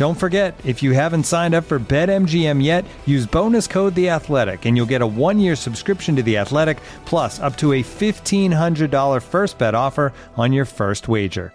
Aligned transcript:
Don't 0.00 0.18
forget, 0.18 0.58
if 0.64 0.82
you 0.82 0.92
haven't 0.92 1.24
signed 1.24 1.54
up 1.54 1.64
for 1.64 1.78
BetMGM 1.78 2.64
yet, 2.64 2.86
use 3.04 3.26
bonus 3.26 3.66
code 3.66 3.94
The 3.94 4.08
Athletic, 4.08 4.64
and 4.64 4.74
you'll 4.74 4.86
get 4.86 5.02
a 5.02 5.06
one-year 5.06 5.54
subscription 5.54 6.16
to 6.16 6.22
The 6.22 6.38
Athletic, 6.38 6.78
plus 7.04 7.38
up 7.38 7.54
to 7.56 7.74
a 7.74 7.82
fifteen 7.82 8.50
hundred 8.50 8.90
dollar 8.90 9.20
first 9.20 9.58
bet 9.58 9.74
offer 9.74 10.14
on 10.38 10.54
your 10.54 10.64
first 10.64 11.06
wager. 11.06 11.52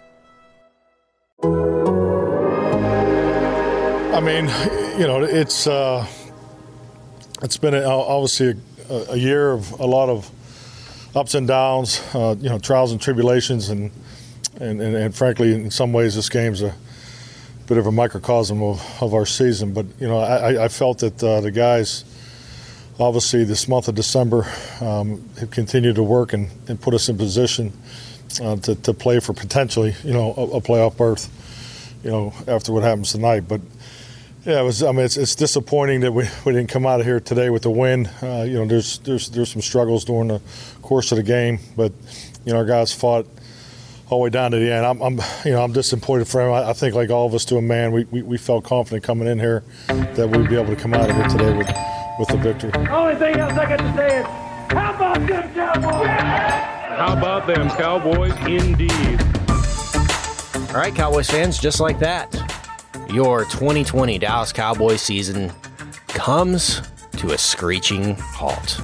I 1.42 1.50
mean, 4.20 4.44
you 4.96 5.08
know, 5.08 5.24
it's 5.24 5.66
uh, 5.66 6.06
it's 7.42 7.56
been 7.56 7.74
obviously 7.74 8.54
a, 8.88 9.06
a, 9.14 9.16
year 9.16 9.50
of 9.50 9.72
a 9.80 9.86
lot 9.86 10.08
of 10.08 10.30
ups 11.16 11.34
and 11.34 11.48
downs, 11.48 12.00
uh, 12.14 12.36
you 12.38 12.48
know, 12.48 12.60
trials 12.60 12.92
and 12.92 13.00
tribulations, 13.00 13.70
and, 13.70 13.90
and 14.60 14.80
and, 14.80 14.94
and 14.94 15.16
frankly, 15.16 15.52
in 15.52 15.68
some 15.72 15.92
ways, 15.92 16.14
this 16.14 16.28
game's 16.28 16.62
a 16.62 16.72
bit 17.66 17.78
of 17.78 17.86
a 17.86 17.92
microcosm 17.92 18.62
of, 18.62 19.02
of 19.02 19.12
our 19.14 19.26
season. 19.26 19.72
But 19.72 19.86
you 19.98 20.06
know, 20.08 20.18
I, 20.18 20.64
I 20.64 20.68
felt 20.68 20.98
that 20.98 21.22
uh, 21.22 21.40
the 21.40 21.50
guys, 21.50 22.04
obviously, 22.98 23.44
this 23.44 23.68
month 23.68 23.88
of 23.88 23.94
December, 23.94 24.46
um, 24.80 25.28
have 25.40 25.50
continued 25.50 25.96
to 25.96 26.02
work 26.02 26.32
and, 26.32 26.48
and 26.68 26.80
put 26.80 26.94
us 26.94 27.08
in 27.08 27.18
position 27.18 27.72
uh, 28.40 28.56
to, 28.56 28.74
to 28.76 28.94
play 28.94 29.20
for 29.20 29.32
potentially, 29.32 29.94
you 30.04 30.12
know, 30.12 30.34
a, 30.36 30.56
a, 30.56 30.60
playoff 30.60 30.96
berth. 30.96 31.32
You 32.04 32.10
know, 32.10 32.34
after 32.46 32.72
what 32.72 32.82
happens 32.82 33.12
tonight, 33.12 33.44
but. 33.48 33.60
Yeah, 34.44 34.60
it 34.60 34.62
was. 34.62 34.80
I 34.84 34.92
mean, 34.92 35.04
it's, 35.04 35.16
it's 35.16 35.34
disappointing 35.34 36.02
that 36.02 36.12
we, 36.12 36.22
we 36.44 36.52
didn't 36.52 36.68
come 36.68 36.86
out 36.86 37.00
of 37.00 37.06
here 37.06 37.18
today 37.18 37.50
with 37.50 37.66
a 37.66 37.70
win. 37.70 38.06
Uh, 38.22 38.44
you 38.46 38.54
know, 38.54 38.64
there's 38.64 38.98
there's 38.98 39.28
there's 39.30 39.50
some 39.50 39.60
struggles 39.60 40.04
during 40.04 40.28
the 40.28 40.40
course 40.82 41.10
of 41.10 41.16
the 41.16 41.24
game, 41.24 41.58
but 41.76 41.90
you 42.44 42.52
know, 42.52 42.58
our 42.58 42.64
guys 42.64 42.92
fought 42.92 43.26
all 44.08 44.18
the 44.18 44.24
way 44.24 44.30
down 44.30 44.52
to 44.52 44.58
the 44.58 44.72
end. 44.72 44.86
I'm, 44.86 45.00
I'm 45.02 45.20
you 45.44 45.52
know, 45.52 45.62
I'm 45.62 45.72
disappointed 45.72 46.28
for 46.28 46.40
him. 46.40 46.52
I, 46.52 46.70
I, 46.70 46.72
think, 46.72 46.94
like 46.94 47.10
all 47.10 47.26
of 47.26 47.34
us 47.34 47.44
to 47.46 47.56
a 47.56 47.62
man, 47.62 47.92
we, 47.92 48.04
we, 48.04 48.22
we, 48.22 48.38
felt 48.38 48.64
confident 48.64 49.02
coming 49.02 49.26
in 49.26 49.38
here 49.38 49.64
that 49.88 50.28
we'd 50.28 50.48
be 50.48 50.56
able 50.56 50.74
to 50.74 50.80
come 50.80 50.94
out 50.94 51.10
of 51.10 51.16
here 51.16 51.28
today 51.28 51.56
with, 51.56 51.68
with 52.18 52.28
the 52.28 52.36
victory. 52.36 52.70
The 52.70 52.90
only 52.94 53.16
thing 53.16 53.36
else 53.36 53.52
I 53.52 53.68
got 53.68 53.78
to 53.78 53.96
say 53.96 54.20
is, 54.20 54.26
how 54.72 54.94
about 54.94 55.26
them 55.26 55.54
Cowboys? 55.54 56.08
How 56.96 57.16
about 57.16 57.46
them 57.46 57.68
Cowboys, 57.70 58.32
indeed. 58.46 59.20
All 60.70 60.82
right, 60.82 60.94
Cowboys 60.94 61.28
fans, 61.28 61.58
just 61.58 61.80
like 61.80 61.98
that, 61.98 62.34
your 63.10 63.44
2020 63.44 64.18
Dallas 64.18 64.52
Cowboys 64.52 65.02
season 65.02 65.52
comes 66.08 66.82
to 67.18 67.32
a 67.32 67.38
screeching 67.38 68.14
halt. 68.14 68.80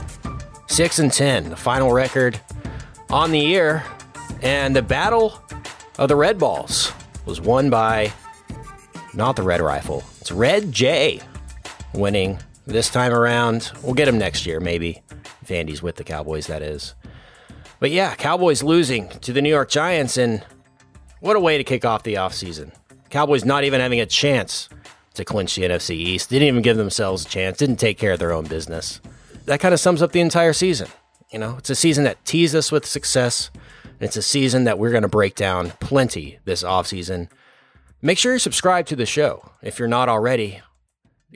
6 0.69 0.99
and 1.01 1.13
10, 1.13 1.51
the 1.51 1.57
final 1.57 1.93
record 1.93 2.41
on 3.11 3.31
the 3.31 3.39
year 3.39 3.85
and 4.43 4.75
the 4.75 4.83
Battle 4.83 5.41
of 5.99 6.09
the 6.09 6.17
Red 6.17 6.39
Balls 6.39 6.93
was 7.25 7.41
won 7.41 7.71
by 7.71 8.13
not 9.15 9.37
the 9.37 9.43
Red 9.43 9.61
Rifle. 9.61 10.03
It's 10.21 10.33
Red 10.33 10.73
J 10.73 11.21
winning 11.95 12.39
this 12.67 12.91
time 12.91 13.13
around. 13.13 13.71
We'll 13.83 13.95
get 13.95 14.09
him 14.09 14.19
next 14.19 14.47
year, 14.47 14.61
maybe. 14.61 15.03
If 15.41 15.51
Andy's 15.51 15.83
with 15.83 15.97
the 15.97 16.05
Cowboys, 16.05 16.47
that 16.47 16.63
is. 16.63 16.95
But 17.81 17.91
yeah, 17.91 18.15
Cowboys 18.15 18.63
losing 18.63 19.09
to 19.09 19.33
the 19.33 19.43
New 19.43 19.49
York 19.49 19.69
Giants, 19.69 20.17
and 20.17 20.45
what 21.21 21.37
a 21.37 21.41
way 21.41 21.59
to 21.59 21.65
kick 21.65 21.85
off 21.85 22.05
the 22.05 22.15
offseason. 22.15 22.73
Cowboys 23.11 23.45
not 23.45 23.65
even 23.65 23.81
having 23.81 24.01
a 24.01 24.07
chance 24.07 24.69
to 25.15 25.25
clinch 25.25 25.57
the 25.57 25.63
NFC 25.63 25.97
East. 25.97 26.31
Didn't 26.31 26.49
even 26.49 26.63
give 26.63 26.77
themselves 26.77 27.27
a 27.27 27.29
chance, 27.29 27.59
didn't 27.59 27.77
take 27.77 27.99
care 27.99 28.13
of 28.13 28.19
their 28.19 28.33
own 28.33 28.47
business. 28.47 29.01
That 29.47 29.61
kind 29.61 29.75
of 29.75 29.81
sums 29.81 30.01
up 30.01 30.13
the 30.13 30.21
entire 30.21 30.53
season. 30.53 30.89
You 31.31 31.39
know, 31.39 31.57
it's 31.59 31.71
a 31.71 31.75
season 31.75 32.05
that 32.05 32.25
teased 32.25 32.55
us 32.55 32.71
with 32.71 32.87
success, 32.87 33.51
it's 34.03 34.17
a 34.17 34.23
season 34.23 34.65
that 34.65 34.79
we're 34.79 34.91
going 34.91 35.03
to 35.03 35.09
break 35.09 35.37
down 35.37 35.71
plenty 35.81 36.41
this 36.45 36.65
offseason. 36.65 37.29
Make 38.01 38.19
sure 38.19 38.33
you 38.33 38.41
subscribe 38.41 38.87
to 38.87 38.97
the 38.97 39.07
show 39.07 39.51
if 39.63 39.79
you're 39.79 39.87
not 39.87 40.09
already. 40.09 40.61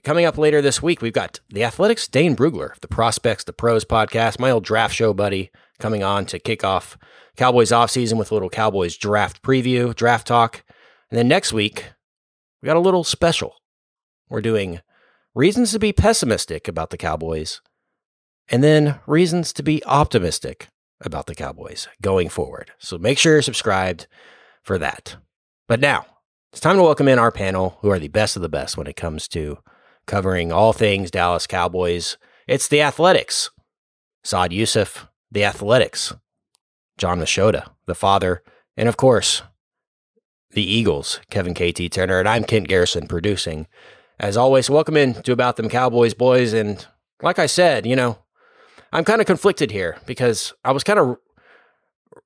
Coming 0.03 0.27
up 0.27 0.37
later 0.37 0.61
this 0.61 0.83
week, 0.83 1.01
we've 1.01 1.13
got 1.13 1.39
the 1.49 1.63
Athletics 1.63 2.09
Dane 2.09 2.35
Brugler, 2.35 2.79
the 2.81 2.89
Prospects, 2.89 3.45
the 3.45 3.53
Pros 3.53 3.85
podcast, 3.85 4.41
my 4.41 4.51
old 4.51 4.65
draft 4.65 4.95
show 4.95 5.15
buddy, 5.15 5.51
coming 5.79 6.03
on 6.03 6.27
to 6.27 6.41
kick 6.41 6.65
off 6.65 6.99
Cowboys 7.37 7.71
offseason 7.71 8.19
with 8.19 8.33
a 8.33 8.35
little 8.35 8.51
Cowboys 8.51 8.97
draft 8.97 9.43
preview, 9.43 9.95
draft 9.95 10.27
talk. 10.27 10.65
And 11.11 11.17
then 11.17 11.29
next 11.29 11.53
week, 11.53 11.85
we 12.61 12.67
got 12.67 12.77
a 12.77 12.81
little 12.81 13.05
special. 13.05 13.55
We're 14.29 14.41
doing 14.43 14.81
reasons 15.37 15.71
to 15.71 15.79
be 15.79 15.93
pessimistic 15.93 16.67
about 16.67 16.91
the 16.91 16.99
Cowboys 16.99 17.61
and 18.49 18.65
then 18.65 18.99
reasons 19.07 19.53
to 19.53 19.63
be 19.63 19.85
optimistic 19.85 20.69
about 21.01 21.27
the 21.27 21.35
Cowboys 21.35 21.89
going 22.01 22.29
forward. 22.29 22.73
So 22.79 22.99
make 22.99 23.19
sure 23.19 23.35
you're 23.35 23.43
subscribed 23.43 24.07
for 24.63 24.79
that. 24.79 25.17
But 25.69 25.81
now, 25.81 26.07
it's 26.53 26.61
time 26.61 26.77
to 26.77 26.83
welcome 26.83 27.09
in 27.09 27.19
our 27.19 27.33
panel, 27.33 27.79
who 27.81 27.91
are 27.91 27.99
the 27.99 28.09
best 28.09 28.37
of 28.37 28.43
the 28.43 28.49
best 28.49 28.77
when 28.77 28.87
it 28.87 28.97
comes 28.97 29.29
to 29.29 29.59
covering 30.07 30.53
all 30.53 30.73
things 30.73 31.11
Dallas 31.11 31.47
Cowboys. 31.47 32.17
It's 32.47 32.69
the 32.69 32.81
Athletics, 32.81 33.51
Saad 34.25 34.53
Yousuf, 34.53 35.09
the 35.31 35.45
Athletics, 35.45 36.15
Jon 36.97 37.21
Machota, 37.21 37.71
the 37.87 37.95
father, 37.95 38.43
and 38.77 38.89
of 38.89 38.97
course, 38.97 39.43
the 40.51 40.65
Eagles, 40.65 41.21
Kevin 41.31 41.55
KT 41.55 41.93
Turner, 41.93 42.21
and 42.21 42.29
I'm 42.29 42.45
Kent 42.45 42.69
Garrison 42.69 43.07
producing. 43.07 43.67
As 44.19 44.37
always, 44.37 44.71
welcome 44.71 44.97
in 44.97 45.15
to 45.23 45.33
About 45.33 45.57
Them 45.57 45.69
Cowboys, 45.69 46.15
boys. 46.15 46.55
And 46.55 46.87
like 47.21 47.39
I 47.39 47.47
said, 47.47 47.85
you 47.85 47.97
know, 47.97 48.19
I'm 48.93 49.05
kind 49.05 49.21
of 49.21 49.27
conflicted 49.27 49.71
here 49.71 49.99
because 50.07 50.53
I 50.65 50.73
was 50.73 50.85
kind 50.85 50.99
of 50.99 51.17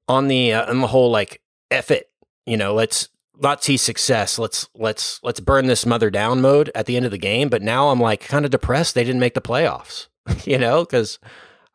on 0.09 0.29
the 0.29 0.53
uh, 0.53 0.71
on 0.71 0.81
the 0.81 0.87
whole 0.87 1.11
like 1.11 1.41
F 1.71 1.91
it, 1.91 2.11
you 2.47 2.57
know, 2.57 2.75
let's 2.75 3.09
not 3.41 3.65
see 3.65 3.77
success. 3.77 4.39
Let's 4.39 4.69
let's 4.75 5.21
let's 5.23 5.41
burn 5.41 5.67
this 5.67 5.87
mother 5.87 6.11
down 6.11 6.41
mode 6.41 6.71
at 6.75 6.87
the 6.87 6.97
end 6.97 7.07
of 7.07 7.11
the 7.11 7.19
game. 7.19 7.49
But 7.49 7.63
now 7.63 7.89
I'm 7.89 8.01
like 8.01 8.21
kind 8.21 8.45
of 8.45 8.51
depressed 8.51 8.95
they 8.95 9.05
didn't 9.05 9.21
make 9.21 9.35
the 9.35 9.41
playoffs, 9.41 10.09
you 10.45 10.59
know, 10.59 10.85
because 10.85 11.19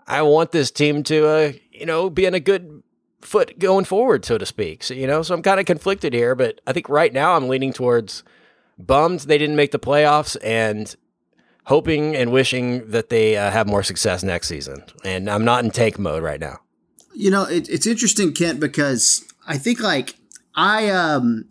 I 0.07 0.22
want 0.22 0.51
this 0.51 0.72
team 0.72 1.03
to 1.03 1.28
uh, 1.28 1.52
you 1.72 1.85
know 1.85 2.09
be 2.09 2.25
in 2.25 2.34
a 2.34 2.40
good 2.40 2.84
foot 3.22 3.57
going 3.59 3.85
forward, 3.85 4.23
so 4.23 4.38
to 4.38 4.46
speak. 4.46 4.84
So 4.84 4.94
you 4.94 5.07
know, 5.07 5.23
so 5.23 5.34
I'm 5.34 5.41
kind 5.41 5.59
of 5.59 5.66
conflicted 5.66 6.13
here. 6.13 6.35
But 6.35 6.62
I 6.67 6.73
think 6.73 6.90
right 6.90 7.12
now 7.12 7.35
I'm 7.35 7.47
leaning 7.47 7.73
towards 7.73 8.23
bummed 8.78 9.22
they 9.22 9.38
didn't 9.38 9.55
make 9.55 9.72
the 9.72 9.79
playoffs 9.79 10.35
and 10.43 10.96
hoping 11.66 12.16
and 12.16 12.32
wishing 12.32 12.90
that 12.90 13.09
they 13.09 13.38
uh, 13.38 13.52
have 13.52 13.67
more 13.67 13.84
success 13.84 14.23
next 14.23 14.47
season. 14.47 14.84
And 15.03 15.29
I'm 15.29 15.46
not 15.46 15.64
in 15.64 15.72
tank 15.72 16.00
mode 16.00 16.23
right 16.23 16.40
now. 16.40 16.59
You 17.14 17.32
know, 17.32 17.44
it, 17.44 17.70
it's 17.70 17.88
interesting, 17.88 18.34
Kent, 18.34 18.59
because 18.59 19.26
I 19.47 19.58
think 19.58 19.79
like 19.79 20.16
I 20.53 20.90
um 20.90 21.46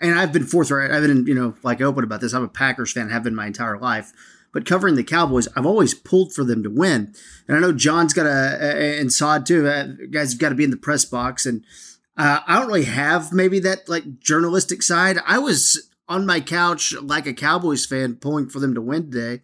and 0.00 0.18
I've 0.18 0.32
been 0.32 0.46
forthright. 0.46 0.90
I've 0.90 1.02
been 1.02 1.26
you 1.26 1.34
know 1.34 1.54
like 1.62 1.80
open 1.80 2.04
about 2.04 2.20
this. 2.20 2.32
I'm 2.32 2.44
a 2.44 2.48
Packers 2.48 2.92
fan, 2.92 3.08
have 3.10 3.24
been 3.24 3.34
my 3.34 3.46
entire 3.46 3.78
life. 3.78 4.12
But 4.52 4.66
covering 4.66 4.96
the 4.96 5.04
Cowboys, 5.04 5.46
I've 5.54 5.66
always 5.66 5.94
pulled 5.94 6.34
for 6.34 6.42
them 6.42 6.64
to 6.64 6.70
win. 6.70 7.14
And 7.46 7.56
I 7.56 7.60
know 7.60 7.72
John's 7.72 8.12
got 8.12 8.26
a, 8.26 8.98
and 8.98 9.12
Saad 9.12 9.46
too. 9.46 9.68
Uh, 9.68 9.88
guys 10.10 10.32
have 10.32 10.40
got 10.40 10.48
to 10.48 10.56
be 10.56 10.64
in 10.64 10.70
the 10.70 10.76
press 10.76 11.04
box. 11.04 11.46
And 11.46 11.64
uh, 12.16 12.40
I 12.46 12.58
don't 12.58 12.66
really 12.66 12.84
have 12.84 13.32
maybe 13.32 13.60
that 13.60 13.88
like 13.88 14.18
journalistic 14.18 14.82
side. 14.82 15.18
I 15.24 15.38
was 15.38 15.89
on 16.10 16.26
my 16.26 16.40
couch 16.40 16.92
like 17.00 17.26
a 17.26 17.32
Cowboys 17.32 17.86
fan 17.86 18.16
pulling 18.16 18.48
for 18.50 18.58
them 18.58 18.74
to 18.74 18.82
win 18.82 19.10
today. 19.10 19.42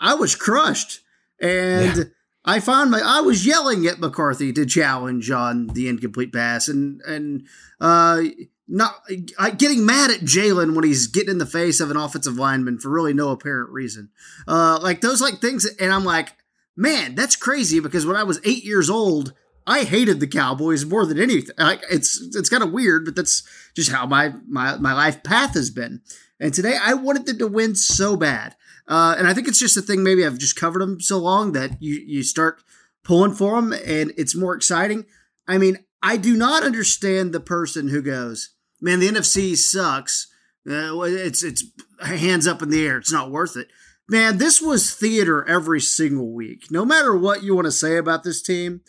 I 0.00 0.14
was 0.14 0.34
crushed. 0.34 1.00
And 1.40 1.96
yeah. 1.96 2.04
I 2.44 2.60
found 2.60 2.90
my 2.90 3.02
I 3.04 3.20
was 3.20 3.44
yelling 3.44 3.86
at 3.86 3.98
McCarthy 3.98 4.52
to 4.54 4.64
challenge 4.64 5.30
on 5.30 5.66
the 5.66 5.88
incomplete 5.88 6.32
pass 6.32 6.68
and 6.68 7.02
and 7.02 7.46
uh 7.80 8.22
not 8.68 8.94
uh, 9.38 9.50
getting 9.50 9.84
mad 9.84 10.10
at 10.10 10.20
Jaylon 10.20 10.74
when 10.74 10.84
he's 10.84 11.08
getting 11.08 11.30
in 11.30 11.38
the 11.38 11.46
face 11.46 11.80
of 11.80 11.90
an 11.90 11.96
offensive 11.96 12.36
lineman 12.36 12.78
for 12.78 12.88
really 12.88 13.12
no 13.12 13.30
apparent 13.30 13.70
reason. 13.70 14.10
Uh, 14.48 14.78
like 14.82 15.00
those 15.00 15.20
like 15.20 15.40
things, 15.40 15.64
and 15.64 15.92
I'm 15.92 16.04
like, 16.04 16.32
man, 16.76 17.14
that's 17.14 17.36
crazy 17.36 17.78
because 17.78 18.04
when 18.04 18.16
I 18.16 18.24
was 18.24 18.40
eight 18.44 18.64
years 18.64 18.90
old, 18.90 19.34
I 19.66 19.84
hated 19.84 20.20
the 20.20 20.26
Cowboys 20.26 20.84
more 20.84 21.04
than 21.04 21.18
anything. 21.18 21.54
It's 21.90 22.20
it's 22.34 22.48
kind 22.48 22.62
of 22.62 22.72
weird, 22.72 23.04
but 23.04 23.16
that's 23.16 23.42
just 23.74 23.90
how 23.90 24.06
my 24.06 24.32
my 24.48 24.76
my 24.76 24.92
life 24.92 25.22
path 25.22 25.54
has 25.54 25.70
been. 25.70 26.02
And 26.38 26.54
today 26.54 26.78
I 26.80 26.94
wanted 26.94 27.26
them 27.26 27.38
to 27.38 27.48
win 27.48 27.74
so 27.74 28.16
bad. 28.16 28.54
Uh, 28.88 29.16
and 29.18 29.26
I 29.26 29.34
think 29.34 29.48
it's 29.48 29.58
just 29.58 29.76
a 29.76 29.82
thing. 29.82 30.04
Maybe 30.04 30.24
I've 30.24 30.38
just 30.38 30.56
covered 30.56 30.80
them 30.80 31.00
so 31.00 31.18
long 31.18 31.52
that 31.52 31.82
you 31.82 31.94
you 31.94 32.22
start 32.22 32.62
pulling 33.02 33.34
for 33.34 33.56
them, 33.60 33.72
and 33.72 34.12
it's 34.16 34.36
more 34.36 34.54
exciting. 34.54 35.06
I 35.48 35.58
mean, 35.58 35.84
I 36.02 36.16
do 36.16 36.36
not 36.36 36.62
understand 36.62 37.32
the 37.32 37.40
person 37.40 37.88
who 37.88 38.02
goes, 38.02 38.50
"Man, 38.80 39.00
the 39.00 39.08
NFC 39.08 39.56
sucks. 39.56 40.28
Uh, 40.68 41.00
it's 41.02 41.42
it's 41.42 41.64
hands 42.00 42.46
up 42.46 42.62
in 42.62 42.70
the 42.70 42.86
air. 42.86 42.98
It's 42.98 43.12
not 43.12 43.32
worth 43.32 43.56
it." 43.56 43.68
Man, 44.08 44.38
this 44.38 44.62
was 44.62 44.94
theater 44.94 45.44
every 45.48 45.80
single 45.80 46.32
week. 46.32 46.70
No 46.70 46.84
matter 46.84 47.16
what 47.16 47.42
you 47.42 47.56
want 47.56 47.64
to 47.64 47.72
say 47.72 47.96
about 47.96 48.22
this 48.22 48.40
team, 48.40 48.82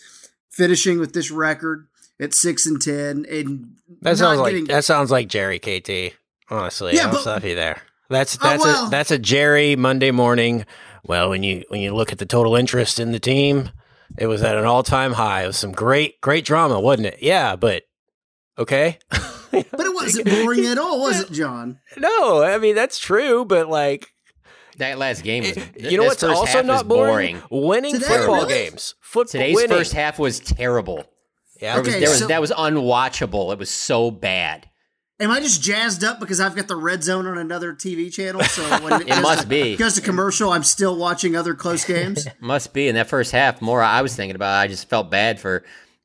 finishing 0.58 1.00
with 1.00 1.14
this 1.14 1.30
record 1.32 1.88
at 2.20 2.34
six 2.34 2.66
and 2.66 2.82
ten, 2.82 3.26
and 3.30 3.76
That 4.02 4.18
sounds 4.18 4.40
like 4.40 4.52
getting- 4.52 4.66
that 4.66 4.84
sounds 4.84 5.12
like 5.12 5.28
Jerry 5.30 5.60
KT. 5.60 6.16
Honestly, 6.50 6.96
Yeah, 6.96 7.06
I'm 7.06 7.12
but- 7.12 7.22
sorry 7.24 7.54
there. 7.54 7.82
That's 8.10 8.38
Oh, 8.42 8.48
that's 8.50 8.64
well. 8.64 8.88
a 8.88 8.90
that's 8.90 9.12
a 9.12 9.20
Jerry 9.20 9.76
Monday 9.76 10.12
morning. 10.12 10.66
Well, 11.04 11.30
when 11.30 11.44
you 11.44 11.64
when 11.70 11.82
you 11.82 11.94
look 11.94 12.12
at 12.12 12.18
the 12.20 12.26
total 12.26 12.56
interest 12.56 13.00
in 13.00 13.12
the 13.12 13.20
team, 13.20 13.70
it 14.18 14.28
was 14.28 14.42
at 14.44 14.58
an 14.58 14.64
all 14.66 14.82
time 14.84 15.14
high. 15.14 15.44
It 15.44 15.48
was 15.48 15.58
some 15.58 15.74
great 15.74 16.20
great 16.22 16.46
drama, 16.46 16.80
wasn't 16.80 17.08
it? 17.08 17.18
Yeah, 17.22 17.56
but 17.58 17.84
okay. 18.58 18.98
but 19.10 19.66
it 19.86 19.94
wasn't 19.94 20.30
boring 20.30 20.66
at 20.66 20.78
all, 20.78 21.02
was 21.02 21.20
it, 21.22 21.32
John? 21.32 21.80
no, 21.98 22.42
I 22.44 22.58
mean 22.60 22.76
that's 22.76 22.98
true, 22.98 23.44
but 23.44 23.68
like 23.70 24.14
That 24.78 24.98
last 24.98 25.24
game 25.24 25.44
was. 25.44 25.58
you 25.78 25.98
know 25.98 26.04
this 26.04 26.22
what's 26.22 26.24
also 26.24 26.62
not 26.62 26.88
boring? 26.88 27.42
Winning 27.50 27.94
Today, 27.94 28.08
football 28.08 28.36
really? 28.42 28.54
games. 28.54 28.96
Football 29.02 29.32
Today's 29.32 29.56
winning. 29.56 29.70
first 29.78 29.94
half 29.94 30.20
was 30.20 30.40
terrible. 30.40 31.04
Yeah. 31.62 31.74
There 31.76 31.82
was, 31.84 31.90
Okay, 31.90 32.00
there 32.00 32.10
was, 32.10 32.20
so- 32.20 32.28
that 32.28 32.42
was 32.42 32.52
unwatchable. 32.52 33.52
It 33.54 33.60
was 33.60 33.70
so 33.70 34.12
bad. 34.12 34.70
Am 35.20 35.32
I 35.32 35.40
just 35.40 35.64
jazzed 35.64 36.04
up 36.04 36.20
because 36.20 36.40
I've 36.40 36.56
got 36.56 36.68
the 36.68 36.76
red 36.76 37.04
zone 37.04 37.26
on 37.26 37.40
another 37.40 37.74
TV 37.74 38.14
channel? 38.14 38.44
So 38.44 38.62
when 38.84 39.02
it, 39.02 39.08
It 39.08 39.14
goes 39.14 39.22
must 39.24 39.42
to, 39.42 39.48
be. 39.48 39.76
goes 39.76 39.96
to 39.96 40.02
commercial, 40.02 40.52
I'm 40.52 40.62
still 40.64 40.96
watching 40.96 41.36
other 41.36 41.56
close 41.56 41.84
games. 41.86 42.28
Must 42.40 42.72
be 42.72 42.88
in 42.88 42.94
that 42.94 43.08
first 43.08 43.32
half. 43.32 43.60
More 43.60 43.82
I 43.82 44.04
was 44.04 44.16
thinking 44.16 44.36
about. 44.36 44.54
I 44.60 44.68
just 44.68 44.88
felt 44.90 45.10
bad 45.10 45.40
for 45.40 45.64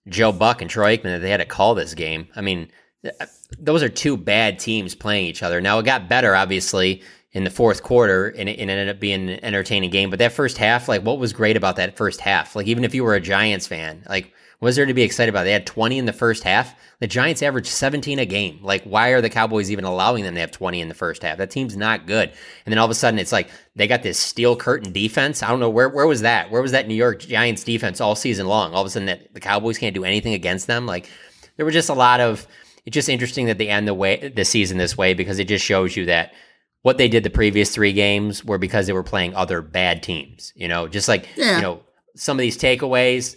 Joe 0.09 0.33
Buck 0.33 0.63
and 0.63 0.71
Troy 0.71 0.97
Aikman 0.97 1.03
that 1.03 1.19
they 1.21 1.29
had 1.29 1.37
to 1.41 1.45
call 1.45 1.75
this 1.75 1.93
game. 1.93 2.29
I 2.35 2.41
mean, 2.41 2.69
th- 3.03 3.15
those 3.59 3.83
are 3.83 3.91
two 3.91 4.17
bad 4.17 4.59
teams 4.59 4.95
playing 4.95 5.27
each 5.27 5.43
other. 5.43 5.61
Now 5.61 5.79
it 5.79 5.85
got 5.85 6.09
better, 6.09 6.35
obviously, 6.35 7.03
in 7.33 7.45
the 7.45 7.51
fourth 7.51 7.83
quarter, 7.83 8.29
and 8.29 8.49
it, 8.49 8.59
and 8.59 8.71
it 8.71 8.75
ended 8.75 8.89
up 8.89 9.01
being 9.01 9.31
an 9.31 9.45
entertaining 9.45 9.91
game. 9.91 10.11
But 10.11 10.19
that 10.19 10.33
first 10.33 10.59
half, 10.59 10.89
like, 10.89 11.03
what 11.03 11.19
was 11.19 11.33
great 11.33 11.57
about 11.57 11.77
that 11.77 11.97
first 11.97 12.21
half? 12.21 12.55
Like, 12.55 12.67
even 12.67 12.85
if 12.85 12.95
you 12.95 13.05
were 13.05 13.15
a 13.15 13.21
Giants 13.21 13.67
fan, 13.67 14.05
like, 14.09 14.33
was 14.61 14.77
there 14.77 14.87
to 14.87 14.95
be 14.95 15.03
excited 15.03 15.29
about? 15.29 15.43
They 15.43 15.53
had 15.53 15.67
20 15.67 15.99
in 15.99 16.05
the 16.05 16.13
first 16.13 16.45
half. 16.45 16.77
The 17.01 17.09
Giants 17.09 17.43
averaged 17.43 17.67
17 17.67 18.21
a 18.21 18.27
game. 18.27 18.61
Like, 18.63 18.85
why 18.85 19.09
are 19.09 19.21
the 19.21 19.29
Cowboys 19.29 19.73
even 19.73 19.85
allowing 19.85 20.23
them 20.23 20.35
to 20.35 20.41
have 20.41 20.53
20 20.53 20.81
in 20.81 20.87
the 20.87 20.95
first 20.95 21.23
half? 21.23 21.39
That 21.39 21.51
team's 21.51 21.77
not 21.77 22.07
good. 22.07 22.29
And 22.65 22.71
then 22.71 22.79
all 22.79 22.85
of 22.85 22.91
a 22.93 22.95
sudden, 22.95 23.19
it's 23.19 23.33
like 23.33 23.51
they 23.75 23.89
got 23.89 24.05
this 24.05 24.21
steel 24.21 24.55
curtain 24.55 24.93
defense. 24.93 25.43
I 25.43 25.49
don't 25.49 25.59
know 25.59 25.69
where 25.69 25.89
where 25.89 26.07
was 26.07 26.21
that? 26.21 26.53
Where 26.53 26.63
was 26.63 26.71
that 26.71 26.87
New 26.87 26.95
York 26.95 27.19
Giants 27.19 27.65
defense 27.65 28.01
all 28.01 28.15
season 28.15 28.47
long? 28.47 28.73
All 28.73 28.83
of 28.83 28.87
a 28.87 28.91
sudden, 28.91 29.07
that 29.07 29.35
the 29.35 29.41
Cowboys 29.41 29.79
can't 29.79 29.97
do 29.97 30.05
anything 30.05 30.33
against 30.33 30.69
them. 30.69 30.87
Like, 30.87 31.11
there 31.57 31.67
were 31.67 31.73
just 31.73 31.89
a 31.89 31.95
lot 31.95 32.21
of. 32.21 32.47
It's 32.87 32.95
just 32.95 33.09
interesting 33.09 33.47
that 33.47 33.59
they 33.59 33.69
end 33.69 33.89
the 33.89 33.95
way 33.95 34.29
the 34.29 34.45
season 34.45 34.79
this 34.79 34.97
way 34.97 35.13
because 35.13 35.41
it 35.41 35.49
just 35.49 35.65
shows 35.65 35.97
you 35.97 36.07
that 36.07 36.35
what 36.83 36.99
they 36.99 37.09
did 37.09 37.25
the 37.25 37.31
previous 37.31 37.75
three 37.75 37.93
games 37.93 38.45
were 38.45 38.59
because 38.59 38.87
they 38.87 38.93
were 38.93 39.03
playing 39.03 39.35
other 39.35 39.63
bad 39.63 40.03
teams. 40.03 40.53
You 40.55 40.69
know, 40.69 40.89
just 40.89 41.09
like 41.09 41.29
Yeah. 41.37 41.57
you 41.57 41.63
know 41.63 41.83
some 42.15 42.37
of 42.37 42.43
these 42.43 42.59
takeaways 42.59 43.37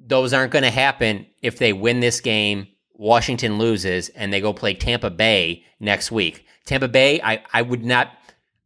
those 0.00 0.32
aren't 0.32 0.52
going 0.52 0.62
to 0.64 0.70
happen 0.70 1.26
if 1.42 1.58
they 1.58 1.72
win 1.74 2.00
this 2.00 2.20
game. 2.20 2.66
Washington 2.94 3.58
loses 3.58 4.08
and 4.10 4.32
they 4.32 4.40
go 4.40 4.52
play 4.54 4.72
Tampa 4.74 5.10
Bay 5.10 5.64
next 5.80 6.10
week. 6.10 6.46
Tampa 6.64 6.88
Bay, 6.88 7.20
I, 7.22 7.42
I 7.52 7.60
would 7.62 7.84
not, 7.84 8.08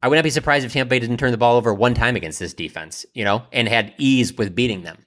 I 0.02 0.08
would 0.08 0.14
not 0.16 0.22
be 0.22 0.30
surprised 0.30 0.64
if 0.64 0.72
Tampa 0.72 0.88
Bay 0.90 1.00
didn't 1.00 1.16
turn 1.16 1.32
the 1.32 1.36
ball 1.38 1.56
over 1.56 1.74
one 1.74 1.94
time 1.94 2.14
against 2.16 2.38
this 2.38 2.54
defense, 2.54 3.04
you 3.12 3.24
know, 3.24 3.42
and 3.52 3.68
had 3.68 3.92
ease 3.98 4.32
with 4.38 4.54
beating 4.54 4.82
them. 4.82 4.98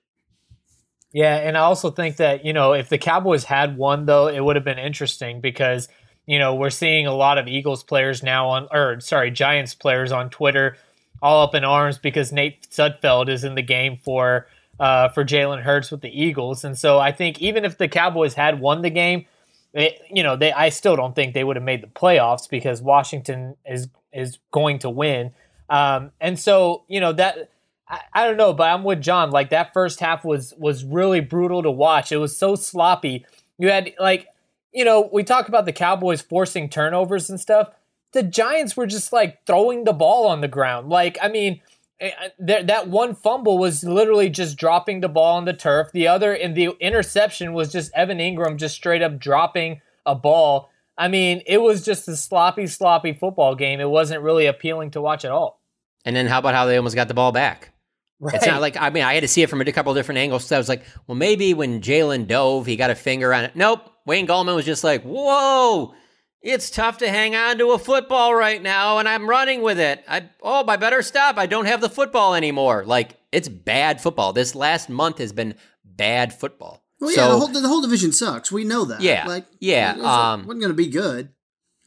Yeah, 1.13 1.37
and 1.37 1.57
I 1.57 1.61
also 1.61 1.89
think 1.89 2.17
that, 2.17 2.43
you 2.43 2.51
know, 2.51 2.73
if 2.73 2.89
the 2.89 2.97
Cowboys 2.97 3.45
had 3.45 3.77
won 3.77 4.05
though, 4.05 4.27
it 4.27 4.41
would 4.41 4.57
have 4.57 4.65
been 4.65 4.77
interesting 4.79 5.39
because, 5.39 5.87
you 6.25 6.39
know, 6.39 6.55
we're 6.55 6.69
seeing 6.69 7.07
a 7.07 7.13
lot 7.13 7.37
of 7.37 7.47
Eagles 7.47 7.83
players 7.83 8.23
now 8.23 8.49
on 8.49 8.67
or 8.71 8.99
sorry, 8.99 9.31
Giants 9.31 9.73
players 9.75 10.11
on 10.11 10.29
Twitter 10.29 10.77
all 11.21 11.43
up 11.43 11.55
in 11.55 11.63
arms 11.63 11.97
because 11.97 12.31
Nate 12.31 12.69
Sudfeld 12.69 13.29
is 13.29 13.43
in 13.43 13.55
the 13.55 13.61
game 13.61 13.97
for 13.97 14.47
uh 14.79 15.09
for 15.09 15.23
Jalen 15.23 15.61
Hurts 15.61 15.91
with 15.91 16.01
the 16.01 16.09
Eagles. 16.23 16.63
And 16.63 16.77
so 16.77 16.99
I 16.99 17.11
think 17.11 17.41
even 17.41 17.65
if 17.65 17.77
the 17.77 17.87
Cowboys 17.87 18.33
had 18.33 18.59
won 18.59 18.81
the 18.81 18.89
game, 18.89 19.25
it, 19.73 20.01
you 20.09 20.23
know, 20.23 20.35
they 20.35 20.51
I 20.51 20.69
still 20.69 20.95
don't 20.95 21.15
think 21.15 21.33
they 21.33 21.43
would 21.43 21.55
have 21.55 21.65
made 21.65 21.81
the 21.81 21.87
playoffs 21.87 22.49
because 22.49 22.81
Washington 22.81 23.55
is 23.65 23.87
is 24.11 24.39
going 24.51 24.79
to 24.79 24.89
win. 24.89 25.31
Um 25.69 26.11
and 26.19 26.39
so, 26.39 26.83
you 26.87 26.99
know, 26.99 27.13
that 27.13 27.49
I, 27.87 28.01
I 28.13 28.27
don't 28.27 28.37
know, 28.37 28.53
but 28.53 28.69
I'm 28.69 28.83
with 28.83 29.01
John. 29.01 29.31
Like 29.31 29.49
that 29.51 29.73
first 29.73 29.99
half 29.99 30.25
was 30.25 30.53
was 30.57 30.83
really 30.83 31.19
brutal 31.19 31.63
to 31.63 31.71
watch. 31.71 32.11
It 32.11 32.17
was 32.17 32.35
so 32.35 32.55
sloppy. 32.55 33.25
You 33.57 33.69
had 33.69 33.93
like, 33.99 34.27
you 34.75 34.83
know, 34.83 35.09
we 35.11 35.23
talk 35.23 35.47
about 35.47 35.65
the 35.65 35.71
Cowboys 35.71 36.21
forcing 36.21 36.69
turnovers 36.69 37.29
and 37.29 37.39
stuff. 37.39 37.69
The 38.11 38.21
Giants 38.21 38.77
were 38.77 38.85
just 38.85 39.11
like 39.13 39.45
throwing 39.47 39.85
the 39.85 39.93
ball 39.93 40.27
on 40.27 40.41
the 40.41 40.47
ground. 40.47 40.89
Like, 40.89 41.17
I 41.21 41.29
mean, 41.29 41.61
eh, 41.99 42.11
eh, 42.21 42.29
that 42.39 42.67
that 42.67 42.87
one 42.89 43.15
fumble 43.15 43.57
was 43.57 43.83
literally 43.83 44.29
just 44.29 44.57
dropping 44.57 44.99
the 44.99 45.09
ball 45.09 45.37
on 45.37 45.45
the 45.45 45.53
turf. 45.53 45.91
The 45.93 46.09
other 46.09 46.33
and 46.33 46.55
the 46.55 46.71
interception 46.81 47.53
was 47.53 47.71
just 47.71 47.91
Evan 47.95 48.19
Engram 48.19 48.57
just 48.57 48.75
straight 48.75 49.01
up 49.01 49.17
dropping 49.17 49.81
a 50.05 50.13
ball. 50.13 50.69
I 50.97 51.07
mean, 51.07 51.41
it 51.45 51.61
was 51.61 51.83
just 51.83 52.07
a 52.07 52.15
sloppy, 52.15 52.67
sloppy 52.67 53.13
football 53.13 53.55
game. 53.55 53.79
It 53.79 53.89
wasn't 53.89 54.21
really 54.21 54.45
appealing 54.45 54.91
to 54.91 55.01
watch 55.01 55.25
at 55.25 55.31
all. 55.31 55.61
And 56.05 56.15
then 56.15 56.27
how 56.27 56.39
about 56.39 56.53
how 56.53 56.65
they 56.65 56.77
almost 56.77 56.95
got 56.95 57.07
the 57.07 57.13
ball 57.13 57.31
back? 57.31 57.71
Right. 58.19 58.35
It's 58.35 58.45
not 58.45 58.61
like 58.61 58.77
I 58.77 58.89
mean 58.89 59.03
I 59.03 59.13
had 59.13 59.21
to 59.21 59.27
see 59.27 59.41
it 59.41 59.49
from 59.49 59.61
a 59.61 59.71
couple 59.71 59.93
different 59.93 60.19
angles. 60.19 60.45
So 60.45 60.55
I 60.55 60.59
was 60.59 60.69
like, 60.69 60.83
well, 61.07 61.15
maybe 61.15 61.53
when 61.53 61.79
Jaylon 61.79 62.27
dove, 62.27 62.65
he 62.65 62.75
got 62.75 62.89
a 62.89 62.95
finger 62.95 63.33
on 63.33 63.45
it. 63.45 63.55
Nope. 63.55 63.89
Wayne 64.05 64.27
Gallman 64.27 64.55
was 64.55 64.65
just 64.65 64.83
like, 64.83 65.03
whoa, 65.03 65.93
it's 66.41 66.69
tough 66.69 66.99
to 66.99 67.09
hang 67.09 67.35
on 67.35 67.57
to 67.57 67.71
a 67.71 67.79
football 67.79 68.35
right 68.35 68.61
now, 68.61 68.99
and 68.99 69.09
I'm 69.09 69.27
running 69.27 69.61
with 69.61 69.79
it. 69.79 70.03
I 70.07 70.29
oh, 70.41 70.63
I 70.67 70.75
better 70.77 71.01
stop. 71.01 71.37
I 71.37 71.47
don't 71.47 71.65
have 71.65 71.81
the 71.81 71.89
football 71.89 72.35
anymore. 72.35 72.83
Like 72.85 73.17
it's 73.31 73.47
bad 73.49 73.99
football. 74.01 74.31
This 74.33 74.53
last 74.55 74.89
month 74.89 75.17
has 75.17 75.33
been 75.33 75.55
bad 75.83 76.33
football. 76.33 76.83
Well, 77.01 77.09
yeah, 77.11 77.15
so 77.17 77.31
the 77.31 77.37
whole 77.37 77.47
the 77.47 77.67
whole 77.67 77.81
division 77.81 78.11
sucks. 78.11 78.51
We 78.51 78.63
know 78.63 78.85
that. 78.85 79.01
Yeah, 79.01 79.25
like 79.27 79.45
yeah, 79.59 79.91
it 79.93 79.97
wasn't, 79.97 80.07
um, 80.07 80.39
wasn't 80.45 80.61
going 80.61 80.71
to 80.71 80.75
be 80.75 80.87
good. 80.87 81.29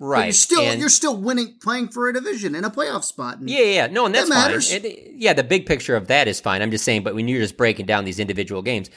But 0.00 0.06
right, 0.06 0.24
you're 0.26 0.32
still 0.32 0.62
and- 0.62 0.80
you're 0.80 0.88
still 0.88 1.16
winning, 1.16 1.56
playing 1.62 1.88
for 1.88 2.08
a 2.08 2.12
division 2.12 2.54
and 2.54 2.66
a 2.66 2.68
playoff 2.70 3.04
spot. 3.04 3.38
And 3.38 3.48
Yeah, 3.48 3.60
yeah, 3.62 3.86
no, 3.86 4.06
and 4.06 4.14
that's 4.14 4.28
That 4.28 4.34
fine. 4.34 4.44
matters. 4.48 4.72
It- 4.72 5.12
yeah, 5.14 5.32
the 5.32 5.42
big 5.44 5.66
picture 5.66 5.96
of 5.96 6.08
that 6.08 6.28
is 6.28 6.40
fine. 6.40 6.62
I'm 6.62 6.70
just 6.70 6.84
saying, 6.84 7.02
but 7.04 7.14
when 7.14 7.26
you're 7.26 7.40
just 7.40 7.56
breaking 7.56 7.86
down 7.86 8.04
these 8.04 8.20
individual 8.20 8.62
games, 8.62 8.90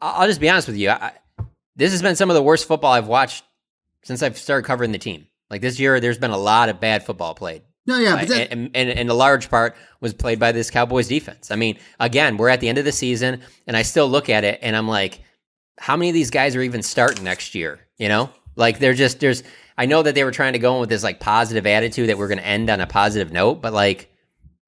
I'll 0.00 0.26
just 0.28 0.40
be 0.40 0.48
honest 0.48 0.68
with 0.68 0.76
you. 0.76 0.90
I, 0.90 1.12
this 1.78 1.92
has 1.92 2.02
been 2.02 2.16
some 2.16 2.28
of 2.28 2.34
the 2.34 2.42
worst 2.42 2.66
football 2.66 2.92
I've 2.92 3.06
watched 3.06 3.44
since 4.02 4.22
I've 4.22 4.36
started 4.36 4.66
covering 4.66 4.92
the 4.92 4.98
team. 4.98 5.26
Like 5.48 5.62
this 5.62 5.80
year, 5.80 6.00
there's 6.00 6.18
been 6.18 6.32
a 6.32 6.38
lot 6.38 6.68
of 6.68 6.80
bad 6.80 7.06
football 7.06 7.34
played. 7.34 7.62
No, 7.86 7.98
yeah, 7.98 8.16
but 8.16 8.28
that, 8.28 8.52
and, 8.52 8.70
and, 8.74 8.90
and 8.90 9.08
a 9.08 9.14
large 9.14 9.48
part 9.48 9.74
was 10.00 10.12
played 10.12 10.38
by 10.38 10.52
this 10.52 10.70
Cowboys 10.70 11.08
defense. 11.08 11.50
I 11.50 11.56
mean, 11.56 11.78
again, 11.98 12.36
we're 12.36 12.50
at 12.50 12.60
the 12.60 12.68
end 12.68 12.76
of 12.76 12.84
the 12.84 12.92
season, 12.92 13.40
and 13.66 13.76
I 13.76 13.82
still 13.82 14.06
look 14.08 14.28
at 14.28 14.44
it 14.44 14.58
and 14.60 14.76
I'm 14.76 14.86
like, 14.86 15.20
how 15.78 15.96
many 15.96 16.10
of 16.10 16.14
these 16.14 16.30
guys 16.30 16.54
are 16.54 16.60
even 16.60 16.82
starting 16.82 17.24
next 17.24 17.54
year? 17.54 17.80
You 17.96 18.08
know, 18.08 18.30
like 18.56 18.78
they're 18.78 18.92
just 18.92 19.20
there's. 19.20 19.42
I 19.78 19.86
know 19.86 20.02
that 20.02 20.16
they 20.16 20.24
were 20.24 20.32
trying 20.32 20.54
to 20.54 20.58
go 20.58 20.74
in 20.74 20.80
with 20.80 20.88
this 20.88 21.04
like 21.04 21.20
positive 21.20 21.64
attitude 21.64 22.08
that 22.08 22.18
we're 22.18 22.26
going 22.26 22.38
to 22.38 22.46
end 22.46 22.68
on 22.68 22.80
a 22.80 22.86
positive 22.86 23.32
note, 23.32 23.62
but 23.62 23.72
like 23.72 24.10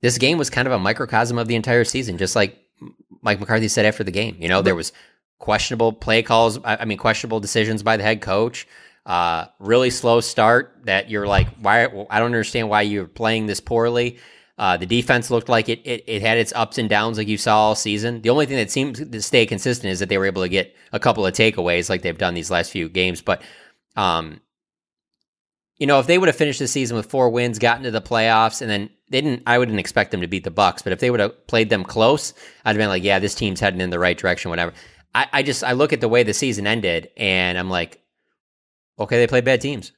this 0.00 0.16
game 0.16 0.38
was 0.38 0.48
kind 0.48 0.68
of 0.68 0.72
a 0.72 0.78
microcosm 0.78 1.36
of 1.36 1.48
the 1.48 1.56
entire 1.56 1.84
season, 1.84 2.16
just 2.16 2.36
like 2.36 2.56
Mike 3.20 3.40
McCarthy 3.40 3.68
said 3.68 3.84
after 3.84 4.04
the 4.04 4.12
game. 4.12 4.36
You 4.38 4.48
know, 4.48 4.62
there 4.62 4.76
was 4.76 4.92
questionable 5.40 5.92
play 5.92 6.23
calls. 6.23 6.62
I 6.64 6.76
I 6.76 6.85
mean, 6.85 6.99
questionable 6.99 7.40
decisions 7.40 7.82
by 7.82 7.97
the 7.97 8.04
head 8.04 8.20
coach. 8.20 8.68
Uh, 9.04 9.47
really 9.59 9.90
slow 9.90 10.20
start 10.20 10.76
that 10.85 11.11
you're 11.11 11.26
like, 11.26 11.49
why? 11.61 11.87
I 12.09 12.18
don't 12.20 12.26
understand 12.26 12.68
why 12.68 12.82
you're 12.82 13.09
playing 13.09 13.47
this 13.47 13.59
poorly. 13.59 14.18
Uh, 14.56 14.76
the 14.76 14.87
defense 14.87 15.30
looked 15.30 15.49
like 15.49 15.68
it, 15.68 15.80
it 15.85 16.04
it 16.06 16.23
had 16.23 16.38
its 16.38 16.52
ups 16.54 16.78
and 16.78 16.88
downs 16.88 17.18
like 17.18 17.26
you 17.26 17.38
saw 17.38 17.59
all 17.59 17.75
season. 17.75 18.20
The 18.20 18.30
only 18.30 18.47
thing 18.47 18.59
that 18.59 18.70
seemed 18.70 19.11
to 19.11 19.23
stay 19.23 19.47
consistent 19.47 19.90
is 19.90 19.99
that 19.99 20.09
they 20.09 20.18
were 20.18 20.26
able 20.26 20.42
to 20.42 20.49
get 20.49 20.76
a 20.92 21.00
couple 21.00 21.26
of 21.26 21.32
takeaways 21.32 21.88
like 21.88 22.02
they've 22.02 22.16
done 22.16 22.35
these 22.35 22.50
last 22.50 22.70
few 22.70 22.88
games. 22.88 23.23
But 23.23 23.42
um, 23.97 24.40
you 25.78 25.87
know, 25.87 25.99
if 25.99 26.06
they 26.06 26.18
would 26.18 26.28
have 26.28 26.37
finished 26.37 26.59
the 26.59 26.68
season 26.68 26.94
with 26.99 27.11
four 27.11 27.30
wins, 27.30 27.59
gotten 27.59 27.85
to 27.85 27.90
the 27.90 28.02
playoffs, 28.02 28.61
and 28.61 28.70
then 28.70 28.90
they 29.09 29.23
didn't, 29.23 29.44
I 29.47 29.56
wouldn't 29.56 29.80
expect 29.80 30.11
them 30.11 30.20
to 30.20 30.28
beat 30.28 30.44
the 30.44 30.50
Bucks. 30.50 30.82
But 30.82 30.92
if 30.92 31.00
they 31.00 31.11
would 31.11 31.20
have 31.20 31.47
played 31.47 31.70
them 31.70 31.82
close, 31.82 32.35
I'd 32.64 32.73
have 32.73 32.76
been 32.76 32.90
like, 32.90 33.02
yeah, 33.02 33.18
this 33.18 33.35
team's 33.35 33.61
heading 33.61 33.80
in 33.80 33.88
the 33.88 33.99
right 33.99 34.16
direction, 34.16 34.50
whatever. 34.50 34.75
I, 35.14 35.26
I 35.32 35.42
just 35.42 35.64
I 35.64 35.72
look 35.72 35.92
at 35.92 36.00
the 36.00 36.08
way 36.08 36.22
the 36.22 36.34
season 36.34 36.66
ended, 36.66 37.10
and 37.16 37.58
I'm 37.58 37.70
like, 37.70 38.00
Okay, 39.00 39.16
they 39.16 39.26
play 39.26 39.40
bad 39.40 39.62
teams. 39.62 39.92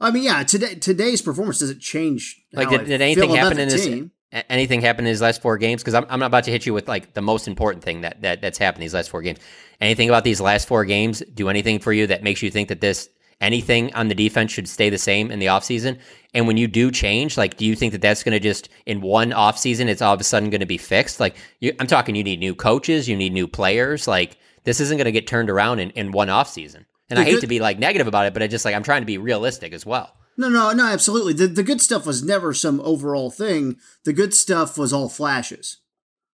I 0.00 0.10
mean, 0.10 0.24
yeah, 0.24 0.42
today 0.42 0.74
today's 0.74 1.22
performance 1.22 1.60
doesn't 1.60 1.80
change. 1.80 2.42
Like, 2.52 2.70
did, 2.70 2.86
did 2.86 3.02
anything 3.02 3.30
happen 3.30 3.58
in 3.58 3.68
this? 3.68 3.84
team. 3.84 4.10
Anything 4.50 4.80
happen 4.80 5.04
in 5.04 5.10
his 5.10 5.20
last 5.20 5.40
four 5.42 5.58
games? 5.58 5.80
Because 5.80 5.94
I'm, 5.94 6.06
I'm 6.08 6.18
not 6.18 6.26
about 6.26 6.42
to 6.44 6.50
hit 6.50 6.66
you 6.66 6.74
with 6.74 6.88
like 6.88 7.14
the 7.14 7.22
most 7.22 7.46
important 7.46 7.84
thing 7.84 8.00
that, 8.00 8.22
that 8.22 8.40
that's 8.40 8.58
happened 8.58 8.82
these 8.82 8.94
last 8.94 9.10
four 9.10 9.22
games. 9.22 9.38
Anything 9.80 10.08
about 10.08 10.24
these 10.24 10.40
last 10.40 10.66
four 10.66 10.84
games 10.84 11.22
do 11.32 11.48
anything 11.48 11.78
for 11.78 11.92
you 11.92 12.08
that 12.08 12.24
makes 12.24 12.42
you 12.42 12.50
think 12.50 12.70
that 12.70 12.80
this 12.80 13.08
anything 13.44 13.94
on 13.94 14.08
the 14.08 14.14
defense 14.14 14.50
should 14.52 14.68
stay 14.68 14.90
the 14.90 14.98
same 14.98 15.30
in 15.30 15.38
the 15.38 15.46
offseason? 15.46 15.98
And 16.32 16.46
when 16.48 16.56
you 16.56 16.66
do 16.66 16.90
change, 16.90 17.36
like, 17.36 17.56
do 17.56 17.64
you 17.64 17.76
think 17.76 17.92
that 17.92 18.00
that's 18.02 18.22
going 18.24 18.32
to 18.32 18.40
just 18.40 18.68
in 18.86 19.00
one 19.00 19.30
offseason, 19.30 19.86
it's 19.86 20.02
all 20.02 20.14
of 20.14 20.20
a 20.20 20.24
sudden 20.24 20.50
going 20.50 20.60
to 20.60 20.66
be 20.66 20.78
fixed? 20.78 21.20
Like, 21.20 21.36
you, 21.60 21.72
I'm 21.78 21.86
talking, 21.86 22.16
you 22.16 22.24
need 22.24 22.40
new 22.40 22.54
coaches, 22.54 23.08
you 23.08 23.16
need 23.16 23.32
new 23.32 23.46
players. 23.46 24.08
Like, 24.08 24.36
this 24.64 24.80
isn't 24.80 24.96
going 24.96 25.04
to 25.04 25.12
get 25.12 25.26
turned 25.26 25.50
around 25.50 25.78
in, 25.78 25.90
in 25.90 26.10
one 26.10 26.28
offseason. 26.28 26.86
And 27.10 27.18
The 27.18 27.20
I 27.20 27.24
hate 27.24 27.30
good- 27.34 27.40
to 27.42 27.46
be 27.46 27.60
like 27.60 27.78
negative 27.78 28.06
about 28.08 28.26
it, 28.26 28.32
but 28.32 28.42
I 28.42 28.46
just 28.46 28.64
like 28.64 28.74
I'm 28.74 28.82
trying 28.82 29.02
to 29.02 29.06
be 29.06 29.18
realistic 29.18 29.72
as 29.72 29.84
well. 29.86 30.16
No, 30.36 30.48
no, 30.48 30.72
no, 30.72 30.86
absolutely. 30.86 31.32
The 31.34 31.46
the 31.46 31.62
good 31.62 31.80
stuff 31.80 32.06
was 32.06 32.24
never 32.24 32.52
some 32.54 32.80
overall 32.80 33.30
thing. 33.30 33.76
The 34.04 34.12
good 34.12 34.34
stuff 34.34 34.76
was 34.76 34.92
all 34.92 35.08
flashes. 35.08 35.76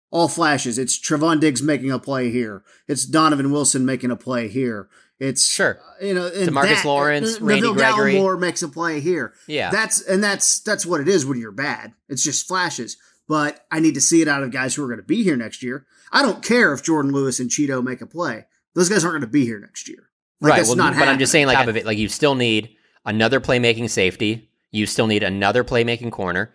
All 0.09 0.27
flashes. 0.27 0.77
It's 0.79 0.97
Trevon 0.99 1.39
Diggs 1.39 1.61
making 1.61 1.91
a 1.91 1.99
play 1.99 2.31
here. 2.31 2.63
It's 2.87 3.05
Donovan 3.05 3.51
Wilson 3.51 3.85
making 3.85 4.09
a 4.11 4.15
play 4.15 4.47
here. 4.47 4.89
It's 5.23 5.45
Sure. 5.47 5.79
you 6.01 6.15
know, 6.15 6.25
and 6.25 6.49
DeMarcus 6.49 6.63
that- 6.81 6.85
Lawrence, 6.85 7.35
uh, 7.39 7.45
Randy 7.45 7.61
Neville 7.61 7.75
Gregory. 7.75 8.13
Gallimore 8.15 8.39
makes 8.39 8.63
a 8.63 8.67
play 8.67 8.99
here. 8.99 9.33
Yeah. 9.47 9.69
that's 9.69 10.01
and 10.01 10.23
that's 10.23 10.59
that's 10.61 10.83
what 10.85 10.99
it 10.99 11.07
is 11.07 11.25
when 11.27 11.39
you're 11.39 11.51
bad. 11.51 11.93
It's 12.09 12.23
just 12.23 12.47
flashes. 12.47 12.97
But 13.27 13.63
I 13.71 13.79
need 13.79 13.93
to 13.93 14.01
see 14.01 14.21
it 14.23 14.27
out 14.27 14.41
of 14.43 14.51
guys 14.51 14.73
who 14.75 14.83
are 14.83 14.87
going 14.87 14.97
to 14.99 15.03
be 15.05 15.23
here 15.23 15.37
next 15.37 15.61
year. 15.63 15.85
I 16.11 16.21
don't 16.23 16.43
care 16.43 16.73
if 16.73 16.81
Jordan 16.83 17.11
Lewis 17.13 17.39
and 17.39 17.49
Cheeto 17.51 17.83
make 17.83 18.01
a 18.01 18.07
play. 18.07 18.45
Those 18.73 18.89
guys 18.89 19.05
aren't 19.05 19.13
going 19.13 19.21
to 19.21 19.27
be 19.27 19.45
here 19.45 19.59
next 19.59 19.87
year. 19.87 20.09
Like, 20.41 20.49
right. 20.49 20.57
that's 20.57 20.69
Well, 20.69 20.77
not 20.77 20.95
but 20.97 21.07
I'm 21.07 21.19
just 21.19 21.31
saying, 21.31 21.45
like, 21.45 21.55
happening. 21.57 21.75
of 21.77 21.81
it, 21.83 21.85
like 21.85 21.97
you 21.99 22.09
still 22.09 22.33
need 22.35 22.75
another 23.05 23.39
playmaking 23.39 23.89
safety. 23.91 24.49
You 24.71 24.85
still 24.87 25.05
need 25.07 25.21
another 25.23 25.63
playmaking 25.63 26.11
corner. 26.11 26.51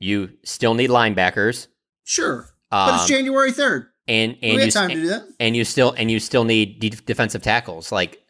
You 0.00 0.30
still 0.42 0.74
need 0.74 0.90
linebackers. 0.90 1.68
Sure, 2.04 2.48
but 2.70 2.94
it's 2.94 3.02
Um, 3.04 3.08
January 3.08 3.52
third. 3.52 3.86
And 4.08 4.36
and 4.42 4.60
you 4.62 4.70
time 4.70 4.88
to 4.90 4.94
do 4.94 5.06
that. 5.08 5.26
and 5.40 5.56
you 5.56 5.64
still 5.64 5.92
and 5.96 6.10
you 6.10 6.20
still 6.20 6.44
need 6.44 6.78
de- 6.80 6.90
defensive 6.90 7.42
tackles 7.42 7.90
like 7.92 8.22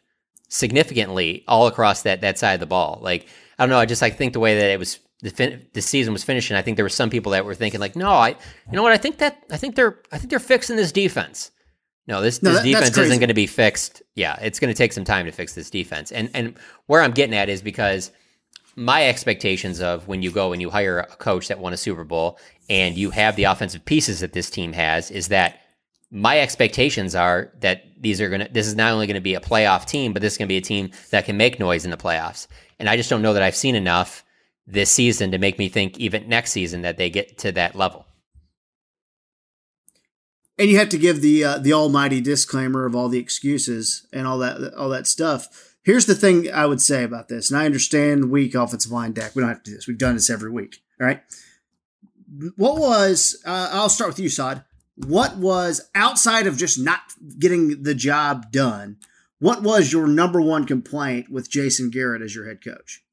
significantly 0.49 1.43
all 1.47 1.67
across 1.67 2.03
that 2.03 2.21
that 2.21 2.37
side 2.37 2.53
of 2.53 2.59
the 2.59 2.65
ball. 2.65 2.99
Like 3.01 3.27
I 3.59 3.63
don't 3.63 3.69
know, 3.69 3.79
I 3.79 3.85
just 3.85 4.01
like 4.01 4.17
think 4.17 4.33
the 4.33 4.39
way 4.39 4.55
that 4.55 4.69
it 4.71 4.79
was 4.79 4.99
the 5.21 5.29
fin- 5.31 5.65
the 5.73 5.81
season 5.81 6.13
was 6.13 6.23
finishing. 6.23 6.55
I 6.55 6.61
think 6.61 6.77
there 6.77 6.85
were 6.85 6.89
some 6.89 7.09
people 7.09 7.31
that 7.31 7.45
were 7.45 7.55
thinking 7.55 7.79
like, 7.79 7.95
no, 7.95 8.09
I 8.09 8.29
you 8.29 8.35
know 8.73 8.83
what? 8.83 8.91
I 8.91 8.97
think 8.97 9.17
that 9.17 9.43
I 9.51 9.57
think 9.57 9.75
they're 9.75 9.99
I 10.11 10.17
think 10.17 10.29
they're 10.29 10.39
fixing 10.39 10.75
this 10.75 10.91
defense. 10.91 11.51
No, 12.07 12.21
this, 12.21 12.41
No, 12.41 12.51
this 12.51 12.59
that- 12.61 12.65
defense 12.65 12.97
isn't 12.97 13.19
going 13.19 13.27
to 13.27 13.33
be 13.33 13.47
fixed. 13.47 14.01
Yeah, 14.15 14.37
it's 14.41 14.59
going 14.61 14.73
to 14.73 14.77
take 14.77 14.93
some 14.93 15.03
time 15.03 15.25
to 15.25 15.31
fix 15.31 15.53
this 15.53 15.69
defense. 15.69 16.11
And 16.11 16.29
and 16.33 16.55
where 16.85 17.01
I'm 17.01 17.11
getting 17.11 17.35
at 17.35 17.49
is 17.49 17.61
because 17.61 18.11
my 18.77 19.07
expectations 19.07 19.81
of 19.81 20.07
when 20.07 20.21
you 20.21 20.31
go 20.31 20.53
and 20.53 20.61
you 20.61 20.69
hire 20.69 20.99
a 20.99 21.05
coach 21.17 21.47
that 21.47 21.59
won 21.59 21.73
a 21.73 21.77
Super 21.77 22.03
Bowl 22.03 22.39
and 22.69 22.95
you 22.95 23.09
have 23.09 23.35
the 23.35 23.45
offensive 23.45 23.83
pieces 23.83 24.19
that 24.19 24.33
this 24.33 24.49
team 24.51 24.71
has 24.73 25.09
is 25.09 25.29
that 25.29 25.59
my 26.11 26.39
expectations 26.39 27.15
are 27.15 27.51
that 27.59 27.83
these 27.99 28.21
are 28.21 28.29
going 28.29 28.41
to 28.41 28.49
this 28.51 28.67
is 28.67 28.75
not 28.75 28.93
only 28.93 29.07
going 29.07 29.15
to 29.15 29.21
be 29.21 29.35
a 29.35 29.41
playoff 29.41 29.85
team 29.85 30.13
but 30.13 30.21
this 30.21 30.33
is 30.33 30.37
going 30.37 30.47
to 30.47 30.53
be 30.53 30.57
a 30.57 30.61
team 30.61 30.91
that 31.11 31.25
can 31.25 31.37
make 31.37 31.59
noise 31.59 31.85
in 31.85 31.91
the 31.91 31.97
playoffs. 31.97 32.47
And 32.79 32.89
I 32.89 32.95
just 32.95 33.09
don't 33.09 33.21
know 33.21 33.33
that 33.33 33.43
I've 33.43 33.55
seen 33.55 33.75
enough 33.75 34.23
this 34.65 34.91
season 34.91 35.31
to 35.31 35.37
make 35.37 35.57
me 35.57 35.69
think 35.69 35.97
even 35.99 36.27
next 36.29 36.51
season 36.51 36.81
that 36.81 36.97
they 36.97 37.09
get 37.09 37.37
to 37.39 37.51
that 37.53 37.75
level. 37.75 38.05
and 40.57 40.69
you 40.69 40.77
have 40.77 40.89
to 40.89 40.97
give 40.97 41.21
the 41.21 41.43
uh, 41.43 41.57
the 41.57 41.73
almighty 41.73 42.21
disclaimer 42.21 42.85
of 42.85 42.95
all 42.95 43.09
the 43.09 43.19
excuses 43.19 44.07
and 44.11 44.27
all 44.27 44.37
that 44.39 44.73
all 44.75 44.89
that 44.89 45.07
stuff. 45.07 45.75
Here's 45.83 46.05
the 46.05 46.15
thing 46.15 46.51
I 46.51 46.65
would 46.65 46.81
say 46.81 47.03
about 47.03 47.29
this, 47.29 47.49
and 47.49 47.59
I 47.59 47.65
understand 47.65 48.31
weak 48.31 48.55
offensive 48.55 48.91
line 48.91 49.13
Dak. 49.13 49.35
We 49.35 49.41
don't 49.41 49.49
have 49.49 49.63
to 49.63 49.71
do 49.71 49.75
this. 49.75 49.87
We've 49.87 49.97
done 49.97 50.15
this 50.15 50.29
every 50.29 50.51
week. 50.51 50.77
All 50.99 51.07
right. 51.07 51.21
What 52.55 52.77
was? 52.77 53.41
Uh, 53.45 53.69
I'll 53.71 53.89
start 53.89 54.09
with 54.09 54.19
you, 54.19 54.29
Saad. 54.29 54.63
What 55.05 55.37
was 55.37 55.89
outside 55.93 56.47
of 56.47 56.57
just 56.57 56.79
not 56.79 57.01
getting 57.37 57.83
the 57.83 57.93
job 57.95 58.51
done? 58.51 58.97
What 59.39 59.61
was 59.61 59.93
your 59.93 60.07
number 60.07 60.41
one 60.41 60.65
complaint 60.65 61.29
with 61.29 61.49
Jason 61.49 61.89
Garrett 61.91 62.21
as 62.21 62.35
your 62.35 62.47
head 62.47 62.63
coach? 62.63 63.03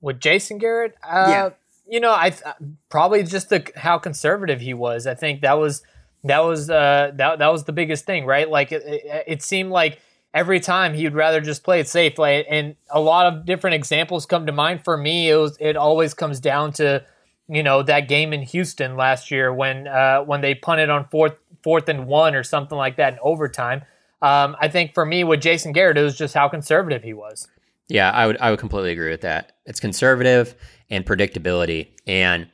with 0.00 0.20
Jason 0.20 0.58
Garrett. 0.58 0.94
Uh, 1.02 1.26
Yeah. 1.28 1.50
you 1.84 1.98
know, 1.98 2.14
I 2.16 2.30
th- 2.30 2.42
probably 2.88 3.24
just 3.24 3.48
the 3.48 3.68
how 3.74 3.98
conservative 3.98 4.60
he 4.60 4.72
was. 4.72 5.08
I 5.08 5.14
think 5.16 5.40
that 5.40 5.54
was 5.54 5.82
that 6.22 6.38
was 6.44 6.70
uh, 6.70 7.10
that 7.16 7.40
that 7.40 7.48
was 7.50 7.64
the 7.64 7.72
biggest 7.72 8.04
thing, 8.06 8.24
right? 8.24 8.48
Like 8.48 8.70
it, 8.70 8.82
it, 8.86 9.24
it 9.26 9.42
seemed 9.42 9.70
like 9.72 9.98
every 10.32 10.60
time 10.60 10.94
he 10.94 11.02
would 11.02 11.14
rather 11.14 11.40
just 11.40 11.64
play 11.64 11.80
it 11.80 11.88
safe. 11.88 12.16
Like, 12.16 12.46
and 12.48 12.76
a 12.90 13.00
lot 13.00 13.26
of 13.26 13.44
different 13.44 13.74
examples 13.74 14.24
come 14.24 14.46
to 14.46 14.52
mind 14.52 14.84
for 14.84 14.96
me. 14.96 15.30
It 15.30 15.34
was 15.36 15.56
it 15.58 15.76
always 15.76 16.14
comes 16.14 16.38
down 16.38 16.74
to 16.74 17.04
you 17.48 17.62
know 17.62 17.82
that 17.82 18.08
game 18.08 18.32
in 18.32 18.42
Houston 18.42 18.96
last 18.96 19.30
year 19.30 19.52
when 19.52 19.88
uh, 19.88 20.20
when 20.20 20.40
they 20.40 20.54
punted 20.54 20.90
on 20.90 21.06
fourth 21.08 21.38
fourth 21.62 21.88
and 21.88 22.06
one 22.06 22.34
or 22.34 22.42
something 22.42 22.78
like 22.78 22.96
that 22.96 23.14
in 23.14 23.18
overtime. 23.22 23.82
Um, 24.20 24.56
I 24.60 24.68
think 24.68 24.94
for 24.94 25.06
me 25.06 25.24
with 25.24 25.40
Jason 25.40 25.72
Garrett, 25.72 25.96
it 25.96 26.02
was 26.02 26.16
just 26.16 26.34
how 26.34 26.48
conservative 26.48 27.02
he 27.02 27.12
was. 27.12 27.48
Yeah, 27.88 28.10
I 28.10 28.26
would 28.26 28.36
I 28.38 28.50
would 28.50 28.58
completely 28.58 28.92
agree 28.92 29.10
with 29.10 29.22
that. 29.22 29.52
It's 29.64 29.80
conservative 29.80 30.54
and 30.90 31.04
predictability. 31.06 31.88
And 32.06 32.48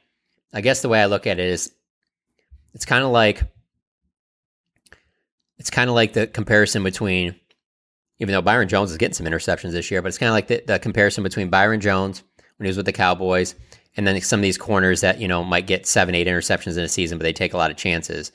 I 0.53 0.61
guess 0.61 0.83
the 0.83 0.89
way 0.89 1.03
I 1.03 1.07
look 1.07 1.27
at 1.27 1.39
it 1.39 1.47
is 1.47 1.73
it's 2.73 2.85
kind 2.85 3.05
of 3.05 3.11
like 3.11 3.43
it's 5.59 5.71
kind 5.71 5.89
of 5.89 5.97
like 5.97 6.13
the 6.13 6.27
comparison 6.27 6.83
between 6.85 7.35
even 8.21 8.33
though 8.33 8.43
Byron 8.43 8.69
Jones 8.69 8.93
is 8.93 8.97
getting 8.97 9.15
some 9.15 9.27
interceptions 9.27 9.73
this 9.73 9.91
year, 9.91 10.01
but 10.01 10.09
it's 10.09 10.19
kind 10.19 10.29
of 10.29 10.35
like 10.35 10.47
the, 10.47 10.63
the 10.65 10.79
comparison 10.79 11.25
between 11.25 11.51
Byron 11.51 11.81
Jones 11.81 12.23
when 12.57 12.67
he 12.67 12.69
was 12.69 12.77
with 12.77 12.87
the 12.87 12.93
Cowboys 12.93 13.57
and 13.97 14.07
then 14.07 14.21
some 14.21 14.41
of 14.41 14.43
these 14.43 14.59
corners 14.59 15.01
that, 15.03 15.21
you 15.21 15.29
know, 15.29 15.45
might 15.45 15.67
get 15.67 15.87
7 15.87 16.15
8 16.15 16.27
interceptions 16.27 16.77
in 16.77 16.85
a 16.85 16.89
season 16.89 17.19
but 17.19 17.23
they 17.23 17.33
take 17.33 17.55
a 17.55 17.57
lot 17.57 17.71
of 17.71 17.77
chances. 17.77 18.33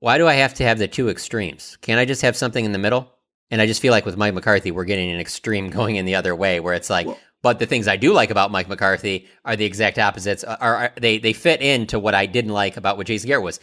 Why 0.00 0.18
do 0.18 0.26
I 0.26 0.34
have 0.34 0.54
to 0.54 0.64
have 0.64 0.78
the 0.78 0.88
two 0.88 1.08
extremes? 1.08 1.76
Can't 1.80 1.98
I 1.98 2.04
just 2.04 2.22
have 2.22 2.36
something 2.36 2.64
in 2.64 2.72
the 2.72 2.78
middle? 2.78 3.12
And 3.50 3.60
I 3.60 3.66
just 3.66 3.82
feel 3.82 3.90
like 3.90 4.06
with 4.06 4.16
Mike 4.16 4.34
McCarthy, 4.34 4.70
we're 4.70 4.84
getting 4.84 5.10
an 5.10 5.20
extreme 5.20 5.70
going 5.78 5.96
in 5.96 6.04
the 6.04 6.14
other 6.14 6.34
way, 6.36 6.60
where 6.60 6.74
it's 6.74 6.90
like, 6.90 7.06
Well- 7.06 7.18
but 7.40 7.60
the 7.60 7.66
things 7.66 7.86
I 7.86 7.96
do 7.96 8.12
like 8.12 8.30
about 8.30 8.50
Mike 8.50 8.68
McCarthy 8.68 9.28
are 9.44 9.54
the 9.54 9.64
exact 9.64 9.96
opposites. 9.98 10.42
Are, 10.42 10.58
are 10.60 10.92
they 11.00 11.18
they 11.18 11.32
fit 11.32 11.62
into 11.62 12.00
what 12.00 12.12
I 12.14 12.26
didn't 12.26 12.50
like 12.52 12.76
about 12.76 12.96
what 12.96 13.06
Jason 13.06 13.28
Garrett 13.28 13.44
was? 13.44 13.60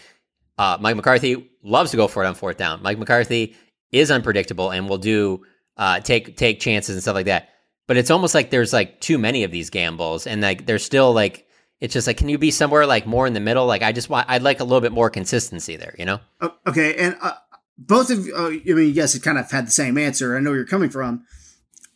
Uh, 0.58 0.78
Mike 0.80 0.96
McCarthy 0.96 1.52
loves 1.62 1.92
to 1.92 1.98
go 1.98 2.08
for 2.08 2.24
it 2.24 2.28
on 2.28 2.36
fourth 2.36 2.56
down. 2.56 2.82
Mike 2.82 2.98
McCarthy 2.98 3.54
is 3.92 4.12
unpredictable 4.12 4.70
and 4.72 4.88
will 4.88 4.98
do 4.98 5.44
uh, 5.76 6.00
take 6.00 6.38
take 6.38 6.62
chances 6.62 6.96
and 6.96 7.02
stuff 7.02 7.16
like 7.16 7.26
that. 7.26 7.50
But 7.88 7.98
it's 7.98 8.10
almost 8.10 8.34
like 8.34 8.50
there's 8.50 8.74
like 8.74 9.00
too 9.00 9.18
many 9.18 9.44
of 9.44 9.52
these 9.52 9.70
gambles, 9.70 10.26
and 10.28 10.42
like 10.42 10.66
there's 10.66 10.84
still 10.84 11.14
like 11.14 11.48
it's 11.80 11.94
just 11.94 12.08
like 12.08 12.18
can 12.18 12.30
you 12.30 12.38
be 12.38 12.52
somewhere 12.52 12.86
like 12.86 13.06
more 13.06 13.28
in 13.28 13.34
the 13.34 13.40
middle? 13.40 13.66
Like 13.66 13.84
I 13.84 13.92
just 13.92 14.10
want 14.10 14.30
I'd 14.30 14.42
like 14.42 14.60
a 14.60 14.64
little 14.64 14.82
bit 14.82 14.92
more 14.92 15.10
consistency 15.10 15.76
there, 15.76 15.96
you 16.00 16.06
know? 16.06 16.20
Oh, 16.42 16.56
okay, 16.68 16.96
and 16.96 17.16
uh, 17.22 17.34
both 17.78 18.10
of 18.10 18.26
you, 18.26 18.36
uh, 18.36 18.50
I 18.50 18.74
mean, 18.74 18.94
guys 18.94 19.14
have 19.14 19.22
kind 19.22 19.38
of 19.38 19.50
had 19.52 19.68
the 19.68 19.72
same 19.72 19.98
answer. 19.98 20.36
I 20.36 20.40
know 20.40 20.50
where 20.50 20.58
you're 20.58 20.68
coming 20.68 20.90
from. 20.90 21.26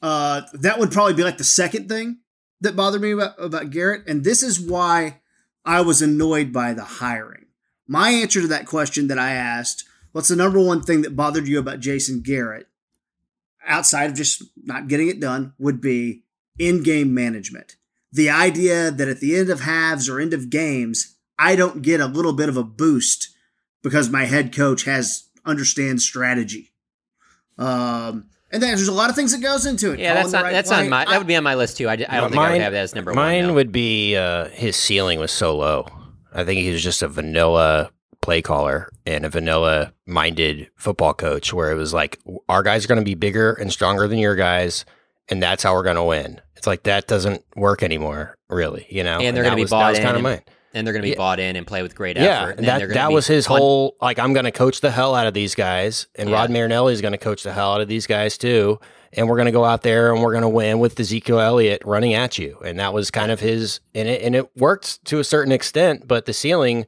Uh, 0.02 0.42
that 0.54 0.80
would 0.80 0.92
probably 0.92 1.14
be 1.14 1.24
like 1.24 1.38
the 1.38 1.44
second 1.44 1.90
thing 1.90 2.20
that 2.62 2.76
bothered 2.76 3.02
me 3.02 3.12
about, 3.12 3.36
about 3.38 3.70
Garrett, 3.70 4.08
and 4.08 4.24
this 4.24 4.44
is 4.44 4.60
why 4.60 5.20
I 5.66 5.82
was 5.82 6.02
annoyed 6.02 6.54
by 6.54 6.74
the 6.74 6.84
hiring. 6.84 7.48
My 7.88 8.10
answer 8.12 8.42
to 8.42 8.48
that 8.48 8.66
question 8.66 9.08
that 9.08 9.20
I 9.20 9.32
asked, 9.32 9.84
what's 10.12 10.28
the 10.28 10.36
number 10.36 10.60
one 10.60 10.82
thing 10.82 11.02
that 11.02 11.16
bothered 11.16 11.48
you 11.48 11.60
about 11.60 11.80
Jason 11.80 12.22
Garrett, 12.22 12.68
outside 13.66 14.10
of 14.12 14.16
just 14.16 14.44
not 14.64 14.88
getting 14.88 15.08
it 15.10 15.20
done, 15.20 15.54
would 15.60 15.82
be 15.82 16.24
in-game 16.58 17.14
management. 17.14 17.76
The 18.12 18.30
idea 18.30 18.92
that 18.92 19.08
at 19.08 19.20
the 19.20 19.36
end 19.36 19.50
of 19.50 19.62
halves 19.62 20.10
or 20.10 20.20
end 20.20 20.34
of 20.34 20.50
games, 20.50 21.16
I 21.38 21.56
don't 21.56 21.82
get 21.82 22.00
a 22.02 22.08
little 22.08 22.34
bit 22.34 22.50
of 22.50 22.58
a 22.58 22.64
boost 22.64 23.30
because 23.84 24.10
my 24.10 24.26
head 24.26 24.54
coach 24.54 24.84
has 24.86 25.28
understands 25.46 26.04
strategy. 26.04 26.72
Um, 27.58 28.26
and 28.52 28.64
then 28.64 28.76
there's 28.76 28.88
a 28.88 28.92
lot 28.94 29.10
of 29.10 29.16
things 29.16 29.32
that 29.32 29.42
goes 29.42 29.66
into 29.66 29.92
it. 29.92 30.00
Yeah, 30.00 30.16
Calling 30.16 30.22
that's 30.24 30.32
the 30.32 30.38
on 30.38 30.44
right 30.44 30.52
that's 30.54 30.70
play. 30.70 30.80
on 30.84 30.90
my 30.90 31.06
that 31.06 31.18
would 31.18 31.28
be 31.28 31.36
on 31.36 31.44
my 31.44 31.56
list 31.56 31.78
too. 31.78 31.88
I 31.88 31.96
don't 31.98 32.08
think 32.08 32.42
I 32.42 32.52
would 32.52 32.62
have 32.62 32.74
that 32.74 32.80
as 32.80 32.96
number 32.96 33.14
mine 33.14 33.38
one. 33.38 33.46
Mine 33.48 33.56
would 33.56 33.72
be 33.72 34.16
uh, 34.16 34.46
his 34.50 34.76
ceiling 34.76 35.20
was 35.20 35.32
so 35.32 35.56
low. 35.56 35.88
I 36.34 36.44
think 36.44 36.62
he 36.62 36.72
was 36.72 36.84
just 36.84 37.02
a 37.02 37.08
vanilla 37.08 37.92
play 38.22 38.42
caller 38.42 38.90
and 39.06 39.26
a 39.26 39.30
vanilla 39.30 39.94
minded 40.06 40.70
football 40.76 41.14
coach 41.14 41.54
where 41.54 41.72
it 41.72 41.76
was 41.76 41.94
like 41.94 42.20
our 42.50 42.64
guys 42.64 42.84
are 42.86 42.88
going 42.88 43.00
to 43.00 43.06
be 43.06 43.16
bigger 43.16 43.54
and 43.54 43.72
stronger 43.72 44.08
than 44.08 44.20
your 44.20 44.36
guys 44.36 44.86
and 45.30 45.42
that's 45.42 45.62
how 45.64 45.74
we're 45.74 45.84
going 45.84 45.96
to 45.96 46.04
win. 46.04 46.42
It's 46.58 46.68
like 46.68 46.84
that 46.84 47.08
doesn't 47.08 47.44
work 47.56 47.84
anymore, 47.84 48.36
really, 48.50 48.86
you 48.90 49.04
know. 49.04 49.20
And 49.20 49.38
they're 49.38 49.44
gonna 49.44 49.56
be 49.56 49.66
bought 49.66 49.96
in 49.96 50.02
kind 50.02 50.10
of 50.10 50.16
and- 50.18 50.24
mine. 50.24 50.42
and 50.74 50.86
they're 50.86 50.92
going 50.94 51.02
to 51.04 51.08
be 51.08 51.12
Yeah. 51.12 51.18
bought 51.18 51.40
in 51.40 51.56
and 51.56 51.66
play 51.66 51.82
with 51.84 51.96
great 51.96 52.18
Yeah, 52.18 52.42
effort. 52.42 52.50
and 52.58 52.60
and 52.60 52.68
that 52.68 52.90
that 52.96 53.12
was 53.12 53.26
his 53.28 53.48
fun- 53.48 53.60
whole 53.60 53.96
like 54.02 54.20
I'm 54.20 54.34
going 54.34 54.46
to 54.46 54.52
coach 54.52 54.82
the 54.82 54.92
hell 54.92 55.16
out 55.16 55.26
of 55.28 55.34
these 55.34 55.56
guys, 55.56 56.08
and 56.16 56.30
Yeah. 56.30 56.36
Rod 56.36 56.50
Marinelli 56.50 56.94
is 56.94 57.02
going 57.02 57.14
to 57.14 57.18
coach 57.18 57.44
the 57.44 57.54
hell 57.54 57.74
out 57.74 57.82
of 57.82 57.88
these 57.88 58.06
guys 58.08 58.38
too, 58.38 58.80
and 59.14 59.30
we're 59.30 59.36
going 59.38 59.46
to 59.46 59.52
go 59.54 59.64
out 59.66 59.84
there 59.84 60.12
and 60.14 60.22
we're 60.22 60.32
going 60.34 60.42
to 60.42 60.50
win 60.50 60.80
with 60.80 61.00
Ezekiel 61.00 61.40
Elliott 61.40 61.82
running 61.86 62.14
at 62.16 62.38
you, 62.38 62.58
and 62.66 62.78
that 62.80 62.94
was 62.94 63.10
kind 63.12 63.32
of 63.32 63.40
his, 63.40 63.80
and 63.96 64.10
it 64.10 64.22
and 64.22 64.36
it 64.36 64.50
worked 64.58 65.04
to 65.06 65.20
a 65.20 65.24
certain 65.24 65.52
extent, 65.54 66.08
but 66.08 66.26
the 66.26 66.34
ceiling 66.34 66.86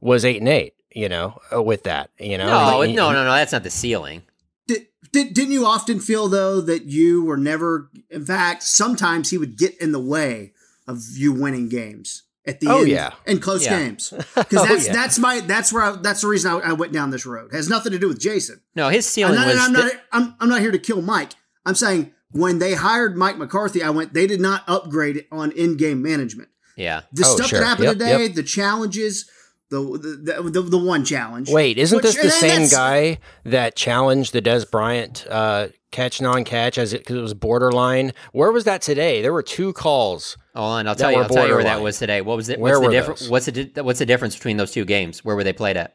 was 0.00 0.24
eight 0.24 0.38
and 0.38 0.48
eight, 0.48 0.74
you 0.94 1.08
know, 1.08 1.38
uh, 1.52 1.62
with 1.62 1.84
that, 1.84 2.10
you 2.18 2.38
know, 2.38 2.46
No, 2.46 2.80
He- 2.82 2.92
it- 2.92 2.96
no, 2.96 3.12
no, 3.12 3.24
no. 3.24 3.32
That's 3.32 3.52
not 3.52 3.62
the 3.62 3.70
ceiling. 3.70 4.22
to, 4.68 4.80
Did, 5.12 5.34
didn't 5.34 5.52
you 5.52 5.66
often 5.66 6.00
feel 6.00 6.28
though 6.28 6.60
that 6.60 6.84
you 6.86 7.24
were 7.24 7.36
never? 7.36 7.90
In 8.10 8.24
fact, 8.24 8.62
sometimes 8.62 9.30
he 9.30 9.38
would 9.38 9.56
get 9.56 9.76
in 9.80 9.92
the 9.92 10.00
way 10.00 10.52
of 10.86 11.02
you 11.14 11.32
winning 11.32 11.68
games 11.68 12.22
at 12.46 12.60
the 12.60 12.68
Oh, 12.68 12.78
end 12.80 12.88
yeah. 12.88 13.10
in 13.26 13.38
close 13.38 13.64
Yeah. 13.64 13.78
games 13.78 14.10
because 14.34 14.58
Oh, 14.60 14.66
that's 14.66 14.86
yeah. 14.86 14.92
that's 14.92 15.18
my 15.18 15.40
that's 15.40 15.72
where 15.72 15.82
I, 15.82 15.92
that's 15.96 16.22
the 16.22 16.28
reason 16.28 16.50
I, 16.50 16.58
I 16.70 16.72
went 16.72 16.92
down 16.92 17.10
this 17.10 17.26
road. 17.26 17.52
It 17.52 17.56
has 17.56 17.68
nothing 17.68 17.92
to 17.92 17.98
do 17.98 18.08
with 18.08 18.18
Jason. 18.20 18.60
No, 18.74 18.88
his 18.88 19.06
I'm 19.06 19.10
ceiling 19.10 19.34
not, 19.34 19.46
was. 19.46 19.58
I'm, 19.58 19.72
the- 19.72 19.78
not 19.82 19.92
I'm, 20.12 20.34
I'm 20.40 20.48
not 20.48 20.60
here 20.60 20.70
to 20.72 20.78
kill 20.78 21.02
Mike. 21.02 21.32
I'm 21.66 21.74
saying 21.74 22.12
when 22.32 22.58
they 22.60 22.74
hired 22.74 23.16
Mike 23.16 23.36
McCarthy, 23.38 23.82
I 23.82 23.90
went 23.90 24.14
they 24.14 24.26
did 24.26 24.40
not 24.40 24.62
upgrade 24.68 25.16
it 25.16 25.26
on 25.32 25.50
in-game 25.52 26.00
management. 26.02 26.48
yeah. 26.76 27.02
The 27.12 27.24
Oh, 27.26 27.34
stuff 27.36 27.48
sure. 27.48 27.58
that 27.60 27.66
happened 27.66 27.84
Yep, 27.86 27.92
today, 27.94 28.22
yep. 28.26 28.34
the 28.34 28.42
challenges, 28.42 29.28
the 29.70 29.80
the, 29.80 30.42
the 30.42 30.50
the 30.50 30.62
the 30.62 30.78
one 30.78 31.04
challenge. 31.04 31.50
Wait, 31.50 31.78
isn't 31.78 31.96
Which- 31.96 32.14
this 32.14 32.16
the 32.16 32.30
same 32.30 32.68
guy 32.68 33.18
that 33.44 33.76
challenged 33.76 34.32
the 34.32 34.42
Dez 34.42 34.68
Bryant 34.70 35.26
uh, 35.30 35.68
catch 35.92 36.20
non-catch 36.20 36.76
as 36.78 36.92
it 36.92 36.98
because 37.02 37.16
it 37.16 37.22
was 37.22 37.34
borderline? 37.34 38.12
Where 38.32 38.52
was 38.52 38.64
that 38.64 38.82
today? 38.82 39.22
There 39.22 39.32
were 39.32 39.42
two 39.42 39.72
calls. 39.72 40.36
Hold 40.54 40.72
on, 40.72 40.88
I'll 40.88 40.94
tell 40.94 41.12
you. 41.12 41.18
I'll 41.18 41.28
tell 41.28 41.46
you 41.46 41.54
where 41.54 41.64
that 41.64 41.80
was 41.82 41.98
today. 41.98 42.20
What 42.20 42.36
was 42.36 42.48
it? 42.48 42.58
Where 42.58 42.72
what's 42.72 42.80
the 42.80 42.86
were 42.86 42.92
difference? 42.92 43.20
those? 43.20 43.30
What's 43.30 43.46
the 43.46 43.82
what's 43.82 43.98
the 44.00 44.06
difference 44.06 44.34
between 44.34 44.56
those 44.56 44.72
two 44.72 44.84
games? 44.84 45.24
Where 45.24 45.36
were 45.36 45.44
they 45.44 45.52
played 45.52 45.76
at? 45.76 45.94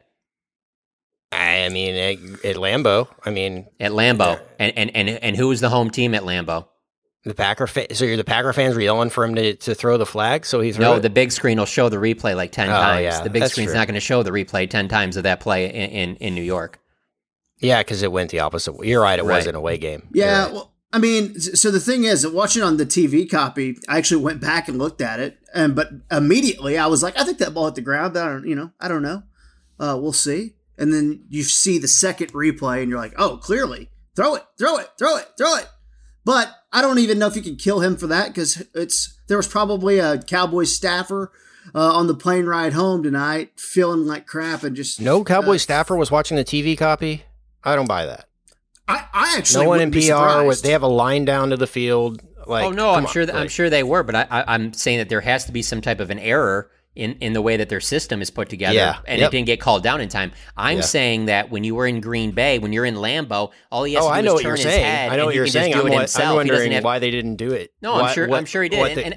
I 1.32 1.70
mean, 1.70 1.96
at, 1.96 2.46
at 2.46 2.55
Lambeau. 2.55 3.10
I 3.25 3.29
mean, 3.32 3.67
At 3.79 3.91
Lambeau. 3.91 4.39
And 4.60 4.72
and 4.77 4.96
and 4.96 5.10
and 5.10 5.36
who 5.36 5.50
was 5.50 5.60
the 5.60 5.70
home 5.70 5.89
team 5.89 6.15
at 6.15 6.24
Lambeau? 6.24 6.67
The 7.25 7.34
Packer. 7.34 7.67
Fa- 7.67 7.94
so 7.96 8.05
you're 8.05 8.17
the 8.17 8.24
Packer 8.24 8.53
fans 8.53 8.75
were 8.75 8.82
yelling 8.82 9.10
for 9.10 9.24
him 9.25 9.36
to, 9.36 9.55
to 9.55 9.75
throw 9.75 9.98
the 9.98 10.05
flag, 10.05 10.46
so 10.46 10.60
he's 10.62 10.75
threw 10.75 10.86
No, 10.86 10.94
it? 10.96 11.00
the 11.01 11.10
big 11.10 11.32
screen 11.32 11.58
will 11.58 11.65
show 11.65 11.89
the 11.89 11.98
replay 11.98 12.36
like 12.36 12.51
ten 12.51 12.70
Oh, 12.70 12.74
times. 12.74 13.03
yeah, 13.03 13.22
the 13.22 13.29
big 13.29 13.41
that's 13.41 13.51
screen's 13.53 13.72
true. 13.72 13.79
not 13.79 13.88
going 13.88 13.96
to 13.96 14.00
show 14.00 14.24
the 14.24 14.32
replay 14.32 14.70
ten 14.70 14.88
times 14.88 15.17
of 15.17 15.24
that 15.24 15.39
play 15.39 15.65
in 15.65 15.89
in, 15.91 16.15
in 16.17 16.36
New 16.36 16.44
York. 16.44 16.79
yeah, 17.60 17.82
because 17.82 18.03
it 18.03 18.12
went 18.12 18.32
the 18.32 18.39
opposite. 18.39 18.74
way. 18.74 18.88
You're 18.88 19.01
right. 19.01 19.17
It 19.20 19.24
Right. 19.25 19.38
was 19.38 19.48
an 19.48 19.55
away 19.55 19.77
game. 19.77 20.08
Yeah, 20.13 20.44
right. 20.46 20.53
well, 20.53 20.72
I 20.94 21.00
mean, 21.00 21.38
so 21.39 21.72
the 21.72 21.79
thing 21.79 22.03
is, 22.05 22.25
watching 22.27 22.63
on 22.63 22.77
the 22.77 22.86
TV 22.86 23.29
copy, 23.29 23.75
I 23.89 23.98
actually 23.98 24.24
went 24.24 24.39
back 24.39 24.67
and 24.70 24.77
looked 24.77 25.01
at 25.01 25.20
it, 25.20 25.38
and 25.53 25.75
but 25.75 25.89
immediately 26.12 26.77
I 26.77 26.88
was 26.88 27.03
like, 27.03 27.17
I 27.20 27.24
think 27.24 27.39
that 27.39 27.53
ball 27.53 27.65
hit 27.65 27.75
the 27.75 27.82
ground. 27.82 28.13
But 28.13 28.24
I 28.24 28.27
don't, 28.29 28.48
you 28.48 28.55
know, 28.55 28.72
I 28.79 28.88
don't 28.88 29.01
know. 29.01 29.24
Uh, 29.79 29.98
we'll 30.00 30.13
see. 30.13 30.53
And 30.77 30.94
then 30.94 31.25
you 31.29 31.44
see 31.44 31.79
the 31.79 31.88
second 31.88 32.34
replay, 32.34 32.82
and 32.82 32.89
you're 32.89 33.00
like, 33.00 33.13
oh, 33.17 33.38
clearly, 33.38 33.89
throw 34.15 34.36
it, 34.36 34.44
throw 34.58 34.77
it, 34.77 34.89
throw 34.98 35.17
it, 35.17 35.27
throw 35.38 35.55
it. 35.58 35.67
But 36.25 36.51
I 36.74 36.82
don't 36.82 37.00
even 37.00 37.20
know 37.20 37.27
if 37.27 37.36
you 37.36 37.41
could 37.41 37.60
kill 37.60 37.79
him 37.79 37.96
for 37.96 38.08
that 38.08 38.29
because 38.29 38.63
it's 38.74 39.17
there 39.27 39.38
was 39.38 39.48
probably 39.48 40.00
a 40.00 40.17
Cowboys 40.17 40.75
staffer 40.75 41.32
uh, 41.74 41.94
on 41.94 42.08
the 42.08 42.15
plane 42.15 42.46
ride 42.46 42.74
home 42.74 43.03
tonight, 43.03 43.51
feeling 43.58 44.05
like 44.05 44.25
crap 44.25 44.63
and 44.63 44.75
just 44.75 45.00
no 45.00 45.24
Cowboy 45.24 45.55
uh, 45.55 45.60
staffer 45.60 45.96
was 45.96 46.12
watching 46.12 46.36
the 46.36 46.44
TV 46.44 46.77
copy. 46.77 47.24
I 47.63 47.75
don't 47.75 47.88
buy 47.88 48.08
that. 48.08 48.27
I, 48.88 49.05
I 49.13 49.38
actually 49.38 49.65
No 49.65 49.70
one 49.70 49.82
in 49.82 49.91
PR. 49.91 50.44
Was, 50.44 50.62
they 50.62 50.72
have 50.72 50.84
a 50.84 50.88
line 50.88 51.25
down 51.25 51.51
to 51.51 51.58
the 51.58 51.67
field. 51.67 52.22
Like, 52.46 52.65
oh 52.65 52.72
no, 52.72 52.91
I'm 52.91 53.05
on, 53.05 53.12
sure 53.12 53.25
that 53.25 53.36
I'm 53.36 53.48
sure 53.48 53.70
they 53.70 53.84
were, 53.84 54.03
but 54.03 54.15
I, 54.15 54.27
I, 54.29 54.53
I'm 54.53 54.74
saying 54.74 55.00
that 55.00 55.10
there 55.10 55.22
has 55.22 55.46
to 55.46 55.51
be 55.51 55.62
some 55.62 55.82
type 55.82 56.00
of 56.00 56.12
an 56.12 56.20
error 56.20 56.70
in, 56.95 57.13
in 57.21 57.33
the 57.33 57.41
way 57.41 57.57
that 57.57 57.69
their 57.69 57.79
system 57.81 58.21
is 58.21 58.29
put 58.29 58.47
together, 58.49 58.75
Yeah, 58.75 58.97
and 59.05 59.19
yep. 59.19 59.27
it 59.27 59.31
didn't 59.35 59.47
get 59.47 59.59
called 59.59 59.83
down 59.83 59.99
in 60.01 60.09
time. 60.09 60.31
I'm 60.55 60.77
Yeah. 60.77 60.83
saying 60.83 61.25
that 61.25 61.49
when 61.51 61.63
you 61.63 61.75
were 61.75 61.85
in 61.87 61.99
Green 62.01 62.31
Bay, 62.31 62.57
when 62.59 62.71
you're 62.73 62.85
in 62.85 62.95
Lambeau, 62.95 63.51
all 63.71 63.83
he 63.83 63.93
has 63.95 64.03
Oh, 64.03 64.07
to 64.07 64.13
do 64.13 64.17
I 64.17 64.21
know 64.21 64.27
is 64.31 64.33
what 64.35 64.41
turn 64.43 64.47
you're 64.49 64.55
his 64.55 64.63
saying. 64.63 64.83
head. 64.85 65.09
I 65.11 65.15
know 65.15 65.21
and 65.23 65.25
what 65.27 65.35
you're 65.35 65.47
saying. 65.47 65.73
I'm, 65.73 65.87
it 65.87 65.89
wa- 65.91 65.99
himself. 65.99 66.29
I'm 66.29 66.35
wondering 66.35 66.83
why 66.83 66.99
they 66.99 67.11
didn't 67.11 67.35
do 67.35 67.51
it. 67.51 67.73
No, 67.81 67.95
I'm 67.95 68.13
sure. 68.13 68.27
what- 68.27 68.37
I'm 68.37 68.45
sure 68.45 68.63
he 68.63 68.69
what 68.69 68.89
did, 68.89 68.97
the 68.97 69.05
and, 69.07 69.15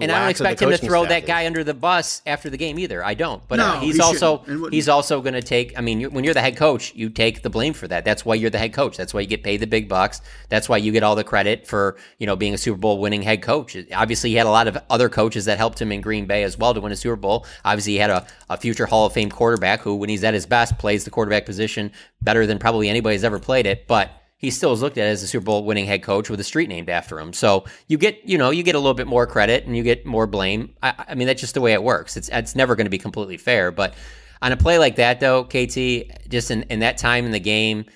and 0.00 0.10
I 0.10 0.20
don't 0.20 0.30
expect 0.30 0.60
him 0.60 0.70
to 0.70 0.76
throw 0.78 1.02
staff 1.02 1.08
that 1.10 1.22
is. 1.22 1.26
guy 1.28 1.46
under 1.46 1.62
the 1.62 1.74
bus 1.74 2.20
after 2.26 2.50
the 2.50 2.56
game 2.56 2.78
either. 2.78 3.04
I 3.04 3.14
don't. 3.14 3.46
But 3.46 3.56
No, 3.56 3.66
uh, 3.66 3.80
he's 3.80 3.96
he 3.96 4.00
also 4.00 4.42
shouldn't, 4.44 4.72
he's 4.72 4.88
also 4.88 5.20
going 5.20 5.34
to 5.34 5.42
take. 5.42 5.78
I 5.78 5.80
mean, 5.80 6.00
you- 6.00 6.10
when 6.10 6.24
you're 6.24 6.34
the 6.34 6.40
head 6.40 6.56
coach, 6.56 6.92
you 6.94 7.10
take 7.10 7.42
the 7.42 7.50
blame 7.50 7.72
for 7.74 7.86
that. 7.88 8.04
That's 8.04 8.24
why 8.24 8.34
you're 8.34 8.50
the 8.50 8.58
head 8.58 8.72
coach. 8.72 8.96
That's 8.96 9.14
why 9.14 9.20
you 9.20 9.26
get 9.26 9.42
paid 9.42 9.58
the 9.58 9.66
big 9.66 9.88
bucks. 9.88 10.20
That's 10.48 10.68
why 10.68 10.78
you 10.78 10.90
get 10.92 11.02
all 11.02 11.14
the 11.14 11.24
credit 11.24 11.66
for 11.66 11.96
you 12.18 12.26
know 12.26 12.34
being 12.36 12.54
a 12.54 12.58
Super 12.58 12.78
Bowl 12.78 12.98
winning 13.00 13.22
head 13.22 13.42
coach. 13.42 13.76
Obviously, 13.94 14.30
he 14.30 14.36
had 14.36 14.46
a 14.46 14.50
lot 14.50 14.66
of 14.68 14.76
other 14.90 15.08
coaches 15.08 15.44
that 15.44 15.58
helped 15.58 15.80
him 15.80 15.92
in 15.92 16.00
Green 16.00 16.26
Bay 16.26 16.42
as 16.42 16.58
well 16.58 16.74
to 16.74 16.80
win 16.80 16.92
a 16.92 16.96
Super 16.96 17.16
Bowl. 17.16 17.46
Obviously, 17.64 17.92
he 17.92 17.98
had 17.98 18.10
a, 18.10 18.26
a 18.50 18.56
future 18.56 18.86
Hall 18.86 19.06
of 19.06 19.12
Fame 19.12 19.30
quarterback 19.30 19.80
who, 19.80 19.94
when 19.96 20.08
he's 20.08 20.24
at 20.24 20.34
his 20.34 20.46
best, 20.46 20.76
plays 20.78 21.04
the 21.04 21.10
quarterback 21.10 21.46
position 21.46 21.92
better 22.22 22.46
than 22.46 22.58
probably 22.58 22.88
anybody's 22.88 23.22
ever 23.24 23.38
played 23.38 23.66
it. 23.66 23.86
But 23.86 24.10
he 24.44 24.50
still 24.50 24.72
is 24.72 24.82
looked 24.82 24.98
at 24.98 25.06
as 25.06 25.22
a 25.22 25.26
Super 25.26 25.44
Bowl 25.44 25.64
winning 25.64 25.86
head 25.86 26.02
coach 26.02 26.30
with 26.30 26.38
a 26.38 26.44
street 26.44 26.68
named 26.68 26.88
after 26.88 27.18
him. 27.18 27.32
So 27.32 27.64
you 27.88 27.98
get, 27.98 28.26
you 28.28 28.38
know, 28.38 28.50
you 28.50 28.62
get 28.62 28.74
a 28.74 28.78
little 28.78 28.94
bit 28.94 29.06
more 29.06 29.26
credit 29.26 29.64
and 29.66 29.76
you 29.76 29.82
get 29.82 30.06
more 30.06 30.26
blame. 30.26 30.74
I, 30.82 31.06
I 31.08 31.14
mean, 31.14 31.26
that's 31.26 31.40
just 31.40 31.54
the 31.54 31.60
way 31.60 31.72
it 31.72 31.82
works. 31.82 32.16
It's 32.16 32.28
it's 32.32 32.54
never 32.54 32.76
going 32.76 32.86
to 32.86 32.90
be 32.90 32.98
completely 32.98 33.36
fair. 33.36 33.72
But 33.72 33.94
on 34.42 34.52
a 34.52 34.56
play 34.56 34.78
like 34.78 34.96
that, 34.96 35.20
though, 35.20 35.44
KT, 35.44 36.28
just 36.28 36.50
in, 36.50 36.62
in 36.64 36.80
that 36.80 36.98
time 36.98 37.24
in 37.24 37.30
the 37.32 37.40
game, 37.40 37.86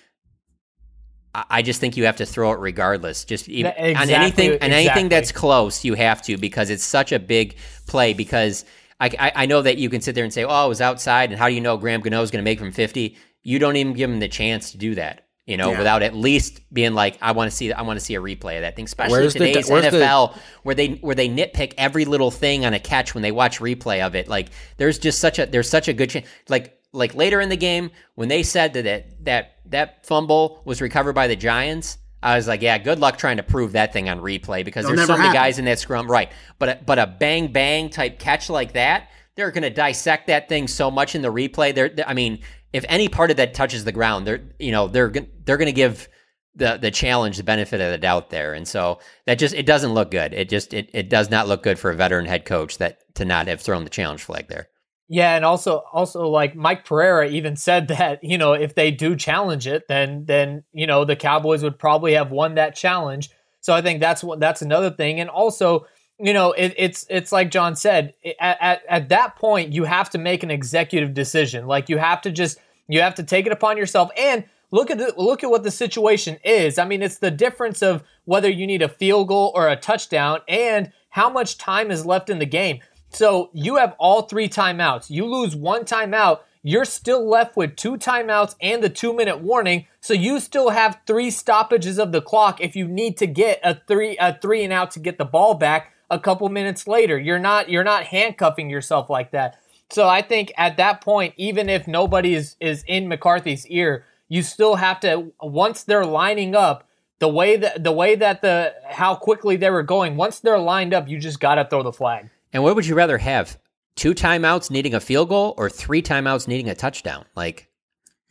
I, 1.34 1.44
I 1.50 1.62
just 1.62 1.80
think 1.80 1.96
you 1.96 2.06
have 2.06 2.16
to 2.16 2.26
throw 2.26 2.52
it 2.52 2.58
regardless. 2.58 3.24
Just 3.24 3.48
even, 3.48 3.72
That- 3.72 3.78
on 3.78 3.84
exactly- 3.86 4.14
anything, 4.14 4.52
on 4.62 4.72
anything 4.72 5.08
that's 5.08 5.30
close, 5.32 5.84
you 5.84 5.94
have 5.94 6.22
to 6.22 6.36
because 6.36 6.70
it's 6.70 6.84
such 6.84 7.12
a 7.12 7.18
big 7.18 7.56
play. 7.86 8.14
Because 8.14 8.64
I, 9.00 9.10
I, 9.18 9.32
I 9.42 9.46
know 9.46 9.62
that 9.62 9.78
you 9.78 9.90
can 9.90 10.00
sit 10.00 10.14
there 10.14 10.24
and 10.24 10.32
say, 10.32 10.44
"Oh, 10.44 10.64
it 10.66 10.68
was 10.68 10.80
outside," 10.80 11.30
and 11.30 11.38
how 11.38 11.48
do 11.48 11.54
you 11.54 11.60
know 11.60 11.76
Graham 11.76 12.00
Gano 12.00 12.22
is 12.22 12.30
going 12.30 12.42
to 12.42 12.50
make 12.50 12.58
from 12.58 12.72
fifty? 12.72 13.16
You 13.42 13.58
don't 13.58 13.76
even 13.76 13.92
give 13.92 14.10
him 14.10 14.18
the 14.18 14.28
chance 14.28 14.72
to 14.72 14.78
do 14.78 14.94
that. 14.96 15.27
You 15.48 15.56
know, 15.56 15.70
Yeah. 15.72 15.78
without 15.78 16.02
at 16.02 16.14
least 16.14 16.60
being 16.72 16.92
like, 16.92 17.16
I 17.22 17.32
want 17.32 17.50
to 17.50 17.56
see, 17.56 17.72
I 17.72 17.80
want 17.82 17.98
to 17.98 18.04
see 18.04 18.14
a 18.14 18.20
replay 18.20 18.56
of 18.56 18.60
that 18.62 18.76
thing, 18.76 18.84
especially 18.84 19.18
Where's 19.20 19.32
today's 19.32 19.66
the- 19.66 19.72
NFL, 19.74 20.36
where 20.62 20.74
they 20.74 20.88
where 21.00 21.14
they 21.14 21.28
nitpick 21.28 21.72
every 21.78 22.04
little 22.04 22.30
thing 22.30 22.66
on 22.66 22.74
a 22.74 22.78
catch 22.78 23.14
when 23.14 23.22
they 23.22 23.32
watch 23.32 23.58
replay 23.58 24.06
of 24.06 24.14
it. 24.14 24.28
Like, 24.28 24.48
there's 24.76 24.98
just 24.98 25.18
such 25.20 25.38
a 25.38 25.46
there's 25.46 25.68
such 25.68 25.88
a 25.88 25.94
good 25.94 26.10
chance. 26.10 26.26
Like 26.50 26.78
like 26.92 27.14
later 27.14 27.40
in 27.40 27.48
the 27.48 27.56
game 27.56 27.90
when 28.14 28.28
they 28.28 28.42
said 28.42 28.74
that 28.74 28.84
it, 28.86 29.24
that 29.24 29.52
that 29.70 30.04
fumble 30.06 30.60
was 30.66 30.80
recovered 30.82 31.14
by 31.14 31.26
the 31.26 31.36
Giants. 31.36 31.96
I 32.22 32.36
was 32.36 32.46
like, 32.48 32.60
yeah, 32.62 32.76
good 32.78 32.98
luck 32.98 33.16
trying 33.16 33.36
to 33.38 33.42
prove 33.42 33.72
that 33.72 33.92
thing 33.92 34.08
on 34.10 34.20
replay 34.20 34.64
because 34.64 34.84
It'll 34.84 34.96
there's 34.96 35.06
so 35.06 35.12
many 35.14 35.28
happen. 35.28 35.40
guys 35.40 35.58
in 35.58 35.64
that 35.66 35.78
scrum, 35.78 36.10
right? 36.10 36.30
But 36.58 36.68
a, 36.68 36.78
but 36.84 36.98
a 36.98 37.06
bang 37.06 37.52
bang 37.52 37.88
type 37.90 38.18
catch 38.18 38.50
like 38.50 38.72
that, 38.72 39.08
they're 39.36 39.50
going 39.52 39.62
to 39.62 39.70
dissect 39.70 40.26
that 40.26 40.48
thing 40.48 40.66
so 40.66 40.90
much 40.90 41.14
in 41.14 41.22
the 41.22 41.32
replay. 41.32 41.72
They're, 41.72 41.90
I 42.06 42.14
mean, 42.14 42.40
if 42.72 42.84
any 42.88 43.08
part 43.08 43.30
of 43.30 43.36
that 43.38 43.54
touches 43.54 43.84
the 43.84 43.92
ground, 43.92 44.26
they're 44.26 44.42
you 44.58 44.72
know 44.72 44.88
they're 44.88 45.12
they're 45.44 45.56
going 45.56 45.66
to 45.66 45.72
give 45.72 46.08
the 46.54 46.76
the 46.76 46.90
challenge 46.90 47.36
the 47.36 47.42
benefit 47.42 47.80
of 47.80 47.90
the 47.90 47.98
doubt 47.98 48.30
there, 48.30 48.54
and 48.54 48.66
so 48.66 48.98
that 49.26 49.38
just 49.38 49.54
it 49.54 49.66
doesn't 49.66 49.94
look 49.94 50.10
good. 50.10 50.32
It 50.34 50.48
just 50.48 50.74
it, 50.74 50.90
it 50.92 51.08
does 51.08 51.30
not 51.30 51.48
look 51.48 51.62
good 51.62 51.78
for 51.78 51.90
a 51.90 51.94
veteran 51.94 52.26
head 52.26 52.44
coach 52.44 52.78
that 52.78 52.98
to 53.14 53.24
not 53.24 53.46
have 53.46 53.60
thrown 53.60 53.84
the 53.84 53.90
challenge 53.90 54.22
flag 54.22 54.48
there. 54.48 54.68
Yeah, 55.08 55.36
and 55.36 55.44
also 55.44 55.84
also 55.92 56.28
like 56.28 56.54
Mike 56.54 56.84
Pereira 56.84 57.28
even 57.28 57.56
said 57.56 57.88
that, 57.88 58.22
you 58.22 58.36
know, 58.36 58.52
if 58.52 58.74
they 58.74 58.90
do 58.90 59.16
challenge 59.16 59.66
it, 59.66 59.84
then 59.88 60.24
then, 60.26 60.64
you 60.72 60.86
know, 60.86 61.04
the 61.04 61.16
Cowboys 61.16 61.62
would 61.62 61.78
probably 61.78 62.14
have 62.14 62.30
won 62.30 62.56
that 62.56 62.76
challenge. 62.76 63.30
So 63.60 63.74
I 63.74 63.82
think 63.82 64.00
that's 64.00 64.22
what 64.22 64.40
that's 64.40 64.62
another 64.62 64.90
thing. 64.90 65.20
And 65.20 65.30
also, 65.30 65.86
you 66.20 66.32
know, 66.32 66.52
it, 66.52 66.74
it's 66.76 67.06
it's 67.08 67.30
like 67.30 67.50
John 67.50 67.76
said, 67.76 68.14
at, 68.40 68.58
at 68.60 68.82
at 68.88 69.08
that 69.10 69.36
point 69.36 69.72
you 69.72 69.84
have 69.84 70.10
to 70.10 70.18
make 70.18 70.42
an 70.42 70.50
executive 70.50 71.14
decision. 71.14 71.66
Like 71.66 71.88
you 71.88 71.98
have 71.98 72.20
to 72.22 72.30
just 72.30 72.58
you 72.88 73.00
have 73.00 73.14
to 73.16 73.22
take 73.22 73.46
it 73.46 73.52
upon 73.52 73.76
yourself 73.76 74.10
and 74.16 74.44
look 74.70 74.90
at 74.90 74.98
the, 74.98 75.14
look 75.16 75.44
at 75.44 75.50
what 75.50 75.62
the 75.62 75.70
situation 75.70 76.38
is. 76.44 76.78
I 76.78 76.84
mean, 76.84 77.02
it's 77.02 77.18
the 77.18 77.30
difference 77.30 77.82
of 77.82 78.02
whether 78.24 78.50
you 78.50 78.66
need 78.66 78.82
a 78.82 78.88
field 78.88 79.28
goal 79.28 79.52
or 79.54 79.68
a 79.68 79.76
touchdown 79.76 80.40
and 80.48 80.92
how 81.10 81.30
much 81.30 81.58
time 81.58 81.90
is 81.90 82.04
left 82.04 82.30
in 82.30 82.38
the 82.38 82.46
game. 82.46 82.80
So 83.10 83.50
you 83.54 83.76
have 83.76 83.94
all 83.98 84.22
three 84.22 84.48
timeouts. 84.48 85.10
You 85.10 85.24
lose 85.24 85.56
one 85.56 85.84
timeout, 85.84 86.40
you're 86.62 86.84
still 86.84 87.26
left 87.26 87.56
with 87.56 87.76
two 87.76 87.96
timeouts 87.96 88.54
and 88.60 88.82
the 88.82 88.90
two 88.90 89.12
minute 89.14 89.40
warning. 89.40 89.86
So 90.00 90.12
you 90.12 90.40
still 90.40 90.70
have 90.70 91.00
three 91.06 91.30
stoppages 91.30 91.98
of 91.98 92.12
the 92.12 92.20
clock 92.20 92.60
if 92.60 92.76
you 92.76 92.86
need 92.88 93.16
to 93.18 93.26
get 93.26 93.60
a 93.62 93.80
three 93.86 94.16
a 94.18 94.38
three 94.38 94.64
and 94.64 94.72
out 94.72 94.90
to 94.92 95.00
get 95.00 95.16
the 95.16 95.24
ball 95.24 95.54
back 95.54 95.92
a 96.10 96.18
couple 96.18 96.48
minutes 96.48 96.86
later. 96.86 97.18
You're 97.18 97.38
not 97.38 97.68
you're 97.68 97.84
not 97.84 98.04
handcuffing 98.04 98.70
yourself 98.70 99.10
like 99.10 99.30
that. 99.32 99.58
So 99.90 100.06
I 100.06 100.22
think 100.22 100.52
at 100.56 100.76
that 100.76 101.00
point, 101.00 101.34
even 101.36 101.68
if 101.68 101.86
nobody 101.86 102.34
is, 102.34 102.56
is 102.60 102.84
in 102.86 103.08
McCarthy's 103.08 103.66
ear, 103.68 104.04
you 104.28 104.42
still 104.42 104.76
have 104.76 105.00
to 105.00 105.32
once 105.40 105.84
they're 105.84 106.04
lining 106.04 106.54
up 106.54 106.86
the 107.20 107.28
way 107.28 107.56
that 107.56 107.82
the 107.82 107.92
way 107.92 108.14
that 108.14 108.42
the 108.42 108.74
how 108.86 109.14
quickly 109.14 109.56
they 109.56 109.70
were 109.70 109.82
going. 109.82 110.16
Once 110.16 110.40
they're 110.40 110.58
lined 110.58 110.92
up, 110.94 111.08
you 111.08 111.18
just 111.18 111.40
got 111.40 111.56
to 111.56 111.64
throw 111.64 111.82
the 111.82 111.92
flag. 111.92 112.28
And 112.52 112.62
what 112.62 112.74
would 112.76 112.86
you 112.86 112.94
rather 112.94 113.18
have? 113.18 113.58
Two 113.96 114.14
timeouts 114.14 114.70
needing 114.70 114.94
a 114.94 115.00
field 115.00 115.28
goal 115.28 115.54
or 115.56 115.68
three 115.68 116.02
timeouts 116.02 116.46
needing 116.46 116.68
a 116.68 116.74
touchdown? 116.74 117.24
Like, 117.34 117.68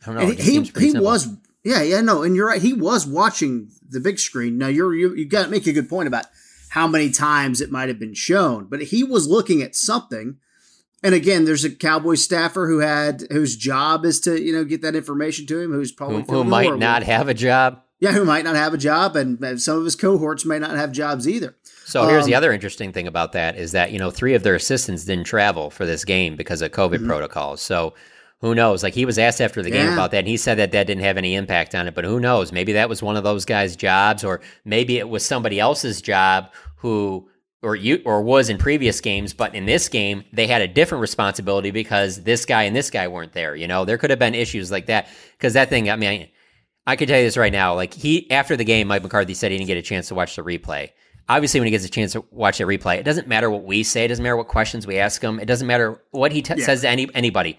I 0.02 0.06
don't 0.06 0.14
know. 0.14 0.20
And 0.22 0.38
he 0.38 0.60
he 0.60 0.64
simple. 0.64 1.04
was 1.04 1.28
yeah 1.64 1.82
yeah 1.82 2.00
no 2.00 2.22
and 2.22 2.36
you're 2.36 2.46
right 2.46 2.62
he 2.62 2.72
was 2.72 3.06
watching 3.06 3.68
the 3.88 3.98
big 4.00 4.18
screen 4.18 4.56
now 4.56 4.68
you're 4.68 4.94
you, 4.94 5.14
you 5.14 5.26
got 5.26 5.44
to 5.44 5.50
make 5.50 5.66
a 5.66 5.72
good 5.72 5.88
point 5.88 6.06
about 6.06 6.26
how 6.70 6.86
many 6.86 7.10
times 7.10 7.60
it 7.60 7.70
might 7.70 7.88
have 7.88 7.98
been 7.98 8.14
shown 8.14 8.64
but 8.64 8.82
he 8.82 9.02
was 9.04 9.26
looking 9.28 9.62
at 9.62 9.74
something 9.76 10.36
and 11.02 11.14
again 11.14 11.44
there's 11.44 11.64
a 11.64 11.70
cowboy 11.70 12.14
staffer 12.14 12.66
who 12.66 12.78
had 12.78 13.22
whose 13.30 13.56
job 13.56 14.04
is 14.04 14.20
to 14.20 14.40
you 14.40 14.52
know 14.52 14.64
get 14.64 14.82
that 14.82 14.96
information 14.96 15.46
to 15.46 15.58
him 15.60 15.72
who's 15.72 15.92
probably 15.92 16.22
who, 16.22 16.32
who 16.32 16.44
might 16.44 16.76
not 16.78 17.02
have 17.02 17.28
a 17.28 17.34
job. 17.34 17.80
yeah 18.00 18.12
who 18.12 18.24
might 18.24 18.44
not 18.44 18.56
have 18.56 18.74
a 18.74 18.78
job 18.78 19.16
and 19.16 19.42
uh, 19.44 19.56
some 19.56 19.78
of 19.78 19.84
his 19.84 19.96
cohorts 19.96 20.44
may 20.44 20.58
not 20.58 20.76
have 20.76 20.92
jobs 20.92 21.26
either 21.28 21.56
So 21.84 22.06
here's 22.06 22.26
the 22.26 22.34
Um, 22.34 22.38
other 22.38 22.52
interesting 22.52 22.92
thing 22.92 23.06
about 23.06 23.32
that 23.32 23.56
is 23.56 23.72
that 23.72 23.92
you 23.92 23.98
know 23.98 24.10
three 24.10 24.34
of 24.34 24.42
their 24.42 24.54
assistants 24.56 25.04
didn't 25.04 25.24
travel 25.24 25.70
for 25.70 25.86
this 25.86 26.04
game 26.04 26.36
because 26.36 26.60
of 26.62 26.70
COVID 26.72 26.96
Mm-hmm. 26.98 27.06
protocols. 27.08 27.62
So 27.62 27.94
who 28.40 28.54
knows? 28.54 28.82
Like 28.82 28.94
he 28.94 29.04
was 29.04 29.18
asked 29.18 29.40
after 29.40 29.62
the 29.62 29.70
game 29.70 29.92
about 29.92 30.12
that, 30.12 30.18
and 30.18 30.28
he 30.28 30.36
said 30.36 30.58
that 30.58 30.72
that 30.72 30.86
didn't 30.86 31.02
have 31.02 31.16
any 31.16 31.34
impact 31.34 31.74
on 31.74 31.88
it. 31.88 31.94
But 31.94 32.04
who 32.04 32.20
knows? 32.20 32.52
Maybe 32.52 32.72
that 32.74 32.88
was 32.88 33.02
one 33.02 33.16
of 33.16 33.24
those 33.24 33.44
guys' 33.44 33.74
jobs, 33.76 34.22
or 34.24 34.40
maybe 34.64 34.98
it 34.98 35.08
was 35.08 35.24
somebody 35.24 35.58
else's 35.58 36.00
job 36.00 36.52
who 36.76 37.28
or 37.60 37.74
you 37.74 38.00
or 38.04 38.22
was 38.22 38.48
in 38.48 38.56
previous 38.58 39.00
games, 39.00 39.32
but 39.34 39.52
in 39.54 39.66
this 39.66 39.88
game 39.88 40.22
they 40.32 40.46
had 40.46 40.62
a 40.62 40.68
different 40.68 41.00
responsibility 41.02 41.72
because 41.72 42.22
this 42.22 42.44
guy 42.44 42.62
and 42.62 42.76
this 42.76 42.90
guy 42.90 43.08
weren't 43.08 43.32
there. 43.32 43.56
You 43.56 43.66
know, 43.66 43.84
there 43.84 43.98
could 43.98 44.10
have 44.10 44.18
been 44.20 44.36
issues 44.36 44.70
like 44.70 44.86
that 44.86 45.08
because 45.32 45.54
that 45.54 45.68
thing. 45.68 45.90
I 45.90 45.96
mean, 45.96 46.28
I 46.86 46.94
could 46.94 47.08
tell 47.08 47.18
you 47.18 47.24
this 47.24 47.36
right 47.36 47.52
now. 47.52 47.74
Like 47.74 47.92
he 47.92 48.30
after 48.30 48.56
the 48.56 48.64
game, 48.64 48.86
Mike 48.86 49.02
McCarthy 49.02 49.34
said 49.34 49.50
he 49.50 49.58
didn't 49.58 49.66
get 49.66 49.76
a 49.76 49.82
chance 49.82 50.06
to 50.08 50.14
watch 50.14 50.36
the 50.36 50.42
replay. 50.42 50.90
Obviously, 51.28 51.58
when 51.58 51.66
he 51.66 51.72
gets 51.72 51.84
a 51.84 51.90
chance 51.90 52.12
to 52.12 52.24
watch 52.30 52.58
the 52.58 52.64
replay, 52.64 52.98
it 52.98 53.02
doesn't 53.02 53.26
matter 53.26 53.50
what 53.50 53.64
we 53.64 53.82
say. 53.82 54.04
It 54.04 54.08
doesn't 54.08 54.22
matter 54.22 54.36
what 54.36 54.46
questions 54.48 54.86
we 54.86 54.98
ask 54.98 55.20
him. 55.20 55.40
It 55.40 55.44
doesn't 55.46 55.66
matter 55.66 56.00
what 56.12 56.30
he 56.32 56.40
t- 56.42 56.54
Yeah. 56.56 56.64
says 56.64 56.82
to 56.82 56.88
any 56.88 57.08
anybody. 57.12 57.58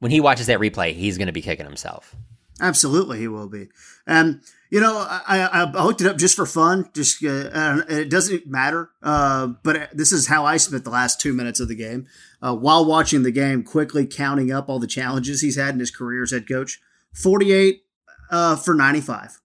When 0.00 0.10
he 0.10 0.20
watches 0.20 0.46
that 0.48 0.60
replay, 0.60 0.94
he's 0.94 1.16
going 1.16 1.26
to 1.26 1.32
be 1.32 1.42
kicking 1.42 1.66
himself. 1.66 2.16
Absolutely, 2.60 3.18
he 3.18 3.28
will 3.28 3.48
be. 3.48 3.68
And 4.06 4.40
you 4.70 4.80
know, 4.80 5.04
I, 5.08 5.48
I, 5.52 5.82
looked 5.82 6.00
it 6.00 6.06
up 6.06 6.16
just 6.16 6.36
for 6.36 6.46
fun. 6.46 6.88
Just 6.94 7.24
uh, 7.24 7.82
it 7.88 8.08
doesn't 8.08 8.46
matter. 8.46 8.90
Uh, 9.02 9.48
but 9.64 9.90
this 9.92 10.12
is 10.12 10.28
how 10.28 10.44
I 10.44 10.58
spent 10.58 10.84
the 10.84 10.90
last 10.90 11.20
two 11.20 11.32
minutes 11.32 11.58
of 11.58 11.68
the 11.68 11.74
game 11.74 12.06
uh, 12.40 12.54
while 12.54 12.84
watching 12.84 13.22
the 13.22 13.32
game, 13.32 13.64
quickly 13.64 14.06
counting 14.06 14.52
up 14.52 14.68
all 14.68 14.78
the 14.78 14.86
challenges 14.86 15.40
he's 15.40 15.56
had 15.56 15.74
in 15.74 15.80
his 15.80 15.90
career 15.90 16.22
as 16.22 16.30
head 16.30 16.46
coach. 16.46 16.80
Forty-eight 17.12 17.82
uh, 18.30 18.56
for 18.56 18.74
ninety-five. 18.74 19.40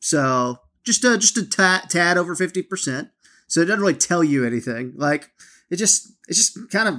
So 0.00 0.58
just 0.84 1.04
a, 1.04 1.16
just 1.16 1.38
a 1.38 1.46
tad, 1.46 1.88
tad 1.88 2.18
over 2.18 2.34
fifty 2.34 2.62
percent. 2.62 3.08
So 3.46 3.60
it 3.60 3.66
doesn't 3.66 3.80
really 3.80 3.94
tell 3.94 4.22
you 4.22 4.44
anything. 4.44 4.92
Like 4.96 5.30
it 5.70 5.76
just 5.76 6.12
it's 6.28 6.38
just 6.38 6.70
kind 6.70 6.88
of 6.88 6.94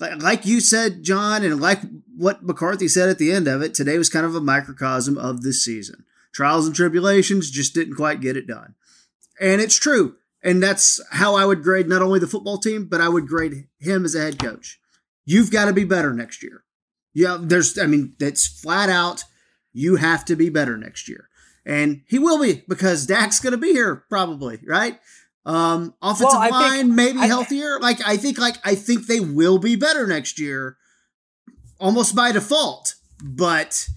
like, 0.00 0.46
you 0.46 0.60
said, 0.60 1.02
John, 1.02 1.42
and 1.42 1.60
like 1.60 1.80
what 2.16 2.44
McCarthy 2.44 2.88
said 2.88 3.08
at 3.08 3.18
the 3.18 3.32
end 3.32 3.48
of 3.48 3.62
it, 3.62 3.74
today 3.74 3.98
was 3.98 4.10
kind 4.10 4.26
of 4.26 4.34
a 4.34 4.40
microcosm 4.40 5.18
of 5.18 5.42
this 5.42 5.64
season. 5.64 6.04
Trials 6.32 6.66
and 6.66 6.74
tribulations 6.74 7.50
just 7.50 7.74
didn't 7.74 7.96
quite 7.96 8.20
get 8.20 8.36
it 8.36 8.46
done. 8.46 8.74
And 9.40 9.60
it's 9.60 9.76
true. 9.76 10.16
And 10.42 10.62
that's 10.62 11.00
how 11.10 11.34
I 11.34 11.44
would 11.44 11.62
grade 11.62 11.88
not 11.88 12.02
only 12.02 12.20
the 12.20 12.26
football 12.26 12.58
team, 12.58 12.86
but 12.86 13.00
I 13.00 13.08
would 13.08 13.26
grade 13.26 13.66
him 13.78 14.04
as 14.04 14.14
a 14.14 14.20
head 14.20 14.38
coach. 14.38 14.80
You've 15.24 15.50
got 15.50 15.64
to 15.64 15.72
be 15.72 15.84
better 15.84 16.12
next 16.12 16.42
year. 16.42 16.62
Yeah, 17.12 17.38
there's, 17.40 17.78
I 17.78 17.86
mean, 17.86 18.14
that's 18.18 18.46
flat 18.46 18.88
out. 18.88 19.24
You 19.72 19.96
have 19.96 20.24
to 20.26 20.36
be 20.36 20.48
better 20.48 20.76
next 20.76 21.08
year. 21.08 21.28
And 21.66 22.02
he 22.06 22.18
will 22.18 22.40
be 22.40 22.64
because 22.68 23.06
Dak's 23.06 23.40
going 23.40 23.52
to 23.52 23.58
be 23.58 23.72
here 23.72 24.04
probably, 24.08 24.60
right? 24.64 25.00
Um, 25.48 25.94
offensive 26.02 26.26
Well, 26.26 26.36
I 26.38 26.44
think- 26.50 26.52
line 26.54 26.94
maybe 26.94 27.18
I- 27.20 27.26
healthier. 27.26 27.80
Like 27.80 27.98
I 28.06 28.16
think, 28.18 28.38
like 28.38 28.56
I 28.64 28.74
think 28.74 29.06
they 29.06 29.18
will 29.20 29.58
be 29.58 29.76
better 29.76 30.06
next 30.06 30.38
year, 30.38 30.76
almost 31.80 32.14
by 32.14 32.32
default. 32.32 32.94
But 33.22 33.88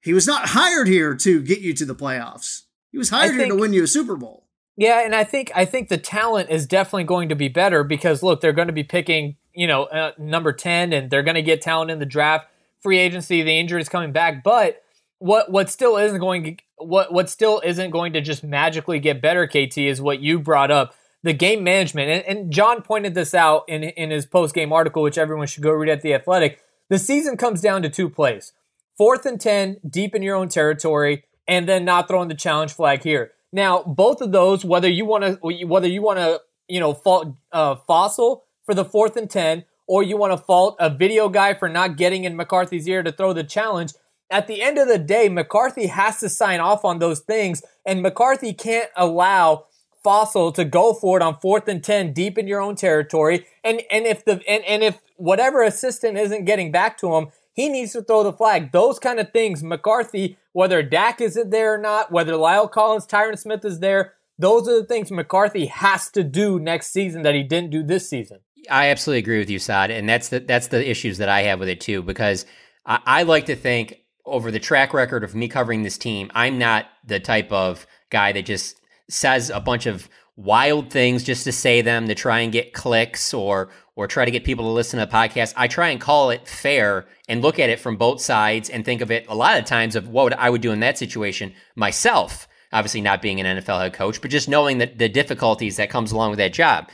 he 0.00 0.12
was 0.12 0.26
not 0.26 0.48
hired 0.50 0.88
here 0.88 1.14
to 1.14 1.40
get 1.42 1.60
you 1.60 1.74
to 1.74 1.84
the 1.84 1.94
playoffs. 1.94 2.62
He 2.90 2.98
was 2.98 3.10
hired 3.10 3.34
here 3.36 3.46
to 3.48 3.54
win 3.54 3.72
you 3.72 3.84
a 3.84 3.86
Super 3.86 4.16
Bowl. 4.16 4.46
Yeah, 4.76 5.04
and 5.04 5.14
I 5.14 5.24
think 5.24 5.52
I 5.54 5.64
think 5.64 5.88
the 5.88 5.98
talent 5.98 6.50
is 6.50 6.66
definitely 6.66 7.04
going 7.04 7.28
to 7.28 7.34
be 7.36 7.48
better 7.48 7.84
because 7.84 8.22
look, 8.22 8.40
they're 8.40 8.52
going 8.52 8.68
to 8.68 8.72
be 8.72 8.84
picking 8.84 9.36
you 9.52 9.66
know 9.66 9.84
uh, 9.84 10.12
number 10.18 10.52
ten, 10.52 10.92
and 10.92 11.10
they're 11.10 11.22
going 11.22 11.34
to 11.34 11.42
get 11.42 11.60
talent 11.60 11.90
in 11.90 11.98
the 11.98 12.06
draft, 12.06 12.46
free 12.80 12.98
agency, 12.98 13.42
the 13.42 13.58
injuries 13.58 13.88
coming 13.88 14.12
back. 14.12 14.42
But 14.42 14.82
what 15.18 15.50
what 15.50 15.68
still 15.68 15.96
isn't 15.98 16.18
going 16.20 16.44
to 16.44 16.56
what 16.78 17.12
what 17.12 17.28
still 17.28 17.60
isn't 17.64 17.90
going 17.90 18.12
to 18.14 18.20
just 18.20 18.42
magically 18.42 18.98
get 18.98 19.20
better, 19.20 19.46
KT, 19.46 19.78
is 19.78 20.00
what 20.00 20.20
you 20.20 20.38
brought 20.38 20.70
up 20.70 20.94
the 21.22 21.32
game 21.32 21.64
management, 21.64 22.10
and, 22.10 22.24
and 22.24 22.52
John 22.52 22.82
pointed 22.82 23.14
this 23.14 23.34
out 23.34 23.64
in 23.68 23.82
in 23.82 24.10
his 24.10 24.26
post 24.26 24.54
game 24.54 24.72
article, 24.72 25.02
which 25.02 25.18
everyone 25.18 25.46
should 25.46 25.62
go 25.62 25.72
read 25.72 25.90
at 25.90 26.02
the 26.02 26.14
Athletic. 26.14 26.60
The 26.88 26.98
season 26.98 27.36
comes 27.36 27.60
down 27.60 27.82
to 27.82 27.90
two 27.90 28.08
plays: 28.08 28.52
fourth 28.96 29.26
and 29.26 29.40
ten, 29.40 29.78
deep 29.88 30.14
in 30.14 30.22
your 30.22 30.36
own 30.36 30.48
territory, 30.48 31.24
and 31.46 31.68
then 31.68 31.84
not 31.84 32.08
throwing 32.08 32.28
the 32.28 32.34
challenge 32.34 32.72
flag 32.72 33.02
here. 33.02 33.32
Now, 33.52 33.82
both 33.82 34.20
of 34.20 34.32
those, 34.32 34.64
whether 34.64 34.88
you 34.88 35.04
want 35.04 35.24
to, 35.24 35.66
whether 35.66 35.88
you 35.88 36.02
want 36.02 36.18
to, 36.18 36.40
you 36.68 36.80
know, 36.80 36.94
fault 36.94 37.34
uh, 37.52 37.76
Fassel 37.88 38.42
for 38.64 38.74
the 38.74 38.84
fourth 38.84 39.16
and 39.16 39.28
ten, 39.28 39.64
or 39.88 40.02
you 40.02 40.16
want 40.16 40.32
to 40.32 40.36
fault 40.36 40.76
a 40.78 40.88
video 40.88 41.28
guy 41.28 41.54
for 41.54 41.68
not 41.68 41.96
getting 41.96 42.24
in 42.24 42.36
McCarthy's 42.36 42.86
ear 42.86 43.02
to 43.02 43.10
throw 43.10 43.32
the 43.32 43.44
challenge. 43.44 43.92
At 44.30 44.46
the 44.46 44.62
end 44.62 44.78
of 44.78 44.88
the 44.88 44.98
day, 44.98 45.28
McCarthy 45.28 45.86
has 45.86 46.20
to 46.20 46.28
sign 46.28 46.60
off 46.60 46.84
on 46.84 46.98
those 46.98 47.20
things, 47.20 47.62
and 47.86 48.02
McCarthy 48.02 48.52
can't 48.52 48.90
allow 48.96 49.66
Fassel 50.04 50.54
to 50.54 50.64
go 50.64 50.92
for 50.92 51.16
it 51.18 51.22
on 51.22 51.38
fourth 51.40 51.66
and 51.66 51.82
ten, 51.82 52.12
deep 52.12 52.38
in 52.38 52.46
your 52.46 52.60
own 52.60 52.76
territory. 52.76 53.46
And 53.64 53.82
and 53.90 54.06
if 54.06 54.24
the 54.24 54.42
and, 54.48 54.64
and 54.64 54.82
if 54.82 54.98
whatever 55.16 55.62
assistant 55.62 56.18
isn't 56.18 56.44
getting 56.44 56.70
back 56.70 56.98
to 56.98 57.14
him, 57.14 57.28
he 57.52 57.68
needs 57.68 57.92
to 57.92 58.02
throw 58.02 58.22
the 58.22 58.32
flag. 58.32 58.70
Those 58.70 58.98
kind 58.98 59.18
of 59.18 59.32
things, 59.32 59.62
McCarthy, 59.62 60.36
whether 60.52 60.82
Dak 60.82 61.20
is 61.20 61.36
it 61.36 61.50
there 61.50 61.74
or 61.74 61.78
not, 61.78 62.12
whether 62.12 62.34
La'el 62.34 62.70
Collins, 62.70 63.06
Tyron 63.06 63.38
Smith 63.38 63.64
is 63.64 63.80
there, 63.80 64.14
those 64.38 64.68
are 64.68 64.80
the 64.80 64.86
things 64.86 65.10
McCarthy 65.10 65.66
has 65.66 66.10
to 66.10 66.22
do 66.22 66.60
next 66.60 66.92
season 66.92 67.22
that 67.22 67.34
he 67.34 67.42
didn't 67.42 67.70
do 67.70 67.82
this 67.82 68.08
season. 68.08 68.38
I 68.70 68.90
absolutely 68.90 69.20
agree 69.20 69.38
with 69.38 69.50
you, 69.50 69.58
Saad, 69.58 69.90
and 69.90 70.08
that's 70.08 70.28
the 70.28 70.40
that's 70.40 70.68
the 70.68 70.88
issues 70.88 71.18
that 71.18 71.28
I 71.28 71.42
have 71.42 71.58
with 71.58 71.68
it 71.68 71.80
too. 71.80 72.02
Because 72.02 72.44
I 72.86 73.24
like 73.24 73.46
to 73.46 73.56
think 73.56 74.00
over 74.28 74.50
the 74.50 74.58
track 74.58 74.92
record 74.94 75.24
of 75.24 75.34
me 75.34 75.48
covering 75.48 75.82
this 75.82 75.98
team, 75.98 76.30
I'm 76.34 76.58
not 76.58 76.86
the 77.04 77.20
type 77.20 77.50
of 77.52 77.86
guy 78.10 78.32
that 78.32 78.46
just 78.46 78.80
says 79.08 79.50
a 79.50 79.60
bunch 79.60 79.86
of 79.86 80.08
wild 80.36 80.90
things 80.90 81.24
just 81.24 81.44
to 81.44 81.52
say 81.52 81.82
them 81.82 82.06
to 82.06 82.14
try 82.14 82.40
and 82.40 82.52
get 82.52 82.72
clicks 82.72 83.34
or 83.34 83.70
or 83.96 84.06
try 84.06 84.24
to 84.24 84.30
get 84.30 84.44
people 84.44 84.64
to 84.64 84.70
listen 84.70 85.00
to 85.00 85.06
the 85.06 85.12
podcast. 85.12 85.52
I 85.56 85.66
try 85.66 85.88
and 85.88 86.00
call 86.00 86.30
it 86.30 86.46
fair 86.46 87.08
and 87.28 87.42
look 87.42 87.58
at 87.58 87.68
it 87.68 87.80
from 87.80 87.96
both 87.96 88.20
sides 88.20 88.70
and 88.70 88.84
think 88.84 89.00
of 89.00 89.10
it 89.10 89.26
a 89.28 89.34
lot 89.34 89.58
of 89.58 89.64
times 89.64 89.96
of 89.96 90.06
what 90.08 90.38
I 90.38 90.48
would 90.48 90.60
do 90.60 90.70
in 90.70 90.78
that 90.80 90.96
situation 90.96 91.52
myself. 91.74 92.46
Obviously, 92.72 93.00
not 93.00 93.20
being 93.20 93.40
an 93.40 93.58
NFL 93.58 93.80
head 93.80 93.94
coach, 93.94 94.20
but 94.20 94.30
just 94.30 94.48
knowing 94.48 94.78
that 94.78 94.98
the 94.98 95.08
difficulties 95.08 95.78
that 95.78 95.90
comes 95.90 96.12
along 96.12 96.30
with 96.30 96.38
that 96.38 96.52
job. 96.52 96.88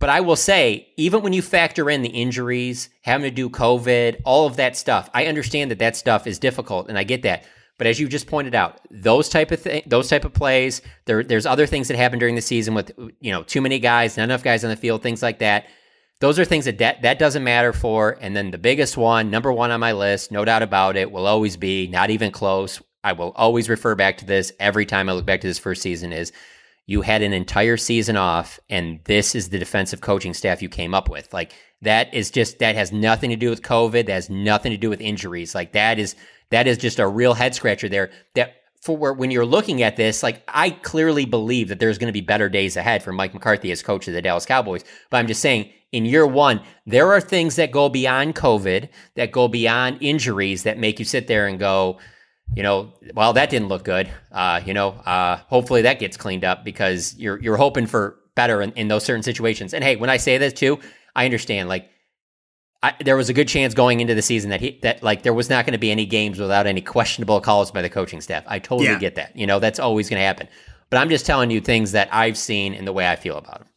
But 0.00 0.10
I 0.10 0.20
will 0.20 0.36
say, 0.36 0.88
even 0.96 1.22
when 1.22 1.32
you 1.32 1.42
factor 1.42 1.90
in 1.90 2.02
the 2.02 2.08
injuries, 2.08 2.88
having 3.02 3.24
to 3.24 3.34
do 3.34 3.50
COVID, 3.50 4.20
all 4.24 4.46
of 4.46 4.56
that 4.56 4.76
stuff, 4.76 5.10
I 5.12 5.26
understand 5.26 5.70
that 5.70 5.80
that 5.80 5.96
stuff 5.96 6.26
is 6.26 6.38
difficult, 6.38 6.88
and 6.88 6.96
I 6.96 7.02
get 7.02 7.22
that. 7.22 7.44
But 7.78 7.86
as 7.86 7.98
you 7.98 8.08
just 8.08 8.26
pointed 8.26 8.54
out, 8.54 8.80
those 8.90 9.28
type 9.28 9.50
of 9.50 9.62
th- 9.62 9.84
those 9.86 10.08
type 10.08 10.24
of 10.24 10.34
plays, 10.34 10.82
there, 11.06 11.22
there's 11.22 11.46
other 11.46 11.66
things 11.66 11.88
that 11.88 11.96
happen 11.96 12.18
during 12.18 12.34
the 12.34 12.42
season 12.42 12.74
with 12.74 12.90
you 13.20 13.32
know 13.32 13.42
too 13.44 13.60
many 13.60 13.78
guys, 13.78 14.16
not 14.16 14.24
enough 14.24 14.42
guys 14.42 14.64
on 14.64 14.70
the 14.70 14.76
field, 14.76 15.02
things 15.02 15.22
like 15.22 15.38
that. 15.38 15.66
Those 16.20 16.40
are 16.40 16.44
things 16.44 16.64
that, 16.64 16.78
that 16.78 17.02
that 17.02 17.20
doesn't 17.20 17.44
matter 17.44 17.72
for. 17.72 18.18
And 18.20 18.36
then 18.36 18.50
the 18.50 18.58
biggest 18.58 18.96
one, 18.96 19.30
number 19.30 19.52
one 19.52 19.70
on 19.70 19.78
my 19.78 19.92
list, 19.92 20.32
no 20.32 20.44
doubt 20.44 20.62
about 20.62 20.96
it, 20.96 21.12
will 21.12 21.26
always 21.26 21.56
be 21.56 21.86
not 21.86 22.10
even 22.10 22.32
close. 22.32 22.82
I 23.04 23.12
will 23.12 23.32
always 23.36 23.68
refer 23.68 23.94
back 23.94 24.18
to 24.18 24.26
this 24.26 24.52
every 24.58 24.84
time 24.84 25.08
I 25.08 25.12
look 25.12 25.26
back 25.26 25.40
to 25.42 25.46
this 25.46 25.60
first 25.60 25.80
season. 25.80 26.12
Is 26.12 26.32
you 26.88 27.02
had 27.02 27.20
an 27.20 27.34
entire 27.34 27.76
season 27.76 28.16
off, 28.16 28.58
and 28.70 28.98
this 29.04 29.34
is 29.34 29.50
the 29.50 29.58
defensive 29.58 30.00
coaching 30.00 30.32
staff 30.32 30.62
you 30.62 30.70
came 30.70 30.94
up 30.94 31.10
with. 31.10 31.30
Like 31.34 31.52
that 31.82 32.12
is 32.14 32.30
just 32.30 32.58
that 32.60 32.76
has 32.76 32.92
nothing 32.92 33.28
to 33.28 33.36
do 33.36 33.50
with 33.50 33.60
COVID. 33.60 34.06
That 34.06 34.14
has 34.14 34.30
nothing 34.30 34.72
to 34.72 34.78
do 34.78 34.88
with 34.88 35.02
injuries. 35.02 35.54
Like 35.54 35.72
that 35.72 35.98
is 35.98 36.16
that 36.48 36.66
is 36.66 36.78
just 36.78 36.98
a 36.98 37.06
real 37.06 37.34
head 37.34 37.54
scratcher 37.54 37.90
there. 37.90 38.10
That 38.34 38.54
for 38.80 39.12
when 39.12 39.30
you're 39.30 39.44
looking 39.44 39.82
at 39.82 39.96
this, 39.96 40.22
like 40.22 40.42
I 40.48 40.70
clearly 40.70 41.26
believe 41.26 41.68
that 41.68 41.78
there's 41.78 41.98
going 41.98 42.08
to 42.08 42.12
be 42.12 42.22
better 42.22 42.48
days 42.48 42.74
ahead 42.74 43.02
for 43.02 43.12
Mike 43.12 43.34
McCarthy 43.34 43.70
as 43.70 43.82
coach 43.82 44.08
of 44.08 44.14
the 44.14 44.22
Dallas 44.22 44.46
Cowboys. 44.46 44.82
But 45.10 45.18
I'm 45.18 45.26
just 45.26 45.42
saying, 45.42 45.70
in 45.92 46.06
year 46.06 46.26
one, 46.26 46.62
there 46.86 47.12
are 47.12 47.20
things 47.20 47.56
that 47.56 47.70
go 47.70 47.90
beyond 47.90 48.34
COVID, 48.34 48.88
that 49.16 49.30
go 49.30 49.46
beyond 49.46 49.98
injuries, 50.00 50.62
that 50.62 50.78
make 50.78 50.98
you 50.98 51.04
sit 51.04 51.26
there 51.26 51.46
and 51.48 51.58
go, 51.58 51.98
you 52.54 52.62
know, 52.62 52.92
well, 53.14 53.32
that 53.34 53.50
didn't 53.50 53.68
look 53.68 53.84
good. 53.84 54.10
Uh, 54.32 54.60
you 54.64 54.74
know, 54.74 54.90
uh, 54.90 55.36
hopefully 55.48 55.82
that 55.82 55.98
gets 55.98 56.16
cleaned 56.16 56.44
up 56.44 56.64
because 56.64 57.14
you're 57.16 57.40
you're 57.40 57.56
hoping 57.56 57.86
for 57.86 58.18
better 58.34 58.62
in, 58.62 58.72
in 58.72 58.88
those 58.88 59.04
certain 59.04 59.22
situations. 59.22 59.74
And 59.74 59.82
hey, 59.84 59.96
when 59.96 60.10
I 60.10 60.16
say 60.16 60.38
this 60.38 60.52
too, 60.52 60.78
I 61.14 61.24
understand. 61.24 61.68
Like, 61.68 61.90
I, 62.82 62.94
there 63.04 63.16
was 63.16 63.28
a 63.28 63.32
good 63.32 63.48
chance 63.48 63.74
going 63.74 64.00
into 64.00 64.14
the 64.14 64.22
season 64.22 64.50
that 64.50 64.60
he 64.60 64.78
that 64.82 65.02
like 65.02 65.22
there 65.22 65.34
was 65.34 65.50
not 65.50 65.66
going 65.66 65.72
to 65.72 65.78
be 65.78 65.90
any 65.90 66.06
games 66.06 66.38
without 66.38 66.66
any 66.66 66.80
questionable 66.80 67.40
calls 67.40 67.70
by 67.70 67.82
the 67.82 67.88
coaching 67.90 68.20
staff. 68.20 68.44
I 68.46 68.58
totally 68.60 68.88
Yeah. 68.88 68.98
get 68.98 69.16
that. 69.16 69.36
You 69.36 69.46
know, 69.46 69.58
that's 69.58 69.78
always 69.80 70.08
going 70.08 70.20
to 70.20 70.26
happen. 70.26 70.48
But 70.90 70.98
I'm 70.98 71.10
just 71.10 71.26
telling 71.26 71.50
you 71.50 71.60
things 71.60 71.92
that 71.92 72.08
I've 72.12 72.38
seen 72.38 72.72
and 72.74 72.86
the 72.86 72.92
way 72.92 73.08
I 73.08 73.16
feel 73.16 73.36
about 73.36 73.58
them. 73.58 73.68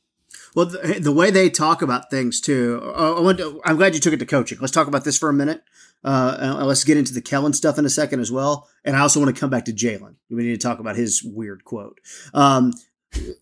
Well, 0.55 0.65
the, 0.67 0.99
the 1.01 1.11
way 1.11 1.31
they 1.31 1.49
talk 1.49 1.81
about 1.81 2.09
things 2.09 2.39
too. 2.41 2.81
Uh, 2.95 3.23
I 3.65 3.69
I'm 3.69 3.77
glad 3.77 3.93
you 3.95 3.99
took 3.99 4.13
it 4.13 4.19
to 4.19 4.25
coaching. 4.25 4.59
Let's 4.61 4.71
talk 4.73 4.87
about 4.87 5.03
this 5.03 5.17
for 5.17 5.29
a 5.29 5.33
minute. 5.33 5.63
Uh, 6.03 6.63
let's 6.65 6.83
get 6.83 6.97
into 6.97 7.13
the 7.13 7.21
Kellen 7.21 7.53
stuff 7.53 7.77
in 7.77 7.85
a 7.85 7.89
second 7.89 8.19
as 8.19 8.31
well. 8.31 8.67
And 8.83 8.95
I 8.95 9.01
also 9.01 9.19
want 9.19 9.33
to 9.33 9.39
come 9.39 9.49
back 9.49 9.65
to 9.65 9.73
Jaylon. 9.73 10.15
We 10.29 10.43
need 10.43 10.59
to 10.59 10.67
talk 10.67 10.79
about 10.79 10.95
his 10.95 11.23
weird 11.23 11.63
quote. 11.63 11.99
Um, 12.33 12.73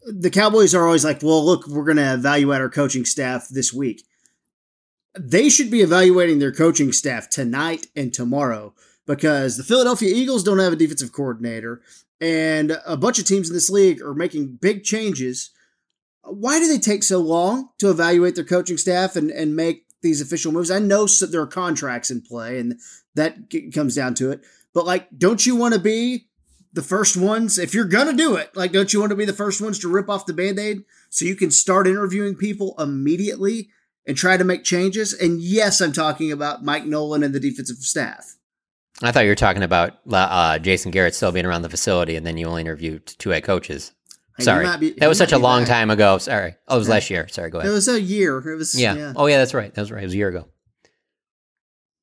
the 0.05 0.31
Cowboys 0.31 0.75
are 0.75 0.85
always 0.85 1.05
like, 1.05 1.21
well, 1.21 1.45
look, 1.45 1.67
we're 1.67 1.85
going 1.85 1.97
to 1.97 2.13
evaluate 2.13 2.61
our 2.61 2.69
coaching 2.69 3.05
staff 3.05 3.47
this 3.49 3.71
week. 3.71 4.03
They 5.17 5.49
should 5.49 5.71
be 5.71 5.81
evaluating 5.81 6.39
their 6.39 6.51
coaching 6.51 6.91
staff 6.91 7.29
tonight 7.29 7.87
and 7.95 8.13
tomorrow 8.13 8.73
because 9.05 9.57
the 9.57 9.63
Philadelphia 9.63 10.13
Eagles 10.13 10.43
don't 10.43 10.59
have 10.59 10.73
a 10.73 10.75
defensive 10.75 11.11
coordinator, 11.11 11.81
and 12.21 12.79
a 12.85 12.95
bunch 12.95 13.17
of 13.17 13.25
teams 13.25 13.49
in 13.49 13.55
this 13.55 13.69
league 13.69 14.01
are 14.01 14.13
making 14.13 14.57
big 14.61 14.83
changes. 14.83 15.49
Why 16.23 16.59
do 16.59 16.67
they 16.67 16.77
take 16.77 17.01
so 17.01 17.19
long 17.19 17.69
to 17.79 17.89
evaluate 17.89 18.35
their 18.35 18.43
coaching 18.43 18.77
staff 18.77 19.15
and, 19.15 19.31
and 19.31 19.55
make 19.55 19.85
these 20.01 20.21
official 20.21 20.51
moves. 20.51 20.71
I 20.71 20.79
know 20.79 21.05
so 21.05 21.25
there 21.25 21.41
are 21.41 21.47
contracts 21.47 22.11
in 22.11 22.21
play, 22.21 22.59
and 22.59 22.79
that 23.15 23.49
g- 23.49 23.71
comes 23.71 23.95
down 23.95 24.15
to 24.15 24.31
it. 24.31 24.41
But 24.73 24.85
like, 24.85 25.07
don't 25.17 25.45
you 25.45 25.55
want 25.55 25.73
to 25.73 25.79
be 25.79 26.27
the 26.73 26.81
first 26.81 27.17
ones 27.17 27.57
if 27.57 27.73
you're 27.73 27.85
gonna 27.85 28.13
do 28.13 28.35
it? 28.35 28.55
Like, 28.55 28.71
don't 28.71 28.93
you 28.93 28.99
want 28.99 29.11
to 29.11 29.15
be 29.15 29.25
the 29.25 29.33
first 29.33 29.61
ones 29.61 29.79
to 29.79 29.87
rip 29.87 30.09
off 30.09 30.25
the 30.25 30.33
band 30.33 30.59
aid 30.59 30.83
so 31.09 31.25
you 31.25 31.35
can 31.35 31.51
start 31.51 31.87
interviewing 31.87 32.35
people 32.35 32.75
immediately 32.79 33.69
and 34.05 34.15
try 34.15 34.37
to 34.37 34.43
make 34.43 34.63
changes? 34.63 35.13
And 35.13 35.41
yes, 35.41 35.81
I'm 35.81 35.93
talking 35.93 36.31
about 36.31 36.63
Mike 36.63 36.85
Nolan 36.85 37.23
and 37.23 37.33
the 37.33 37.39
defensive 37.39 37.77
staff. 37.77 38.35
I 39.01 39.11
thought 39.11 39.23
you 39.23 39.29
were 39.29 39.35
talking 39.35 39.63
about 39.63 39.99
uh, 40.11 40.59
Jason 40.59 40.91
Garrett 40.91 41.15
still 41.15 41.31
being 41.31 41.45
around 41.45 41.61
the 41.61 41.69
facility, 41.69 42.15
and 42.15 42.25
then 42.25 42.37
you 42.37 42.47
only 42.47 42.61
interviewed 42.61 43.05
two 43.05 43.29
head 43.29 43.43
coaches. 43.43 43.93
Sorry, 44.43 44.77
be- 44.77 44.91
that 44.99 45.07
was 45.07 45.17
such 45.17 45.31
a 45.31 45.37
long 45.37 45.61
back. 45.61 45.69
time 45.69 45.89
ago. 45.89 46.17
Sorry, 46.17 46.55
oh, 46.67 46.75
it 46.75 46.79
was 46.79 46.87
Yeah. 46.87 46.93
last 46.93 47.09
year. 47.09 47.27
Sorry, 47.29 47.49
go 47.49 47.59
ahead. 47.59 47.69
It 47.69 47.73
was 47.73 47.87
a 47.87 47.99
year. 48.01 48.37
It 48.39 48.55
was 48.55 48.75
oh, 48.75 48.79
yeah. 48.79 48.95
yeah. 48.95 49.13
Oh, 49.15 49.25
yeah, 49.27 49.37
that's 49.37 49.53
right. 49.53 49.73
That 49.73 49.81
was 49.81 49.91
right. 49.91 50.01
It 50.03 50.05
was 50.05 50.13
a 50.13 50.17
year 50.17 50.29
ago. 50.29 50.47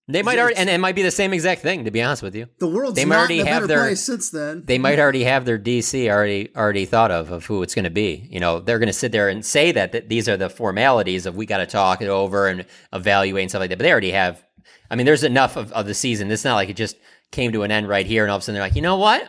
They 0.08 0.22
might 0.22 0.38
already, 0.38 0.54
and 0.54 0.70
it 0.70 0.78
might 0.78 0.94
be 0.94 1.02
the 1.02 1.10
same 1.10 1.32
exact 1.32 1.62
thing. 1.62 1.84
To 1.84 1.90
be 1.90 2.00
honest 2.00 2.22
with 2.22 2.36
you, 2.36 2.46
The 2.60 2.68
world's 2.68 2.94
They 2.94 3.04
might 3.04 3.16
not 3.16 3.20
already 3.22 3.38
have 3.40 3.66
their- 3.66 3.80
place 3.80 4.00
since 4.04 4.30
then. 4.30 4.62
they 4.64 4.78
might 4.78 5.00
already 5.00 5.24
have 5.24 5.44
their 5.44 5.58
DC 5.58 6.08
already 6.08 6.48
already 6.56 6.84
thought 6.84 7.10
of 7.10 7.32
of 7.32 7.44
who 7.46 7.60
it's 7.64 7.74
going 7.74 7.86
to 7.86 7.90
be. 7.90 8.28
You 8.30 8.38
know, 8.38 8.60
they're 8.60 8.78
going 8.78 8.86
to 8.86 8.92
sit 8.92 9.10
there 9.10 9.28
and 9.28 9.44
say 9.44 9.72
that, 9.72 9.90
that 9.92 10.08
these 10.08 10.28
are 10.28 10.36
the 10.36 10.48
formalities 10.48 11.26
of 11.26 11.34
we 11.34 11.44
got 11.44 11.58
to 11.58 11.66
talk 11.66 12.02
it 12.02 12.08
over 12.08 12.46
and 12.46 12.66
evaluate 12.92 13.42
and 13.42 13.50
stuff 13.50 13.58
like 13.60 13.70
that. 13.70 13.78
But 13.78 13.82
they 13.82 13.90
already 13.90 14.12
have. 14.12 14.44
I 14.88 14.94
mean, 14.94 15.06
there's 15.06 15.24
enough 15.24 15.56
of, 15.56 15.72
of 15.72 15.86
the 15.86 15.94
season. 15.94 16.30
It's 16.30 16.44
not 16.44 16.54
like 16.54 16.68
it 16.68 16.76
just 16.76 16.96
came 17.32 17.50
to 17.50 17.64
an 17.64 17.72
end 17.72 17.88
right 17.88 18.06
here, 18.06 18.22
and 18.22 18.30
all 18.30 18.36
of 18.36 18.42
a 18.42 18.44
sudden 18.44 18.54
they're 18.54 18.62
like, 18.62 18.76
you 18.76 18.82
know 18.82 18.98
what? 18.98 19.26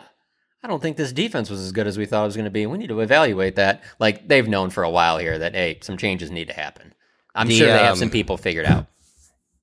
I 0.68 0.70
don't 0.70 0.82
think 0.82 0.98
this 0.98 1.14
defense 1.14 1.48
was 1.48 1.60
as 1.62 1.72
good 1.72 1.86
as 1.86 1.96
we 1.96 2.04
thought 2.04 2.24
it 2.24 2.26
was 2.26 2.36
going 2.36 2.44
to 2.44 2.50
be. 2.50 2.66
We 2.66 2.76
need 2.76 2.88
to 2.90 3.00
evaluate 3.00 3.56
that. 3.56 3.82
Like 3.98 4.28
they've 4.28 4.46
known 4.46 4.68
for 4.68 4.82
a 4.84 4.90
while 4.90 5.16
here 5.16 5.38
that 5.38 5.54
hey, 5.54 5.78
some 5.80 5.96
changes 5.96 6.30
need 6.30 6.48
to 6.48 6.52
happen. 6.52 6.92
I'm 7.34 7.48
The, 7.48 7.56
sure 7.56 7.66
they 7.68 7.72
have 7.78 7.92
um, 7.92 7.98
some 7.98 8.10
people 8.10 8.36
figured 8.36 8.66
out. 8.66 8.86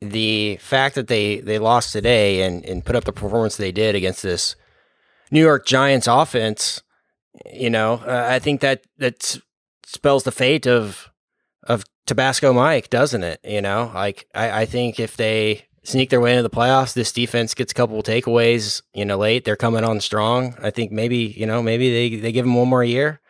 the 0.01 0.57
fact 0.57 0.95
that 0.95 1.07
they 1.07 1.41
they 1.41 1.59
lost 1.59 1.91
today 1.93 2.41
and 2.41 2.65
and 2.65 2.83
put 2.83 2.95
up 2.95 3.03
the 3.03 3.13
performance 3.13 3.55
they 3.55 3.71
did 3.71 3.93
against 3.93 4.23
this 4.23 4.55
New 5.29 5.41
York 5.41 5.67
Giants 5.67 6.07
offense, 6.07 6.81
you 7.53 7.69
know, 7.69 8.01
uh, 8.05 8.25
I 8.27 8.39
think 8.39 8.61
that 8.61 8.83
that 8.97 9.37
spells 9.85 10.23
the 10.23 10.31
fate 10.31 10.65
of 10.65 11.11
of 11.67 11.83
Tabasco 12.07 12.51
Mike, 12.51 12.89
doesn't 12.89 13.23
it? 13.23 13.39
You 13.43 13.61
know, 13.61 13.91
like 13.93 14.27
I, 14.33 14.61
I 14.61 14.65
think 14.65 14.99
if 14.99 15.17
they 15.17 15.64
sneak 15.85 16.09
their 16.09 16.19
way 16.21 16.31
into 16.31 16.43
the 16.43 16.49
playoffs, 16.49 16.93
this 16.93 17.11
defense 17.11 17.53
gets 17.53 17.71
a 17.71 17.75
couple 17.75 17.97
of 17.99 18.05
takeaways, 18.05 18.81
you 18.93 19.05
know, 19.05 19.17
late. 19.17 19.45
They're 19.45 19.55
coming 19.55 19.83
on 19.83 20.01
strong. 20.01 20.55
I 20.61 20.71
think 20.71 20.91
maybe 20.91 21.17
you 21.17 21.45
know 21.45 21.61
maybe 21.63 21.91
they 22.09 22.15
they 22.19 22.31
give 22.31 22.45
him 22.45 22.55
one 22.55 22.67
more 22.67 22.83
year. 22.83 23.21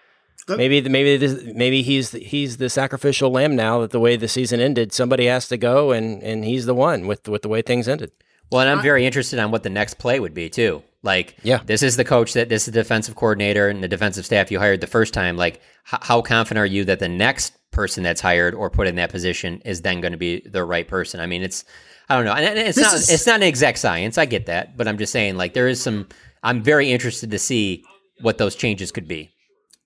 Yep. 0.48 0.58
Maybe 0.60 0.80
the- 0.80 0.90
maybe 0.92 1.18
this, 1.18 1.42
maybe 1.56 1.82
he's 1.82 2.12
the- 2.12 2.20
he's 2.20 2.58
the 2.58 2.70
sacrificial 2.70 3.32
lamb 3.32 3.56
now 3.56 3.80
that 3.82 3.90
the 3.92 4.00
way 4.00 4.16
the 4.16 4.28
season 4.28 4.60
ended, 4.60 4.94
somebody 4.94 5.26
has 5.26 5.48
to 5.48 5.58
go 5.58 5.92
and 5.92 6.22
and 6.22 6.46
he's 6.46 6.66
the 6.66 6.76
one 6.76 7.08
with 7.08 7.28
with 7.28 7.42
the 7.42 7.50
way 7.50 7.62
things 7.62 7.88
ended. 7.88 8.12
Well, 8.52 8.62
and 8.62 8.70
I'm 8.70 8.82
very 8.84 9.08
interested 9.08 9.40
on 9.40 9.50
what 9.50 9.64
the 9.64 9.72
next 9.72 9.96
play 9.98 10.20
would 10.20 10.36
be 10.36 10.50
too. 10.50 10.84
Like, 11.02 11.36
Yeah. 11.42 11.62
this 11.66 11.82
is 11.82 11.98
the 11.98 12.04
coach 12.04 12.34
that 12.34 12.48
this 12.50 12.68
is 12.68 12.74
the 12.74 12.80
defensive 12.84 13.16
coordinator 13.16 13.70
and 13.70 13.84
the 13.84 13.88
defensive 13.88 14.24
staff 14.26 14.52
you 14.52 14.60
hired 14.60 14.82
the 14.82 14.88
first 14.88 15.14
time. 15.16 15.36
Like, 15.36 15.56
h- 15.92 16.00
how 16.02 16.22
confident 16.22 16.62
are 16.62 16.66
you 16.66 16.86
that 16.86 17.00
the 17.00 17.10
next 17.10 17.54
person 17.72 18.04
that's 18.04 18.22
hired 18.22 18.54
or 18.54 18.70
put 18.70 18.88
in 18.88 18.96
that 18.96 19.10
position 19.12 19.62
is 19.66 19.82
then 19.82 20.00
going 20.00 20.12
to 20.14 20.18
be 20.18 20.42
the 20.46 20.64
right 20.64 20.88
person? 20.88 21.20
I 21.20 21.26
mean, 21.26 21.42
it's 21.42 21.64
I 22.10 22.16
don't 22.16 22.26
know, 22.26 22.34
and 22.34 22.60
it's 22.60 22.76
This 22.76 22.86
not 22.86 22.94
is- 22.96 23.10
it's 23.10 23.26
not 23.28 23.38
an 23.38 23.44
exact 23.48 23.80
science. 23.80 24.18
I 24.18 24.26
get 24.26 24.46
that, 24.48 24.78
but 24.78 24.88
I'm 24.88 24.98
just 24.98 25.12
saying 25.12 25.38
like 25.38 25.54
there 25.54 25.68
is 25.68 25.82
some. 25.82 26.08
I'm 26.44 26.62
very 26.62 26.92
interested 26.92 27.32
to 27.32 27.40
see 27.40 27.84
what 28.22 28.38
those 28.38 28.56
changes 28.56 28.92
could 28.92 29.08
be. 29.08 29.32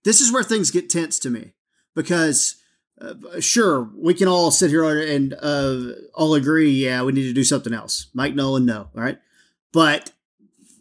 this 0.04 0.20
is 0.22 0.32
where 0.32 0.44
things 0.44 0.72
get 0.72 0.90
tense 0.90 1.18
to 1.20 1.30
me 1.30 1.54
because 1.96 2.56
uh, 3.02 3.14
sure 3.40 3.90
we 3.96 4.14
can 4.14 4.28
all 4.28 4.52
sit 4.52 4.70
here 4.70 4.84
and 5.02 5.34
uh, 5.42 5.92
all 6.14 6.34
agree 6.36 6.70
yeah 6.72 7.02
we 7.04 7.12
need 7.12 7.24
to 7.24 7.34
do 7.34 7.44
something 7.44 7.74
else 7.74 8.08
mike 8.14 8.36
nolan 8.36 8.66
no 8.66 8.90
all 8.96 9.02
right 9.02 9.18
but 9.74 10.12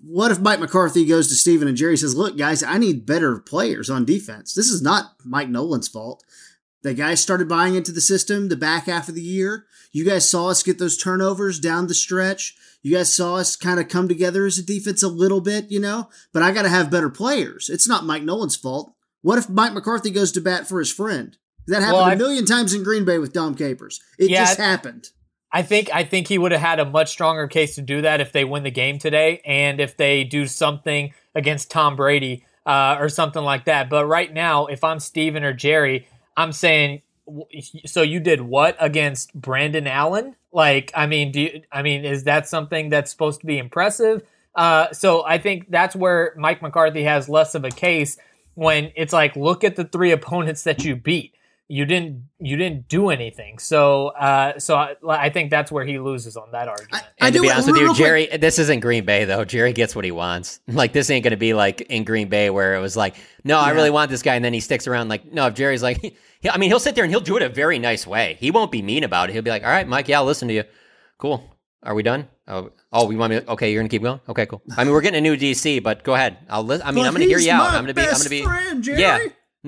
what 0.04 0.30
if 0.30 0.38
mike 0.40 0.60
mccarthy 0.60 1.04
goes 1.04 1.28
to 1.28 1.34
stephen 1.34 1.66
and 1.68 1.76
jerry 1.76 1.96
says 1.96 2.14
look 2.16 2.36
guys 2.36 2.62
i 2.62 2.76
need 2.78 3.06
better 3.06 3.38
players 3.38 3.88
on 3.90 4.04
defense 4.04 4.52
this 4.54 4.68
is 4.68 4.82
not 4.82 5.12
mike 5.24 5.48
nolan's 5.48 5.88
fault 5.88 6.22
the 6.82 6.94
guys 6.94 7.20
started 7.20 7.48
buying 7.48 7.74
into 7.74 7.92
the 7.92 8.00
system 8.00 8.48
the 8.48 8.56
back 8.56 8.86
half 8.86 9.08
of 9.08 9.14
the 9.14 9.22
year 9.22 9.66
you 9.92 10.04
guys 10.04 10.28
saw 10.28 10.48
us 10.48 10.62
get 10.62 10.78
those 10.78 10.96
turnovers 10.96 11.58
down 11.58 11.86
the 11.86 11.94
stretch 11.94 12.56
you 12.82 12.94
guys 12.94 13.12
saw 13.12 13.36
us 13.36 13.56
kind 13.56 13.80
of 13.80 13.88
come 13.88 14.08
together 14.08 14.46
as 14.46 14.58
a 14.58 14.62
defense 14.64 15.02
a 15.02 15.08
little 15.08 15.40
bit 15.40 15.70
you 15.70 15.80
know 15.80 16.08
but 16.32 16.42
i 16.42 16.52
got 16.52 16.62
to 16.62 16.68
have 16.68 16.90
better 16.90 17.10
players 17.10 17.68
it's 17.68 17.88
not 17.88 18.04
mike 18.04 18.22
nolan's 18.22 18.56
fault 18.56 18.94
what 19.22 19.38
if 19.38 19.48
Mike 19.48 19.72
McCarthy 19.72 20.10
goes 20.10 20.32
to 20.32 20.40
bat 20.40 20.68
for 20.68 20.78
his 20.78 20.92
friend? 20.92 21.36
That 21.66 21.82
happened 21.82 21.98
Well, 21.98 22.12
a 22.12 22.16
million 22.16 22.46
times 22.46 22.72
in 22.72 22.82
Green 22.82 23.04
Bay 23.04 23.18
with 23.18 23.32
Dom 23.32 23.54
Capers. 23.54 24.00
It 24.18 24.30
Yeah, 24.30 24.44
just 24.44 24.58
happened. 24.58 25.10
I 25.52 25.62
think 25.62 25.90
I 25.92 26.04
think 26.04 26.28
he 26.28 26.38
would 26.38 26.52
have 26.52 26.60
had 26.60 26.78
a 26.78 26.84
much 26.84 27.10
stronger 27.10 27.46
case 27.48 27.74
to 27.74 27.82
do 27.82 28.02
that 28.02 28.20
if 28.20 28.32
they 28.32 28.44
win 28.44 28.62
the 28.62 28.70
game 28.70 28.98
today 28.98 29.40
and 29.44 29.80
if 29.80 29.96
they 29.96 30.24
do 30.24 30.46
something 30.46 31.12
against 31.34 31.70
Tom 31.70 31.96
Brady 31.96 32.44
uh, 32.66 32.96
or 32.98 33.08
something 33.08 33.42
like 33.42 33.64
that. 33.64 33.88
But 33.90 34.06
right 34.06 34.32
now, 34.32 34.66
if 34.66 34.84
I'm 34.84 35.00
Stephen 35.00 35.42
or 35.44 35.52
Jerry, 35.52 36.06
I'm 36.38 36.52
saying, 36.52 37.02
so 37.84 38.02
you 38.02 38.20
did 38.20 38.40
what 38.40 38.76
against 38.78 39.34
Brandon 39.34 39.88
Allen? 39.88 40.36
Like, 40.52 40.92
I 40.94 41.06
mean, 41.06 41.32
do 41.32 41.40
you, 41.40 41.62
I 41.72 41.82
mean, 41.82 42.04
is 42.04 42.24
that 42.24 42.48
something 42.48 42.90
that's 42.90 43.10
supposed 43.10 43.40
to 43.40 43.46
be 43.46 43.58
impressive? 43.58 44.22
Uh, 44.54 44.92
so 44.92 45.24
I 45.26 45.38
think 45.38 45.68
that's 45.68 45.96
where 45.96 46.32
Mike 46.36 46.62
McCarthy 46.62 47.02
has 47.02 47.28
less 47.28 47.56
of 47.56 47.64
a 47.64 47.70
case 47.70 48.18
when 48.54 48.92
it's 48.94 49.12
like, 49.12 49.34
look 49.34 49.64
at 49.64 49.74
the 49.74 49.84
three 49.84 50.12
opponents 50.12 50.62
that 50.62 50.84
you 50.84 50.94
beat 50.94 51.34
you 51.70 51.84
didn't 51.84 52.24
you 52.40 52.56
didn't 52.56 52.88
do 52.88 53.10
anything. 53.10 53.58
So 53.58 54.08
uh, 54.08 54.58
so 54.58 54.74
I, 54.76 54.96
I 55.06 55.28
think 55.28 55.50
that's 55.50 55.70
where 55.70 55.84
he 55.84 55.98
loses 55.98 56.36
on 56.36 56.50
that 56.52 56.66
argument. 56.66 57.04
And 57.18 57.32
to 57.34 57.38
do 57.38 57.42
be 57.42 57.48
it 57.48 57.52
honest 57.52 57.68
with 57.68 57.76
real 57.76 57.82
you, 57.82 57.88
quick. 57.90 57.98
Jerry, 57.98 58.26
this 58.38 58.58
isn't 58.58 58.80
Green 58.80 59.04
Bay 59.04 59.26
though. 59.26 59.44
Jerry 59.44 59.74
gets 59.74 59.94
what 59.94 60.04
he 60.04 60.10
wants. 60.10 60.60
Like 60.68 60.92
this 60.92 61.10
ain't 61.10 61.24
going 61.24 61.32
to 61.32 61.36
be 61.36 61.54
like 61.54 61.80
in 61.82 62.04
Green 62.04 62.28
Bay 62.28 62.50
where 62.50 62.74
it 62.74 62.80
was 62.80 62.96
like, 62.96 63.16
no, 63.44 63.58
I 63.58 63.70
really 63.70 63.90
want 63.90 64.10
this 64.10 64.22
guy, 64.22 64.36
and 64.36 64.44
then 64.44 64.52
he 64.52 64.60
sticks 64.60 64.86
around. 64.86 65.08
Like, 65.08 65.32
no, 65.32 65.46
if 65.48 65.54
Jerry's 65.54 65.82
like, 65.82 66.00
he, 66.40 66.48
I 66.48 66.56
mean, 66.56 66.70
he'll 66.70 66.78
sit 66.78 66.94
there 66.94 67.04
and 67.04 67.12
he'll 67.12 67.20
do 67.20 67.36
it 67.36 67.42
a 67.42 67.48
very 67.48 67.78
nice 67.78 68.06
way. 68.06 68.36
He 68.38 68.50
won't 68.50 68.70
be 68.70 68.80
mean 68.80 69.02
about 69.04 69.28
it. 69.28 69.32
He'll 69.32 69.42
be 69.42 69.50
like, 69.50 69.64
all 69.64 69.70
right, 69.70 69.86
Mike, 69.88 70.08
yeah, 70.08 70.18
I'll 70.18 70.24
listen 70.24 70.46
to 70.48 70.54
you. 70.54 70.64
Cool. 71.18 71.42
Are 71.82 71.94
we 71.94 72.02
done? 72.02 72.28
Oh, 72.46 72.70
oh, 72.92 73.06
we 73.06 73.16
want 73.16 73.32
me? 73.32 73.40
To, 73.40 73.50
okay, 73.52 73.72
you're 73.72 73.82
gonna 73.82 73.88
keep 73.88 74.02
going. 74.02 74.20
Okay, 74.28 74.46
cool. 74.46 74.62
I 74.76 74.84
mean, 74.84 74.92
we're 74.92 75.00
getting 75.00 75.18
a 75.18 75.20
new 75.20 75.36
DC, 75.36 75.82
but 75.82 76.02
go 76.04 76.14
ahead. 76.14 76.38
I'll. 76.48 76.64
Li- 76.64 76.80
I 76.82 76.90
mean, 76.92 77.02
But 77.02 77.08
I'm 77.08 77.12
gonna 77.12 77.24
hear 77.26 77.38
you 77.38 77.52
out. 77.52 77.74
I'm 77.74 77.82
gonna 77.82 77.94
be. 77.94 78.02
I'm 78.02 78.12
gonna 78.16 78.28
be. 78.28 78.42
friend, 78.42 78.82
Jerry. 78.82 79.00
Yeah. 79.00 79.18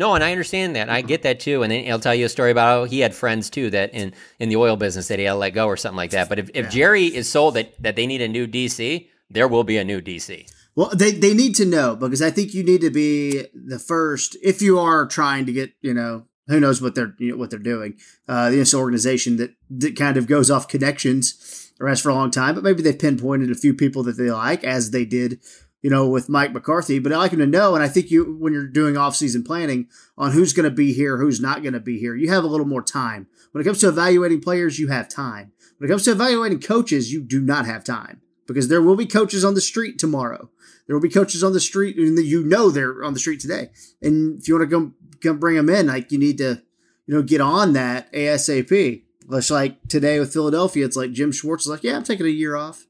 No, 0.00 0.14
and 0.14 0.24
I 0.24 0.32
understand 0.32 0.76
that. 0.76 0.88
I 0.88 1.02
get 1.02 1.24
that 1.24 1.40
too. 1.40 1.62
And 1.62 1.70
then 1.70 1.84
he'll 1.84 2.00
tell 2.00 2.14
you 2.14 2.24
a 2.24 2.28
story 2.30 2.50
about 2.50 2.66
how 2.66 2.84
he 2.84 3.00
had 3.00 3.14
friends 3.14 3.50
too 3.50 3.68
that 3.68 3.92
in 3.92 4.14
in 4.38 4.48
the 4.48 4.56
oil 4.56 4.74
business 4.76 5.08
that 5.08 5.18
he 5.18 5.26
had 5.26 5.32
to 5.32 5.38
let 5.38 5.50
go 5.50 5.66
or 5.66 5.76
something 5.76 5.98
like 5.98 6.12
that. 6.12 6.30
But 6.30 6.38
if, 6.38 6.48
if 6.54 6.70
Jerry 6.70 7.04
is 7.04 7.30
sold 7.30 7.52
that 7.54 7.74
that 7.82 7.96
they 7.96 8.06
need 8.06 8.22
a 8.22 8.28
new 8.28 8.48
DC, 8.48 9.06
there 9.28 9.46
will 9.46 9.62
be 9.62 9.76
a 9.76 9.84
new 9.84 10.00
DC. 10.00 10.50
Well, 10.74 10.88
they, 10.94 11.10
they 11.10 11.34
need 11.34 11.54
to 11.56 11.66
know 11.66 11.96
because 11.96 12.22
I 12.22 12.30
think 12.30 12.54
you 12.54 12.64
need 12.64 12.80
to 12.80 12.88
be 12.88 13.44
the 13.52 13.78
first 13.78 14.38
if 14.42 14.62
you 14.62 14.78
are 14.78 15.04
trying 15.04 15.44
to 15.44 15.52
get 15.52 15.74
you 15.82 15.92
know 15.92 16.24
who 16.48 16.60
knows 16.60 16.80
what 16.80 16.94
they're 16.94 17.14
you 17.18 17.32
know, 17.32 17.36
what 17.36 17.50
they're 17.50 17.58
doing. 17.58 17.98
Uh, 18.26 18.48
this 18.48 18.72
organization 18.72 19.36
that 19.36 19.50
that 19.68 19.96
kind 19.96 20.16
of 20.16 20.26
goes 20.26 20.50
off 20.50 20.66
connections 20.66 21.72
or 21.78 21.88
has 21.88 22.00
for 22.00 22.08
a 22.08 22.14
long 22.14 22.30
time, 22.30 22.54
but 22.54 22.64
maybe 22.64 22.82
they've 22.82 22.98
pinpointed 22.98 23.50
a 23.50 23.54
few 23.54 23.74
people 23.74 24.02
that 24.04 24.16
they 24.16 24.30
like 24.30 24.64
as 24.64 24.92
they 24.92 25.04
did. 25.04 25.40
You 25.82 25.88
know, 25.88 26.08
with 26.08 26.28
Mike 26.28 26.52
McCarthy, 26.52 26.98
but 26.98 27.10
I 27.10 27.16
like 27.16 27.32
him 27.32 27.38
to 27.38 27.46
know, 27.46 27.74
and 27.74 27.82
I 27.82 27.88
think 27.88 28.10
you, 28.10 28.36
when 28.38 28.52
you're 28.52 28.66
doing 28.66 28.98
off-season 28.98 29.44
planning 29.44 29.88
on 30.18 30.32
who's 30.32 30.52
going 30.52 30.68
to 30.68 30.70
be 30.70 30.92
here, 30.92 31.16
who's 31.16 31.40
not 31.40 31.62
going 31.62 31.72
to 31.72 31.80
be 31.80 31.98
here, 31.98 32.14
you 32.14 32.28
have 32.28 32.44
a 32.44 32.48
little 32.48 32.66
more 32.66 32.82
time. 32.82 33.28
When 33.52 33.62
it 33.62 33.64
comes 33.64 33.80
to 33.80 33.88
evaluating 33.88 34.42
players, 34.42 34.78
you 34.78 34.88
have 34.88 35.08
time. 35.08 35.52
When 35.78 35.88
it 35.88 35.90
comes 35.90 36.04
to 36.04 36.12
evaluating 36.12 36.60
coaches, 36.60 37.10
you 37.10 37.22
do 37.22 37.40
not 37.40 37.64
have 37.64 37.82
time 37.82 38.20
because 38.46 38.68
there 38.68 38.82
will 38.82 38.96
be 38.96 39.06
coaches 39.06 39.42
on 39.42 39.54
the 39.54 39.60
street 39.62 39.98
tomorrow. 39.98 40.50
There 40.86 40.94
will 40.94 41.00
be 41.00 41.08
coaches 41.08 41.42
on 41.42 41.52
the 41.54 41.60
street, 41.60 41.96
and 41.96 42.18
you 42.18 42.44
know 42.44 42.68
they're 42.70 43.02
on 43.02 43.14
the 43.14 43.20
street 43.20 43.40
today. 43.40 43.70
And 44.02 44.38
if 44.38 44.48
you 44.48 44.58
want 44.58 44.68
to 44.68 44.76
come 44.76 44.94
come 45.22 45.38
bring 45.38 45.56
them 45.56 45.68
in, 45.68 45.86
like 45.86 46.10
you 46.10 46.18
need 46.18 46.38
to, 46.38 46.60
you 47.06 47.14
know, 47.14 47.22
get 47.22 47.40
on 47.40 47.74
that 47.74 48.12
ASAP. 48.12 49.02
Just 49.30 49.50
like 49.50 49.80
today 49.88 50.18
with 50.18 50.32
Philadelphia, 50.32 50.84
it's 50.84 50.96
like 50.96 51.12
Jim 51.12 51.30
Schwartz 51.30 51.64
is 51.64 51.70
like, 51.70 51.84
yeah, 51.84 51.96
I'm 51.96 52.02
taking 52.02 52.26
a 52.26 52.30
year 52.30 52.56
off, 52.56 52.86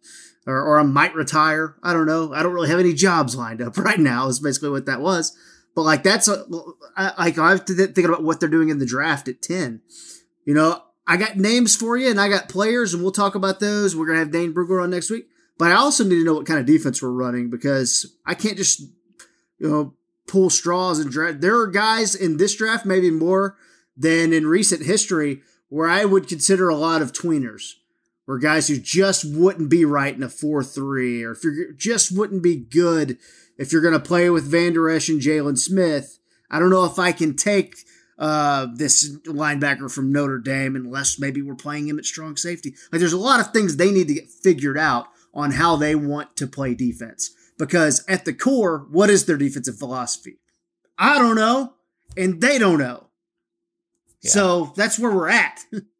or 0.46 0.60
or 0.62 0.78
I 0.78 0.82
might 0.82 1.14
retire. 1.14 1.76
I 1.82 1.92
don't 1.92 2.06
know. 2.06 2.32
I 2.32 2.42
don't 2.42 2.52
really 2.52 2.70
have 2.70 2.80
any 2.80 2.94
jobs 2.94 3.36
lined 3.36 3.62
up 3.62 3.76
right 3.78 3.98
now. 4.00 4.26
Is 4.28 4.40
basically 4.40 4.70
what 4.70 4.86
that 4.86 5.00
was. 5.00 5.36
But 5.74 5.82
like 5.82 6.02
that's 6.02 6.28
like 6.28 7.38
I 7.38 7.50
have 7.50 7.64
to 7.66 7.76
th- 7.76 7.94
think 7.94 8.06
about 8.06 8.22
what 8.22 8.40
they're 8.40 8.48
doing 8.48 8.68
in 8.68 8.78
the 8.78 8.86
draft 8.86 9.28
at 9.28 9.42
ten. 9.42 9.82
You 10.44 10.54
know, 10.54 10.82
I 11.06 11.16
got 11.16 11.36
names 11.36 11.76
for 11.76 11.96
you, 11.96 12.10
and 12.10 12.20
I 12.20 12.28
got 12.28 12.48
players, 12.48 12.92
and 12.92 13.02
we'll 13.02 13.12
talk 13.12 13.34
about 13.34 13.60
those. 13.60 13.94
We're 13.94 14.06
gonna 14.06 14.18
have 14.18 14.32
Dane 14.32 14.52
Brugler 14.52 14.82
on 14.82 14.90
next 14.90 15.10
week. 15.10 15.26
But 15.60 15.72
I 15.72 15.74
also 15.74 16.04
need 16.04 16.14
to 16.14 16.24
know 16.24 16.32
what 16.32 16.46
kind 16.46 16.58
of 16.58 16.64
defense 16.64 17.02
we're 17.02 17.10
running 17.10 17.50
because 17.50 18.16
I 18.24 18.32
can't 18.32 18.56
just, 18.56 18.80
you 19.58 19.68
know, 19.68 19.94
pull 20.26 20.48
straws 20.48 20.98
and 20.98 21.10
draft. 21.10 21.42
There 21.42 21.58
are 21.60 21.66
guys 21.66 22.14
in 22.14 22.38
this 22.38 22.56
draft, 22.56 22.86
maybe 22.86 23.10
more 23.10 23.58
than 23.94 24.32
in 24.32 24.46
recent 24.46 24.86
history, 24.86 25.42
where 25.68 25.86
I 25.86 26.06
would 26.06 26.28
consider 26.28 26.70
a 26.70 26.76
lot 26.76 27.02
of 27.02 27.12
tweeners, 27.12 27.74
or 28.30 28.38
guys 28.38 28.68
who 28.68 28.78
just 28.78 29.24
wouldn't 29.24 29.68
be 29.68 29.84
right 29.84 30.14
in 30.14 30.22
a 30.22 30.28
4 30.28 30.62
3, 30.62 31.24
or 31.24 31.32
if 31.32 31.42
you 31.42 31.74
just 31.76 32.16
wouldn't 32.16 32.44
be 32.44 32.54
good 32.54 33.18
if 33.58 33.72
you're 33.72 33.82
going 33.82 33.92
to 33.92 33.98
play 33.98 34.30
with 34.30 34.48
Vander 34.48 34.88
Esch 34.88 35.08
and 35.08 35.20
Jaylon 35.20 35.58
Smith. 35.58 36.20
I 36.48 36.60
don't 36.60 36.70
know 36.70 36.84
if 36.84 36.96
I 36.96 37.10
can 37.10 37.34
take 37.34 37.74
uh, 38.20 38.68
this 38.72 39.16
linebacker 39.24 39.92
from 39.92 40.12
Notre 40.12 40.38
Dame 40.38 40.76
unless 40.76 41.18
maybe 41.18 41.42
we're 41.42 41.56
playing 41.56 41.88
him 41.88 41.98
at 41.98 42.04
strong 42.04 42.36
safety. 42.36 42.76
Like 42.92 43.00
there's 43.00 43.12
a 43.12 43.18
lot 43.18 43.40
of 43.40 43.52
things 43.52 43.76
they 43.76 43.90
need 43.90 44.06
to 44.06 44.14
get 44.14 44.30
figured 44.30 44.78
out 44.78 45.08
on 45.34 45.50
how 45.50 45.74
they 45.74 45.96
want 45.96 46.36
to 46.36 46.46
play 46.46 46.72
defense. 46.76 47.32
Because 47.58 48.04
at 48.06 48.24
the 48.26 48.32
core, 48.32 48.86
what 48.92 49.10
is 49.10 49.26
their 49.26 49.38
defensive 49.38 49.76
philosophy? 49.76 50.38
I 50.96 51.18
don't 51.18 51.34
know, 51.34 51.74
and 52.16 52.40
they 52.40 52.58
don't 52.58 52.78
know. 52.78 53.08
Yeah. 54.22 54.30
So 54.30 54.72
that's 54.76 55.00
where 55.00 55.10
we're 55.10 55.30
at. 55.30 55.64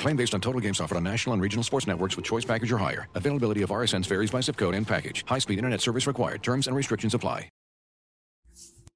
Claim 0.00 0.16
based 0.16 0.34
on 0.34 0.40
total 0.40 0.60
games 0.60 0.80
offered 0.80 0.96
on 0.96 1.04
national 1.04 1.34
and 1.34 1.42
regional 1.42 1.62
sports 1.62 1.86
networks 1.86 2.16
with 2.16 2.24
choice 2.24 2.44
package 2.44 2.72
or 2.72 2.78
higher. 2.78 3.06
Availability 3.14 3.62
of 3.62 3.70
RSNs 3.70 4.06
varies 4.06 4.30
by 4.30 4.40
zip 4.40 4.56
code 4.56 4.74
and 4.74 4.86
package. 4.86 5.24
High-speed 5.26 5.58
internet 5.58 5.80
service 5.80 6.06
required. 6.06 6.42
Terms 6.42 6.66
and 6.66 6.74
restrictions 6.74 7.14
apply. 7.14 7.48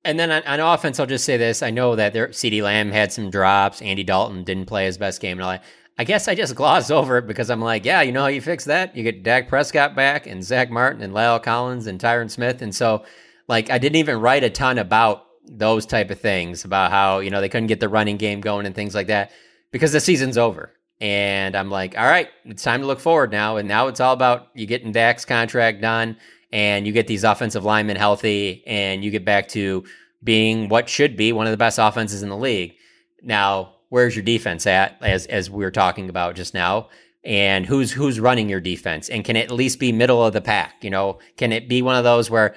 And 0.04 0.18
then 0.18 0.30
on, 0.30 0.42
on, 0.42 0.60
offense, 0.60 1.00
I'll 1.00 1.06
just 1.06 1.24
say 1.24 1.36
this: 1.36 1.62
I 1.62 1.70
know 1.70 1.96
that 1.96 2.12
CeeDee 2.12 2.62
Lamb 2.62 2.90
had 2.90 3.12
some 3.12 3.30
drops. 3.30 3.80
Andy 3.80 4.04
Dalton 4.04 4.44
didn't 4.44 4.66
play 4.66 4.84
his 4.84 4.98
best 4.98 5.20
game 5.20 5.38
and 5.38 5.44
all 5.44 5.52
that. 5.52 5.64
I 5.96 6.04
guess 6.04 6.28
I 6.28 6.34
just 6.34 6.54
glossed 6.54 6.90
over 6.98 7.18
it 7.18 7.26
because 7.26 7.50
I'm 7.50 7.60
like, 7.60 7.84
yeah, 7.84 8.02
you 8.02 8.12
know 8.12 8.22
how 8.22 8.28
you 8.28 8.42
fix 8.42 8.64
that? 8.64 8.94
You 8.96 9.02
get 9.02 9.22
Dak 9.22 9.48
Prescott 9.48 9.94
back 9.94 10.26
and 10.26 10.44
Zack 10.44 10.70
Martin 10.70 11.02
and 11.02 11.14
La'el 11.14 11.42
Collins 11.42 11.86
and 11.86 11.98
Tyron 11.98 12.30
Smith, 12.30 12.60
and 12.60 12.74
so 12.74 13.04
like 13.48 13.70
I 13.70 13.78
didn't 13.78 13.96
even 13.96 14.20
write 14.20 14.44
a 14.44 14.50
ton 14.50 14.78
about 14.78 15.24
those 15.46 15.86
type 15.86 16.10
of 16.10 16.20
things 16.20 16.64
about 16.64 16.90
how 16.90 17.18
you 17.20 17.30
know 17.30 17.40
they 17.40 17.48
couldn't 17.48 17.68
get 17.68 17.80
the 17.80 17.88
running 17.88 18.16
game 18.16 18.40
going 18.40 18.66
and 18.66 18.74
things 18.74 18.94
like 18.94 19.06
that 19.06 19.32
because 19.70 19.92
the 19.92 20.00
season's 20.00 20.36
over. 20.36 20.72
And 21.04 21.54
I'm 21.54 21.68
like, 21.68 21.98
all 21.98 22.06
right, 22.06 22.30
it's 22.46 22.62
time 22.62 22.80
to 22.80 22.86
look 22.86 22.98
forward 22.98 23.30
now. 23.30 23.58
And 23.58 23.68
now 23.68 23.88
it's 23.88 24.00
all 24.00 24.14
about 24.14 24.48
you 24.54 24.64
getting 24.64 24.90
Dak's 24.90 25.26
contract 25.26 25.82
done 25.82 26.16
and 26.50 26.86
you 26.86 26.94
get 26.94 27.06
these 27.06 27.24
offensive 27.24 27.62
linemen 27.62 27.96
healthy 27.96 28.62
and 28.66 29.04
you 29.04 29.10
get 29.10 29.22
back 29.22 29.48
to 29.48 29.84
being 30.22 30.70
what 30.70 30.88
should 30.88 31.14
be 31.14 31.30
one 31.30 31.46
of 31.46 31.50
the 31.50 31.58
best 31.58 31.78
offenses 31.78 32.22
in 32.22 32.30
the 32.30 32.36
league. 32.38 32.76
Now, 33.22 33.74
where's 33.90 34.16
your 34.16 34.24
defense 34.24 34.66
at 34.66 34.96
as 35.02 35.26
as 35.26 35.50
we 35.50 35.62
were 35.62 35.70
talking 35.70 36.08
about 36.08 36.36
just 36.36 36.54
now? 36.54 36.88
And 37.22 37.66
who's 37.66 37.92
who's 37.92 38.18
running 38.18 38.48
your 38.48 38.62
defense? 38.62 39.10
And 39.10 39.26
can 39.26 39.36
it 39.36 39.44
at 39.44 39.50
least 39.50 39.78
be 39.78 39.92
middle 39.92 40.24
of 40.24 40.32
the 40.32 40.40
pack? 40.40 40.82
You 40.82 40.88
know, 40.88 41.18
can 41.36 41.52
it 41.52 41.68
be 41.68 41.82
one 41.82 41.96
of 41.96 42.04
those 42.04 42.30
where 42.30 42.54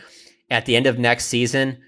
at 0.50 0.66
the 0.66 0.78
end 0.78 0.88
of 0.88 0.98
next 0.98 1.26
season 1.26 1.80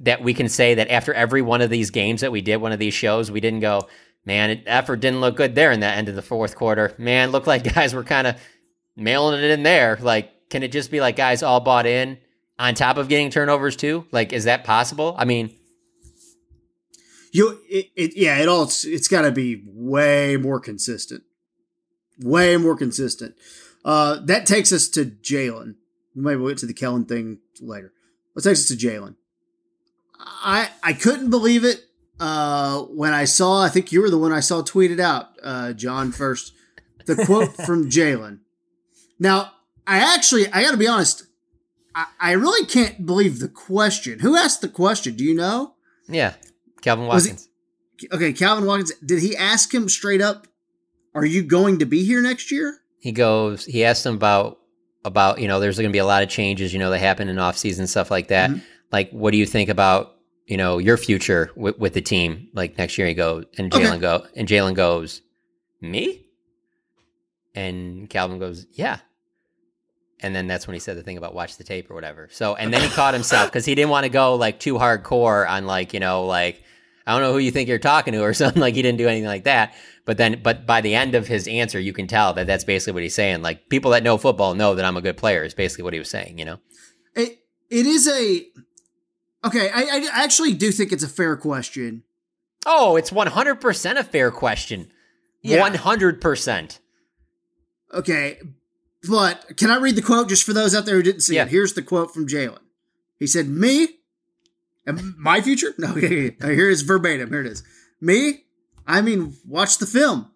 that 0.00 0.22
we 0.22 0.32
can 0.32 0.48
say 0.48 0.74
that 0.74 0.90
after 0.90 1.12
every 1.12 1.42
one 1.42 1.60
of 1.60 1.68
these 1.68 1.90
games 1.90 2.22
that 2.22 2.32
we 2.32 2.40
did, 2.40 2.56
one 2.56 2.72
of 2.72 2.78
these 2.78 2.94
shows, 2.94 3.30
we 3.30 3.40
didn't 3.40 3.60
go, 3.60 3.88
man, 4.26 4.62
effort 4.66 4.96
didn't 4.96 5.20
look 5.20 5.36
good 5.36 5.54
there 5.54 5.72
in 5.72 5.80
that 5.80 5.96
end 5.96 6.10
of 6.10 6.14
the 6.14 6.22
fourth 6.22 6.54
quarter. 6.56 6.94
Man, 6.98 7.30
looked 7.30 7.46
like 7.46 7.72
guys 7.74 7.94
were 7.94 8.04
kind 8.04 8.26
of 8.26 8.36
mailing 8.96 9.42
it 9.42 9.50
in 9.50 9.62
there. 9.62 9.96
Like 10.00 10.32
can 10.50 10.62
it 10.62 10.72
just 10.72 10.90
be 10.90 11.00
like 11.00 11.16
guys 11.16 11.42
all 11.42 11.60
bought 11.60 11.86
in 11.86 12.18
on 12.58 12.74
top 12.74 12.96
of 12.96 13.08
getting 13.08 13.30
turnovers 13.30 13.76
too? 13.76 14.06
Like, 14.12 14.32
is 14.32 14.44
that 14.44 14.64
possible? 14.64 15.14
I 15.18 15.24
mean, 15.24 15.54
you, 17.32 17.60
it, 17.68 17.90
it 17.96 18.16
yeah, 18.16 18.38
it 18.38 18.48
all 18.48 18.62
it's, 18.64 18.84
it's 18.84 19.08
got 19.08 19.22
to 19.22 19.32
be 19.32 19.62
way 19.66 20.36
more 20.36 20.60
consistent, 20.60 21.22
way 22.20 22.56
more 22.56 22.76
consistent. 22.76 23.34
Uh, 23.84 24.20
that 24.24 24.46
takes 24.46 24.72
us 24.72 24.88
to 24.88 25.04
Jaylon. 25.04 25.74
Maybe 26.14 26.36
we'll 26.36 26.50
get 26.50 26.58
to 26.58 26.66
the 26.66 26.74
Kellen 26.74 27.04
thing 27.04 27.38
later. 27.60 27.92
That 28.34 28.42
takes 28.42 28.60
us 28.60 28.68
to 28.68 28.86
Jaylon. 28.86 29.16
I 30.18 30.70
I 30.82 30.92
couldn't 30.92 31.30
believe 31.30 31.64
it 31.64 31.84
uh, 32.20 32.82
when 32.82 33.12
I 33.12 33.24
saw. 33.24 33.62
I 33.62 33.68
think 33.68 33.92
you 33.92 34.00
were 34.00 34.10
the 34.10 34.18
one 34.18 34.32
I 34.32 34.40
saw 34.40 34.62
tweeted 34.62 35.00
out, 35.00 35.28
uh, 35.42 35.72
Jon. 35.72 36.12
First, 36.12 36.52
the 37.06 37.24
quote 37.24 37.54
from 37.66 37.88
Jaylon. 37.90 38.40
Now 39.18 39.52
I 39.86 39.98
actually, 39.98 40.48
I 40.48 40.62
got 40.62 40.72
to 40.72 40.76
be 40.76 40.88
honest, 40.88 41.24
I, 41.94 42.06
I, 42.20 42.32
really 42.32 42.66
can't 42.66 43.06
believe 43.06 43.38
the 43.38 43.48
question. 43.48 44.18
Who 44.18 44.36
asked 44.36 44.60
the 44.60 44.68
question? 44.68 45.14
Do 45.14 45.24
you 45.24 45.34
know? 45.34 45.74
Yeah, 46.08 46.34
Calvin 46.82 47.06
Watkins. 47.06 47.48
He, 47.98 48.08
okay, 48.12 48.32
Calvin 48.32 48.66
Watkins. 48.66 48.92
Did 49.04 49.22
he 49.22 49.36
ask 49.36 49.72
him 49.72 49.88
straight 49.88 50.20
up? 50.20 50.48
Are 51.14 51.24
you 51.24 51.42
going 51.42 51.78
to 51.78 51.86
be 51.86 52.04
here 52.04 52.20
next 52.20 52.50
year? 52.50 52.80
He 53.00 53.12
goes. 53.12 53.64
He 53.64 53.84
asked 53.84 54.04
him 54.04 54.14
about 54.14 54.58
about 55.04 55.40
you 55.40 55.46
know 55.46 55.60
there's 55.60 55.78
going 55.78 55.88
to 55.88 55.92
be 55.92 55.98
a 55.98 56.04
lot 56.04 56.24
of 56.24 56.28
changes 56.28 56.72
you 56.72 56.80
know 56.80 56.90
that 56.90 56.98
happen 56.98 57.28
in 57.28 57.38
off 57.38 57.56
season 57.56 57.86
stuff 57.86 58.10
like 58.10 58.28
that. 58.28 58.50
Mm-hmm. 58.50 58.60
Like, 58.92 59.10
what 59.10 59.30
do 59.30 59.38
you 59.38 59.46
think 59.46 59.68
about 59.70 60.15
you 60.46 60.56
know 60.56 60.78
your 60.78 60.96
future 60.96 61.50
with, 61.56 61.78
with 61.78 61.94
the 61.94 62.00
team 62.00 62.48
like 62.54 62.78
next 62.78 62.98
year? 62.98 63.06
He 63.06 63.14
goes 63.14 63.44
and 63.58 63.70
Jaylon 63.70 63.92
okay. 63.92 64.00
go 64.00 64.26
and 64.34 64.48
Jaylon 64.48 64.74
goes 64.74 65.22
me. 65.80 66.22
And 67.54 68.10
Calvin 68.10 68.38
goes, 68.38 68.66
yeah 68.72 68.98
and 70.20 70.34
then 70.34 70.46
that's 70.46 70.66
when 70.66 70.74
he 70.74 70.80
said 70.80 70.96
the 70.96 71.02
thing 71.02 71.18
about 71.18 71.34
watch 71.34 71.56
the 71.56 71.64
tape 71.64 71.90
or 71.90 71.94
whatever. 71.94 72.28
So, 72.32 72.54
and 72.54 72.72
then 72.72 72.80
he 72.80 72.88
caught 72.88 73.14
himself 73.14 73.48
because 73.50 73.64
he 73.64 73.74
didn't 73.74 73.90
want 73.90 74.04
to 74.04 74.08
go 74.08 74.34
like 74.34 74.58
too 74.58 74.74
hardcore 74.74 75.48
on 75.48 75.66
like 75.66 75.92
you 75.92 76.00
know 76.00 76.24
like 76.24 76.62
I 77.06 77.12
don't 77.12 77.22
know 77.22 77.32
who 77.32 77.38
you 77.38 77.50
think 77.50 77.68
you're 77.68 77.78
talking 77.78 78.12
to 78.14 78.22
or 78.22 78.34
something. 78.34 78.60
Like 78.60 78.74
he 78.74 78.82
didn't 78.82 78.98
do 78.98 79.08
anything 79.08 79.28
like 79.28 79.44
that. 79.44 79.74
But 80.04 80.18
then, 80.18 80.40
but 80.42 80.66
by 80.66 80.80
the 80.80 80.94
end 80.94 81.14
of 81.14 81.26
his 81.26 81.48
answer, 81.48 81.80
you 81.80 81.92
can 81.92 82.06
tell 82.06 82.32
that 82.34 82.46
that's 82.46 82.64
basically 82.64 82.94
what 82.94 83.02
he's 83.02 83.14
saying. 83.14 83.42
Like 83.42 83.68
people 83.68 83.90
that 83.90 84.02
know 84.02 84.16
football 84.16 84.54
know 84.54 84.74
that 84.74 84.84
I'm 84.84 84.96
a 84.96 85.02
good 85.02 85.16
player. 85.16 85.44
Is 85.44 85.54
basically 85.54 85.84
what 85.84 85.92
he 85.92 85.98
was 85.98 86.10
saying. 86.10 86.38
You 86.38 86.46
know, 86.46 86.58
it 87.14 87.38
it 87.70 87.86
is 87.86 88.08
a 88.08 88.46
okay. 89.44 89.70
I, 89.72 90.08
I 90.12 90.24
actually 90.24 90.54
do 90.54 90.70
think 90.72 90.92
it's 90.92 91.04
a 91.04 91.08
fair 91.08 91.36
question. 91.36 92.02
Oh, 92.64 92.96
it's 92.96 93.12
100 93.12 93.60
percent 93.60 93.98
a 93.98 94.04
fair 94.04 94.30
question. 94.30 94.90
Yeah. 95.42 95.60
100 95.60 96.20
percent. 96.20 96.80
Okay, 97.94 98.38
but 99.08 99.56
can 99.56 99.70
I 99.70 99.76
read 99.76 99.94
the 99.94 100.02
quote 100.02 100.28
just 100.28 100.44
for 100.44 100.52
those 100.52 100.74
out 100.74 100.86
there 100.86 100.96
who 100.96 101.02
didn't 101.02 101.20
see 101.20 101.36
yeah. 101.36 101.44
it? 101.44 101.48
Here's 101.48 101.74
the 101.74 101.82
quote 101.82 102.12
from 102.12 102.26
Jaylon. 102.26 102.58
He 103.18 103.26
said, 103.26 103.48
"Me, 103.48 103.88
and 104.86 105.16
my 105.16 105.40
future? 105.40 105.74
No, 105.78 105.88
here 105.94 106.70
is 106.70 106.82
verbatim. 106.82 107.30
Here 107.30 107.40
it 107.40 107.46
is. 107.46 107.62
Me, 108.00 108.44
I 108.86 109.00
mean, 109.00 109.34
watch 109.46 109.78
the 109.78 109.86
film. 109.86 110.30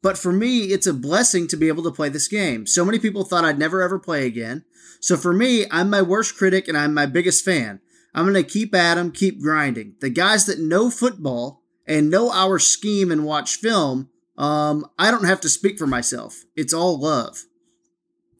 But 0.00 0.16
for 0.16 0.32
me, 0.32 0.66
it's 0.66 0.86
a 0.86 0.94
blessing 0.94 1.48
to 1.48 1.56
be 1.56 1.68
able 1.68 1.82
to 1.82 1.90
play 1.90 2.08
this 2.08 2.28
game. 2.28 2.66
So 2.66 2.84
many 2.84 3.00
people 3.00 3.24
thought 3.24 3.44
I'd 3.44 3.58
never 3.58 3.82
ever 3.82 3.98
play 3.98 4.26
again. 4.26 4.64
So 5.00 5.16
for 5.16 5.32
me, 5.32 5.66
I'm 5.70 5.90
my 5.90 6.02
worst 6.02 6.36
critic 6.36 6.68
and 6.68 6.76
I'm 6.76 6.94
my 6.94 7.06
biggest 7.06 7.44
fan. 7.44 7.80
I'm 8.18 8.24
going 8.24 8.34
to 8.34 8.42
keep 8.42 8.74
at 8.74 8.96
them, 8.96 9.12
keep 9.12 9.40
grinding. 9.40 9.94
The 10.00 10.10
guys 10.10 10.46
that 10.46 10.58
know 10.58 10.90
football 10.90 11.62
and 11.86 12.10
know 12.10 12.32
our 12.32 12.58
scheme 12.58 13.12
and 13.12 13.24
watch 13.24 13.54
film, 13.54 14.08
um, 14.36 14.84
I 14.98 15.12
don't 15.12 15.22
have 15.26 15.40
to 15.42 15.48
speak 15.48 15.78
for 15.78 15.86
myself. 15.86 16.42
It's 16.56 16.74
all 16.74 16.98
love. 16.98 17.44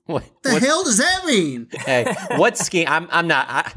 What 0.07 0.25
the 0.43 0.59
hell 0.59 0.83
does 0.83 0.99
that 0.99 1.25
mean? 1.27 1.69
hey, 1.87 2.13
what 2.37 2.59
scheme? 2.59 2.89
I'm 2.89 3.07
I'm 3.13 3.29
not. 3.29 3.47
I, 3.49 3.73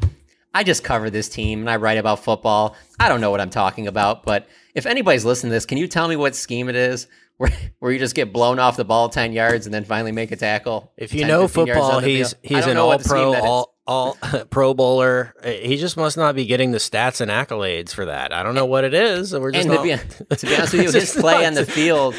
I 0.56 0.64
just 0.64 0.84
cover 0.84 1.12
this 1.12 1.30
team 1.30 1.60
and 1.60 1.70
I 1.70 1.76
write 1.76 2.00
about 2.00 2.24
football. 2.24 2.76
I 3.00 3.08
don't 3.08 3.22
know 3.22 3.30
what 3.30 3.40
I'm 3.40 3.52
talking 3.52 3.86
about, 3.86 4.24
but 4.24 4.48
if 4.74 4.88
anybody's 4.88 5.24
listening 5.24 5.52
to 5.52 5.56
this, 5.56 5.68
can 5.68 5.78
you 5.78 5.88
tell 5.88 6.08
me 6.08 6.16
what 6.16 6.36
scheme 6.36 6.67
it 6.67 6.75
is 6.75 7.08
where 7.38 7.52
where 7.80 7.92
you 7.92 8.00
just 8.00 8.15
get 8.15 8.34
blown 8.34 8.58
off 8.58 8.75
the 8.75 8.86
ball 8.86 9.10
ten 9.10 9.34
yards 9.34 9.67
and 9.67 9.73
then 9.73 9.84
finally 9.84 10.12
make 10.12 10.32
a 10.32 10.36
tackle? 10.36 10.94
If 10.98 11.13
you 11.13 11.21
10, 11.21 11.28
know 11.28 11.48
football, 11.48 12.00
he's 12.00 12.34
he's 12.42 12.65
an 12.65 12.78
all 12.78 12.98
pro 12.98 13.36
all 13.36 13.75
all 13.92 14.17
pro 14.50 14.73
bowler. 14.73 15.33
He 15.44 15.77
just 15.77 15.98
must 15.98 16.17
not 16.17 16.35
be 16.35 16.46
getting 16.46 16.71
the 16.71 16.77
stats 16.77 17.21
and 17.21 17.29
accolades 17.29 17.92
for 17.94 18.06
that. 18.06 18.33
I 18.33 18.44
don't 18.44 18.56
know 18.56 18.65
what 18.65 18.83
it 18.83 18.94
is. 18.94 19.33
We're 19.33 19.52
just 19.52 19.67
and 19.67 19.77
to, 19.77 19.83
be, 19.83 20.35
to 20.35 20.46
be 20.46 20.56
honest 20.56 20.73
with 20.73 20.83
you, 20.83 20.92
his 21.00 21.13
play 21.13 21.46
on 21.46 21.54
the 21.54 21.65
field 21.65 22.15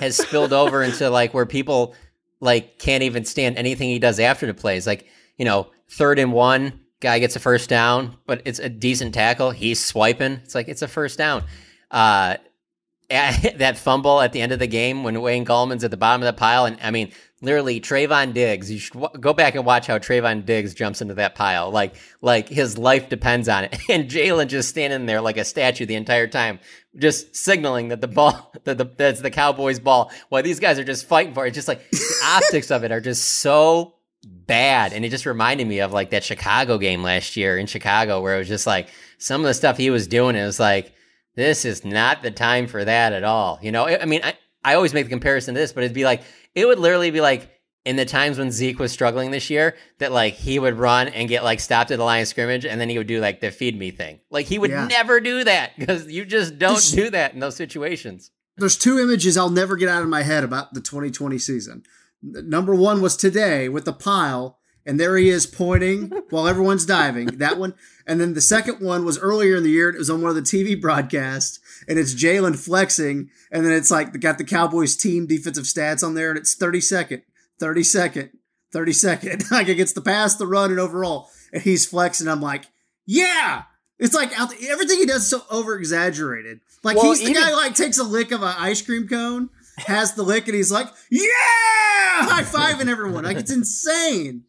has 0.00 0.16
spilled 0.16 0.52
over 0.52 0.82
into 0.82 1.08
like 1.10 1.32
where 1.32 1.46
people 1.46 1.94
like 2.40 2.78
can't 2.78 3.02
even 3.02 3.24
stand 3.24 3.56
anything 3.56 3.88
he 3.88 3.98
does 3.98 4.20
after 4.20 4.46
the 4.46 4.54
plays. 4.54 4.86
Like, 4.86 5.06
you 5.38 5.44
know, 5.44 5.70
third 5.88 6.18
and 6.18 6.32
one, 6.32 6.80
guy 7.00 7.18
gets 7.18 7.36
a 7.36 7.40
first 7.40 7.68
down, 7.68 8.16
but 8.26 8.42
it's 8.44 8.58
a 8.58 8.68
decent 8.68 9.14
tackle. 9.14 9.50
He's 9.50 9.82
swiping. 9.82 10.32
It's 10.44 10.54
like 10.54 10.68
it's 10.68 10.82
a 10.82 10.88
first 10.88 11.18
down. 11.18 11.44
Uh, 11.90 12.36
that 13.08 13.76
fumble 13.76 14.20
at 14.20 14.32
the 14.32 14.40
end 14.40 14.52
of 14.52 14.58
the 14.58 14.66
game 14.66 15.04
when 15.04 15.20
Wayne 15.20 15.44
Gallman's 15.44 15.84
at 15.84 15.90
the 15.90 15.96
bottom 15.96 16.22
of 16.22 16.26
the 16.26 16.38
pile, 16.38 16.64
and 16.64 16.78
I 16.82 16.90
mean, 16.90 17.12
literally 17.44 17.80
Trevon 17.80 18.32
Diggs. 18.32 18.70
You 18.70 18.78
should 18.78 18.94
w- 18.94 19.20
go 19.20 19.32
back 19.32 19.54
and 19.54 19.64
watch 19.64 19.86
how 19.86 19.98
Trevon 19.98 20.44
Diggs 20.44 20.74
jumps 20.74 21.00
into 21.00 21.14
that 21.14 21.34
pile. 21.34 21.70
Like, 21.70 21.94
like 22.20 22.48
his 22.48 22.78
life 22.78 23.08
depends 23.08 23.48
on 23.48 23.64
it. 23.64 23.76
And 23.88 24.10
Jaylon 24.10 24.48
just 24.48 24.70
standing 24.70 25.06
there 25.06 25.20
like 25.20 25.36
a 25.36 25.44
statue 25.44 25.86
the 25.86 25.94
entire 25.94 26.26
time, 26.26 26.58
just 26.96 27.36
signaling 27.36 27.88
that 27.88 28.00
the 28.00 28.08
ball, 28.08 28.52
that 28.64 28.78
the, 28.78 28.84
that's 28.84 29.20
the 29.20 29.30
Cowboys 29.30 29.78
ball, 29.78 30.10
while 30.30 30.42
these 30.42 30.58
guys 30.58 30.78
are 30.78 30.84
just 30.84 31.06
fighting 31.06 31.34
for 31.34 31.46
it. 31.46 31.52
Just 31.52 31.68
like 31.68 31.88
the 31.90 32.14
optics 32.24 32.70
of 32.70 32.82
it 32.82 32.92
are 32.92 33.00
just 33.00 33.24
so 33.24 33.94
bad. 34.24 34.92
And 34.92 35.04
it 35.04 35.10
just 35.10 35.26
reminded 35.26 35.66
me 35.66 35.80
of 35.80 35.92
like 35.92 36.10
that 36.10 36.24
Chicago 36.24 36.78
game 36.78 37.02
last 37.02 37.36
year 37.36 37.58
in 37.58 37.66
Chicago 37.66 38.20
where 38.20 38.34
it 38.34 38.38
was 38.38 38.48
just 38.48 38.66
like 38.66 38.88
some 39.18 39.42
of 39.42 39.46
the 39.46 39.54
stuff 39.54 39.76
he 39.76 39.90
was 39.90 40.06
doing. 40.06 40.34
It 40.34 40.44
was 40.44 40.58
like, 40.58 40.92
this 41.36 41.64
is 41.64 41.84
not 41.84 42.22
the 42.22 42.30
time 42.30 42.66
for 42.66 42.84
that 42.84 43.12
at 43.12 43.24
all. 43.24 43.58
You 43.60 43.72
know, 43.72 43.86
I 43.86 44.02
I 44.02 44.04
mean, 44.06 44.20
I, 44.24 44.34
I 44.64 44.74
always 44.74 44.94
make 44.94 45.04
the 45.06 45.10
comparison 45.10 45.54
to 45.54 45.60
this, 45.60 45.72
but 45.72 45.84
it'd 45.84 45.94
be 45.94 46.04
like, 46.04 46.22
it 46.54 46.66
would 46.66 46.78
literally 46.78 47.10
be 47.10 47.20
like 47.20 47.50
in 47.84 47.96
the 47.96 48.04
times 48.06 48.38
when 48.38 48.50
Zeke 48.50 48.78
was 48.78 48.92
struggling 48.92 49.30
this 49.30 49.50
year, 49.50 49.76
that 49.98 50.10
like 50.12 50.34
he 50.34 50.58
would 50.58 50.78
run 50.78 51.08
and 51.08 51.28
get 51.28 51.44
like 51.44 51.60
stopped 51.60 51.90
at 51.90 51.98
the 51.98 52.04
line 52.04 52.22
of 52.22 52.28
scrimmage, 52.28 52.64
and 52.64 52.80
then 52.80 52.88
he 52.88 52.96
would 52.96 53.06
do 53.06 53.20
like 53.20 53.40
the 53.40 53.50
feed 53.50 53.78
me 53.78 53.90
thing. 53.90 54.20
Like 54.30 54.46
he 54.46 54.58
would 54.58 54.70
Yeah. 54.70 54.86
never 54.86 55.20
do 55.20 55.44
that 55.44 55.72
because 55.78 56.06
you 56.10 56.24
just 56.24 56.58
don't 56.58 56.82
do 56.94 57.10
that 57.10 57.34
in 57.34 57.40
those 57.40 57.56
situations. 57.56 58.30
There's 58.56 58.78
two 58.78 58.98
images 58.98 59.36
I'll 59.36 59.50
never 59.50 59.76
get 59.76 59.88
out 59.88 60.02
of 60.02 60.08
my 60.08 60.22
head 60.22 60.44
about 60.44 60.72
the 60.74 60.80
2020 60.80 61.38
season. 61.38 61.82
Number 62.22 62.74
one 62.74 63.02
was 63.02 63.16
today 63.18 63.68
with 63.68 63.84
the 63.84 63.92
pile, 63.92 64.58
and 64.86 64.98
there 64.98 65.16
he 65.18 65.28
is 65.28 65.44
pointing 65.46 66.10
while 66.30 66.48
everyone's 66.48 66.86
diving. 66.86 67.26
That 67.26 67.58
one. 67.58 67.74
And 68.06 68.20
then 68.20 68.32
the 68.34 68.40
second 68.40 68.80
one 68.80 69.04
was 69.04 69.18
earlier 69.18 69.56
in 69.56 69.62
the 69.62 69.70
year. 69.70 69.88
It 69.90 69.98
was 69.98 70.08
on 70.08 70.22
one 70.22 70.30
of 70.30 70.36
the 70.36 70.42
TV 70.42 70.80
broadcasts, 70.80 71.58
and 71.88 71.98
it's 71.98 72.14
Jaylon 72.14 72.56
flexing, 72.56 73.30
and 73.50 73.64
then 73.64 73.72
it's 73.72 73.90
like 73.90 74.18
got 74.20 74.38
the 74.38 74.44
Cowboys 74.44 74.96
team 74.96 75.26
defensive 75.26 75.64
stats 75.64 76.02
on 76.04 76.14
there, 76.14 76.30
and 76.30 76.38
it's 76.38 76.54
30 76.54 76.80
second, 76.80 77.22
30 77.60 77.82
second, 77.82 78.30
30 78.72 78.92
second. 78.92 79.44
like 79.50 79.68
it 79.68 79.76
gets 79.76 79.92
the 79.92 80.00
pass, 80.00 80.36
the 80.36 80.46
run, 80.46 80.70
and 80.70 80.80
overall, 80.80 81.28
and 81.52 81.62
he's 81.62 81.86
flexing. 81.86 82.28
I'm 82.28 82.40
like, 82.40 82.66
yeah. 83.06 83.64
It's 83.98 84.14
like 84.14 84.32
everything 84.38 84.98
he 84.98 85.06
does 85.06 85.22
is 85.22 85.30
so 85.30 85.42
over 85.50 85.76
exaggerated. 85.78 86.60
Like 86.82 86.96
Well, 86.96 87.06
he's 87.12 87.20
the 87.20 87.30
even- 87.30 87.42
guy 87.42 87.50
who, 87.50 87.56
like 87.56 87.74
takes 87.74 87.98
a 87.98 88.02
lick 88.04 88.32
of 88.32 88.42
an 88.42 88.54
ice 88.58 88.82
cream 88.82 89.06
cone, 89.06 89.50
has 89.78 90.14
the 90.14 90.22
lick, 90.24 90.46
and 90.48 90.54
he's 90.56 90.72
like, 90.72 90.88
"Yeah!" 91.10 91.20
high 91.30 92.42
fiving 92.42 92.88
everyone. 92.88 93.22
Like 93.24 93.36
it's 93.36 93.52
insane. 93.52 94.44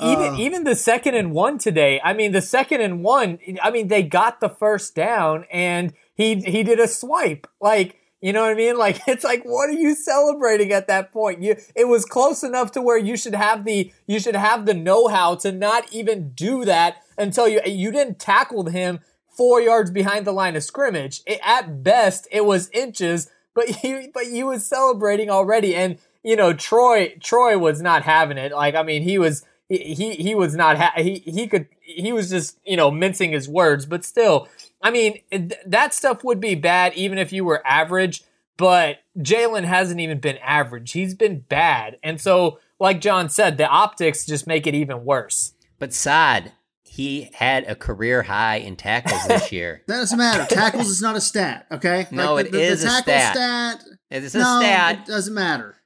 even 0.00 0.34
Uh. 0.34 0.36
even 0.38 0.64
the 0.64 0.74
second 0.74 1.14
and 1.16 1.32
one 1.32 1.58
today. 1.58 2.00
I 2.02 2.14
mean, 2.14 2.32
the 2.32 2.40
second 2.40 2.80
and 2.80 3.02
one. 3.04 3.38
I 3.62 3.70
mean, 3.70 3.88
they 3.88 4.02
got 4.02 4.40
the 4.40 4.48
first 4.48 4.94
down, 4.94 5.44
and 5.52 5.92
he 6.14 6.36
he 6.36 6.62
did 6.62 6.80
a 6.80 6.88
swipe. 6.88 7.46
Like 7.60 7.98
you 8.20 8.32
know 8.32 8.42
what 8.42 8.52
I 8.52 8.54
mean? 8.54 8.78
Like 8.82 9.00
it's 9.06 9.24
like, 9.24 9.42
what 9.44 9.68
are 9.68 9.74
you 9.74 9.94
celebrating 9.94 10.72
at 10.72 10.86
that 10.88 11.12
point? 11.12 11.42
You 11.42 11.56
it 11.74 11.88
was 11.88 12.04
close 12.04 12.42
enough 12.42 12.72
to 12.72 12.82
where 12.82 12.98
you 12.98 13.16
should 13.16 13.34
have 13.34 13.64
the 13.64 13.92
you 14.06 14.18
should 14.20 14.36
have 14.36 14.66
the 14.66 14.74
know 14.74 15.08
how 15.08 15.34
to 15.36 15.52
not 15.52 15.92
even 15.92 16.30
do 16.30 16.64
that 16.64 16.96
until 17.18 17.48
you 17.48 17.60
you 17.66 17.90
didn't 17.90 18.18
tackle 18.18 18.66
him 18.66 19.00
four 19.36 19.60
yards 19.60 19.90
behind 19.90 20.26
the 20.26 20.32
line 20.32 20.56
of 20.56 20.62
scrimmage. 20.62 21.22
It, 21.26 21.40
at 21.42 21.82
best, 21.82 22.28
it 22.30 22.44
was 22.44 22.70
inches, 22.70 23.30
but 23.54 23.82
you 23.84 24.10
but 24.12 24.26
you 24.26 24.46
was 24.46 24.66
celebrating 24.66 25.30
already, 25.30 25.74
and 25.74 25.98
you 26.22 26.36
know 26.36 26.52
Troy 26.52 27.14
Troy 27.20 27.58
was 27.58 27.82
not 27.82 28.02
having 28.02 28.38
it. 28.38 28.52
Like 28.52 28.74
I 28.74 28.82
mean, 28.82 29.02
he 29.02 29.18
was 29.18 29.44
he 29.68 29.94
he, 29.94 30.12
he 30.14 30.34
was 30.34 30.54
not 30.54 30.78
ha- 30.78 30.94
he 30.96 31.18
he 31.18 31.46
could 31.46 31.68
he 31.80 32.12
was 32.12 32.30
just 32.30 32.58
you 32.64 32.76
know 32.76 32.90
mincing 32.90 33.32
his 33.32 33.48
words, 33.48 33.86
but 33.86 34.04
still, 34.04 34.48
I 34.82 34.90
mean 34.90 35.20
th- 35.30 35.52
that 35.66 35.94
stuff 35.94 36.24
would 36.24 36.40
be 36.40 36.54
bad 36.54 36.94
even 36.94 37.18
if 37.18 37.32
you 37.32 37.44
were 37.44 37.66
average. 37.66 38.22
But 38.58 38.98
Jaylon 39.18 39.64
hasn't 39.64 39.98
even 40.00 40.20
been 40.20 40.36
average; 40.38 40.92
he's 40.92 41.14
been 41.14 41.40
bad, 41.40 41.98
and 42.02 42.20
so 42.20 42.58
like 42.78 43.00
Jon 43.00 43.28
said, 43.28 43.56
the 43.56 43.66
optics 43.66 44.26
just 44.26 44.46
make 44.46 44.66
it 44.66 44.74
even 44.74 45.04
worse. 45.04 45.54
But 45.78 45.94
Saad, 45.94 46.52
he 46.84 47.30
had 47.32 47.64
a 47.64 47.74
career 47.74 48.22
high 48.22 48.56
in 48.56 48.76
tackles 48.76 49.26
this 49.26 49.50
year. 49.52 49.82
That 49.88 49.96
doesn't 49.96 50.18
matter. 50.18 50.44
Tackles 50.54 50.88
is 50.88 51.00
not 51.00 51.16
a 51.16 51.20
stat. 51.20 51.66
Okay. 51.72 52.06
No, 52.10 52.34
Like, 52.34 52.46
it 52.46 52.54
is 52.54 52.84
a 52.84 52.88
tackle 52.88 53.02
stat. 53.04 53.34
stat. 53.34 53.84
It's 54.10 54.34
a 54.34 54.38
no, 54.38 54.60
stat. 54.60 54.98
It 54.98 55.06
doesn't 55.06 55.34
matter. 55.34 55.76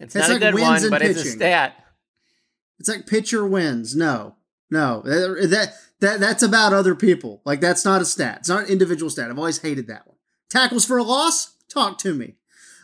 It's, 0.00 0.16
It's 0.16 0.26
not 0.28 0.32
like 0.32 0.42
a 0.42 0.44
good 0.46 0.54
wins 0.54 0.66
one, 0.66 0.82
and 0.82 0.90
but 0.90 1.02
it's 1.02 1.20
a 1.20 1.24
stat. 1.26 1.74
It's 2.80 2.88
like 2.88 3.06
pitcher 3.06 3.46
wins. 3.46 3.94
No, 3.94 4.36
no, 4.70 5.02
that, 5.02 5.74
that 6.04 6.20
that 6.20 6.20
that's 6.20 6.42
about 6.42 6.72
other 6.72 6.94
people. 6.94 7.42
Like 7.44 7.60
that's 7.60 7.84
not 7.84 8.00
a 8.00 8.04
stat. 8.04 8.38
It's 8.40 8.48
not 8.48 8.64
an 8.64 8.70
individual 8.70 9.10
stat. 9.10 9.30
I've 9.30 9.38
always 9.38 9.58
hated 9.62 9.86
that 9.88 10.06
one. 10.06 10.16
Tackles 10.50 10.84
for 10.84 10.98
a 10.98 11.02
loss. 11.02 11.54
Talk 11.68 11.98
to 11.98 12.14
me. 12.14 12.34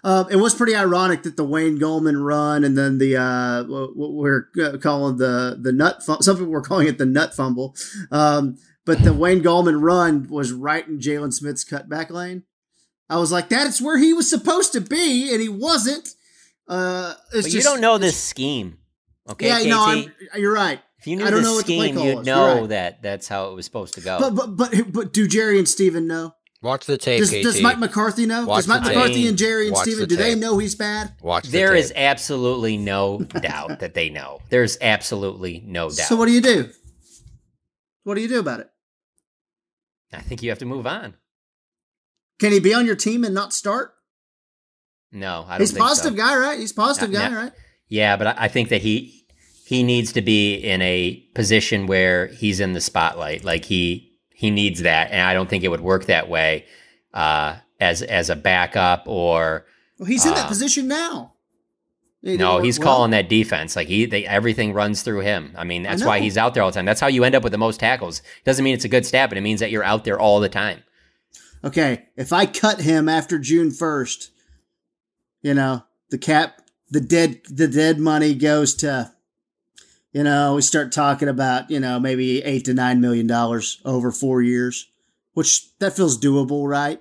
Um, 0.02 0.26
it 0.30 0.36
was 0.36 0.54
pretty 0.54 0.74
ironic 0.74 1.22
that 1.24 1.36
the 1.36 1.44
Wayne 1.44 1.78
Gallman 1.78 2.24
run 2.24 2.64
and 2.64 2.76
then 2.76 2.96
the 2.98 3.16
uh, 3.16 3.64
what 3.64 4.12
we're 4.12 4.46
uh, 4.62 4.78
calling 4.78 5.18
the 5.18 5.58
the 5.60 5.72
nut. 5.72 6.02
Fum- 6.02 6.22
Some 6.22 6.36
people 6.36 6.52
were 6.52 6.62
calling 6.62 6.88
it 6.88 6.96
the 6.98 7.04
nut 7.06 7.34
fumble, 7.34 7.76
um, 8.10 8.56
but 8.86 9.02
the 9.04 9.12
Wayne 9.12 9.42
Gallman 9.42 9.80
run 9.82 10.26
was 10.30 10.52
right 10.52 10.86
in 10.88 10.98
Jaylon 11.00 11.32
Smith's 11.34 11.64
cutback 11.64 12.08
lane. 12.10 12.44
I 13.10 13.18
was 13.18 13.30
like, 13.30 13.48
that's 13.50 13.80
where 13.82 13.98
he 13.98 14.12
was 14.14 14.30
supposed 14.30 14.72
to 14.72 14.80
be, 14.80 15.32
and 15.32 15.42
he 15.42 15.48
wasn't. 15.48 16.08
Uh, 16.68 17.14
it's 17.32 17.46
But 17.46 17.50
just, 17.50 17.54
you 17.56 17.62
don't 17.62 17.80
know 17.80 17.98
this 17.98 18.16
scheme. 18.16 18.78
Okay, 19.28 19.48
yeah, 19.48 19.60
KT? 19.60 19.66
no, 19.66 19.84
I'm, 19.84 20.12
you're 20.40 20.54
right. 20.54 20.80
If 21.00 21.06
you 21.06 21.16
knew 21.16 21.24
I 21.24 21.30
don't 21.30 21.42
the 21.42 21.48
know 21.48 21.54
what 21.54 21.66
the 21.66 21.76
play 21.76 21.86
scheme, 21.88 21.96
call 21.96 22.04
you'd 22.06 22.26
know 22.26 22.60
right. 22.60 22.68
that 22.68 23.02
that's 23.02 23.26
how 23.26 23.50
it 23.50 23.54
was 23.54 23.64
supposed 23.64 23.94
to 23.94 24.00
go. 24.02 24.18
But 24.20 24.34
but 24.34 24.56
but 24.56 24.92
but 24.92 25.12
do 25.12 25.26
Jerry 25.26 25.58
and 25.58 25.68
Stephen 25.68 26.06
know? 26.06 26.34
Watch 26.62 26.84
the 26.84 26.98
tape, 26.98 27.20
Does, 27.20 27.30
KT. 27.30 27.42
does 27.42 27.62
Mike 27.62 27.78
McCarthy 27.78 28.26
know? 28.26 28.44
Watch 28.44 28.58
does 28.58 28.68
Mike 28.68 28.82
the 28.82 28.88
McCarthy 28.90 29.14
tape. 29.14 29.28
and 29.30 29.38
Jerry 29.38 29.66
and 29.68 29.72
Watch 29.72 29.84
Stephen 29.84 30.00
the 30.00 30.06
do 30.08 30.16
they 30.16 30.34
know 30.34 30.58
he's 30.58 30.74
bad? 30.74 31.14
Watch 31.22 31.44
the 31.46 31.52
There 31.52 31.70
tape. 31.72 31.78
is 31.84 31.92
absolutely 31.96 32.76
no 32.76 33.18
doubt 33.40 33.78
that 33.80 33.94
they 33.94 34.10
know. 34.10 34.40
There's 34.50 34.76
absolutely 34.82 35.62
no 35.66 35.88
doubt. 35.88 36.06
So 36.06 36.16
what 36.16 36.26
do 36.26 36.32
you 36.32 36.42
do? 36.42 36.68
What 38.04 38.16
do 38.16 38.20
you 38.20 38.28
do 38.28 38.40
about 38.40 38.60
it? 38.60 38.68
I 40.12 40.20
think 40.20 40.42
you 40.42 40.50
have 40.50 40.58
to 40.58 40.66
move 40.66 40.86
on. 40.86 41.14
Can 42.40 42.52
he 42.52 42.60
be 42.60 42.74
on 42.74 42.84
your 42.84 42.96
team 42.96 43.24
and 43.24 43.34
not 43.34 43.54
start? 43.54 43.92
No, 45.12 45.44
I 45.46 45.52
don't 45.52 45.60
He's 45.60 45.72
think 45.72 45.82
positive 45.82 46.12
so. 46.12 46.16
guy, 46.18 46.36
right? 46.36 46.58
He's 46.58 46.72
positive 46.74 47.10
Yeah, 47.12 47.20
guy, 47.20 47.30
yeah. 47.34 47.42
right? 47.42 47.52
Yeah, 47.88 48.16
but 48.16 48.26
I 48.28 48.34
I 48.36 48.48
think 48.48 48.68
that 48.68 48.82
he 48.82 49.19
he 49.70 49.84
needs 49.84 50.12
to 50.14 50.20
be 50.20 50.54
in 50.56 50.82
a 50.82 51.14
position 51.34 51.86
where 51.86 52.26
he's 52.26 52.58
in 52.58 52.72
the 52.72 52.80
spotlight. 52.80 53.44
Like 53.44 53.64
he 53.64 54.10
he 54.34 54.50
needs 54.50 54.82
that, 54.82 55.12
and 55.12 55.20
I 55.22 55.32
don't 55.32 55.48
think 55.48 55.62
it 55.62 55.68
would 55.68 55.80
work 55.80 56.06
that 56.06 56.28
way 56.28 56.66
uh, 57.14 57.56
as 57.78 58.02
as 58.02 58.30
a 58.30 58.34
backup 58.36 59.04
or 59.06 59.66
Well, 59.96 60.06
he's 60.08 60.26
in 60.26 60.34
that 60.34 60.46
Uh, 60.46 60.48
position 60.48 60.88
now. 60.88 61.34
It 62.22 62.38
no. 62.40 62.58
He's 62.58 62.80
well. 62.80 62.88
calling 62.88 63.12
that 63.12 63.28
defense. 63.28 63.76
Like 63.76 63.86
he 63.86 64.06
they, 64.06 64.26
everything 64.26 64.72
runs 64.72 65.02
through 65.02 65.20
him. 65.20 65.54
I 65.56 65.62
mean, 65.62 65.84
that's 65.84 66.04
why 66.04 66.18
he's 66.18 66.36
out 66.36 66.52
there 66.54 66.64
all 66.64 66.70
the 66.70 66.74
time. 66.74 66.84
That's 66.84 67.00
how 67.00 67.06
you 67.06 67.22
end 67.22 67.36
up 67.36 67.44
with 67.44 67.52
the 67.52 67.58
most 67.58 67.78
tackles. 67.78 68.22
Doesn't 68.44 68.64
mean 68.64 68.74
it's 68.74 68.84
a 68.84 68.88
good 68.96 69.06
stat, 69.06 69.30
but 69.30 69.38
it 69.38 69.42
means 69.42 69.60
that 69.60 69.70
you're 69.70 69.84
out 69.84 70.04
there 70.04 70.18
all 70.18 70.40
the 70.40 70.48
time. 70.48 70.82
Okay, 71.62 72.06
if 72.16 72.32
I 72.32 72.44
cut 72.46 72.80
him 72.80 73.08
after 73.08 73.38
June 73.38 73.70
first, 73.70 74.32
you 75.42 75.54
know 75.54 75.84
the 76.10 76.18
cap, 76.18 76.60
the 76.90 77.00
dead, 77.00 77.40
the 77.48 77.68
dead 77.68 77.98
money 78.00 78.34
goes 78.34 78.74
to, 78.76 79.12
you 80.12 80.22
know, 80.24 80.56
we 80.56 80.62
start 80.62 80.92
talking 80.92 81.28
about 81.28 81.70
you 81.70 81.80
know 81.80 81.98
maybe 82.00 82.42
eight 82.42 82.64
to 82.66 82.74
nine 82.74 83.00
million 83.00 83.26
dollars 83.26 83.80
over 83.84 84.10
four 84.10 84.42
years, 84.42 84.90
which 85.34 85.76
that 85.78 85.94
feels 85.96 86.18
doable, 86.20 86.68
right? 86.68 87.00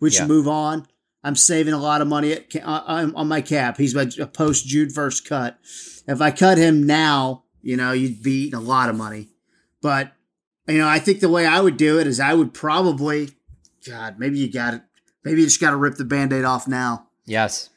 We 0.00 0.10
should 0.10 0.22
Yeah. 0.22 0.26
move 0.28 0.48
on. 0.48 0.86
I'm 1.24 1.36
saving 1.36 1.72
a 1.72 1.78
lot 1.78 2.00
of 2.00 2.08
money 2.08 2.32
at, 2.32 2.56
on 2.64 3.10
uh, 3.14 3.18
on 3.18 3.28
my 3.28 3.40
cap. 3.42 3.76
He's 3.78 3.94
a 3.94 4.08
a 4.20 4.26
post 4.26 4.66
June 4.66 4.90
first 4.90 5.28
cut. 5.28 5.58
If 6.08 6.20
I 6.20 6.30
cut 6.32 6.58
him 6.58 6.84
now, 6.84 7.44
you 7.60 7.76
know, 7.76 7.92
you'd 7.92 8.22
be 8.22 8.46
eating 8.46 8.58
a 8.58 8.62
lot 8.62 8.88
of 8.88 8.96
money. 8.96 9.28
But 9.80 10.12
you 10.66 10.78
know, 10.78 10.88
I 10.88 10.98
think 10.98 11.20
the 11.20 11.28
way 11.28 11.46
I 11.46 11.60
would 11.60 11.76
do 11.76 11.98
it 12.00 12.06
is 12.06 12.18
I 12.20 12.34
would 12.34 12.54
probably, 12.54 13.30
God, 13.86 14.18
maybe 14.18 14.38
you 14.38 14.50
got 14.50 14.74
it. 14.74 14.82
Maybe 15.24 15.40
you 15.40 15.46
just 15.46 15.60
got 15.60 15.70
to 15.70 15.76
rip 15.76 15.94
the 15.96 16.04
band-aid 16.04 16.44
off 16.44 16.66
now. 16.66 17.06
Yes. 17.26 17.68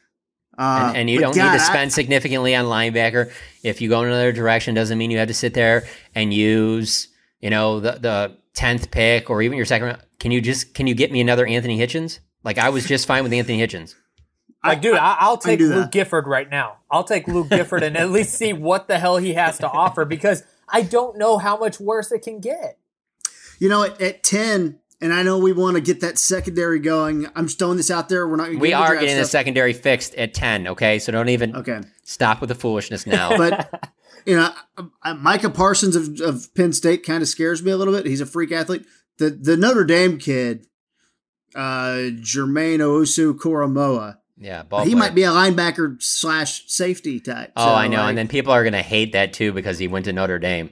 Uh, 0.58 0.86
and, 0.88 0.96
and 0.96 1.10
you 1.10 1.20
don't 1.20 1.34
God, 1.34 1.52
need 1.52 1.58
to 1.58 1.64
I- 1.64 1.66
spend 1.68 1.92
significantly 1.92 2.54
on 2.54 2.64
linebacker. 2.66 3.30
If 3.62 3.80
you 3.80 3.88
go 3.88 4.02
in 4.02 4.08
another 4.08 4.32
direction, 4.32 4.74
doesn't 4.74 4.96
mean 4.96 5.10
you 5.10 5.18
have 5.18 5.28
to 5.28 5.34
sit 5.34 5.54
there 5.54 5.84
and 6.14 6.32
use, 6.32 7.08
you 7.40 7.50
know, 7.50 7.80
the 7.80 7.92
the 7.92 8.36
tenth 8.54 8.90
pick 8.90 9.28
or 9.28 9.42
even 9.42 9.56
your 9.56 9.66
second. 9.66 9.86
round. 9.88 10.02
Can 10.18 10.30
you 10.30 10.40
just 10.40 10.72
can 10.74 10.86
you 10.86 10.94
get 10.94 11.12
me 11.12 11.20
another 11.20 11.46
Anthony 11.46 11.78
Hitchens? 11.78 12.20
Like 12.42 12.58
I 12.58 12.70
was 12.70 12.86
just 12.86 13.06
fine 13.06 13.22
with 13.22 13.32
Anthony 13.32 13.58
Hitchens. 13.58 13.94
Like, 14.64 14.80
dude, 14.80 14.96
I, 14.96 15.16
I'll 15.20 15.36
take 15.36 15.58
do 15.60 15.68
Luke 15.68 15.84
that. 15.84 15.92
Gifford 15.92 16.26
right 16.26 16.50
now. 16.50 16.78
I'll 16.90 17.04
take 17.04 17.28
Luke 17.28 17.48
Gifford 17.50 17.84
and 17.84 17.96
at 17.96 18.10
least 18.10 18.34
see 18.34 18.52
what 18.52 18.88
the 18.88 18.98
hell 18.98 19.18
he 19.18 19.34
has 19.34 19.58
to 19.58 19.68
offer 19.68 20.04
because 20.04 20.42
I 20.68 20.82
don't 20.82 21.18
know 21.18 21.38
how 21.38 21.56
much 21.56 21.78
worse 21.78 22.10
it 22.10 22.22
can 22.22 22.40
get. 22.40 22.78
You 23.60 23.68
know, 23.68 23.84
at, 23.84 24.00
at 24.00 24.22
ten, 24.24 24.80
and 25.00 25.12
I 25.12 25.22
know 25.22 25.38
we 25.38 25.52
want 25.52 25.76
to 25.76 25.80
get 25.80 26.00
that 26.00 26.18
secondary 26.18 26.78
going. 26.78 27.26
I'm 27.36 27.46
just 27.46 27.58
throwing 27.58 27.76
this 27.76 27.90
out 27.90 28.08
there. 28.08 28.26
We're 28.26 28.36
not. 28.36 28.46
gonna 28.46 28.58
We 28.58 28.68
get 28.68 28.80
are 28.80 28.94
getting 28.96 29.16
the 29.16 29.24
secondary 29.24 29.72
fixed 29.72 30.14
at 30.14 30.34
ten. 30.34 30.68
Okay, 30.68 30.98
so 30.98 31.12
don't 31.12 31.28
even 31.28 31.54
Okay. 31.56 31.80
stop 32.04 32.40
with 32.40 32.48
the 32.48 32.54
foolishness 32.54 33.06
now. 33.06 33.36
but 33.36 33.90
you 34.26 34.36
know, 34.36 34.50
Micah 35.18 35.50
Parsons 35.50 35.96
of, 35.96 36.20
of 36.20 36.54
Penn 36.54 36.72
State 36.72 37.04
kind 37.04 37.22
of 37.22 37.28
scares 37.28 37.62
me 37.62 37.70
a 37.70 37.76
little 37.76 37.92
bit. 37.94 38.06
He's 38.06 38.20
a 38.20 38.26
freak 38.26 38.52
athlete. 38.52 38.84
The 39.18 39.30
the 39.30 39.56
Notre 39.56 39.84
Dame 39.84 40.18
kid, 40.18 40.66
uh, 41.54 42.10
Jermaine 42.20 42.80
Owusu-Koramoah. 42.80 44.18
Yeah, 44.38 44.64
ball 44.64 44.80
he 44.84 44.90
player. 44.90 44.98
might 44.98 45.14
be 45.14 45.22
a 45.22 45.30
linebacker 45.30 46.02
slash 46.02 46.64
safety 46.70 47.20
type. 47.20 47.52
Oh, 47.56 47.64
So, 47.64 47.74
I 47.74 47.88
know. 47.88 47.96
like, 47.98 48.08
and 48.10 48.18
then 48.18 48.28
people 48.28 48.52
are 48.52 48.62
gonna 48.64 48.82
hate 48.82 49.12
that 49.12 49.32
too 49.32 49.52
because 49.52 49.78
he 49.78 49.88
went 49.88 50.04
to 50.06 50.12
Notre 50.12 50.38
Dame. 50.38 50.70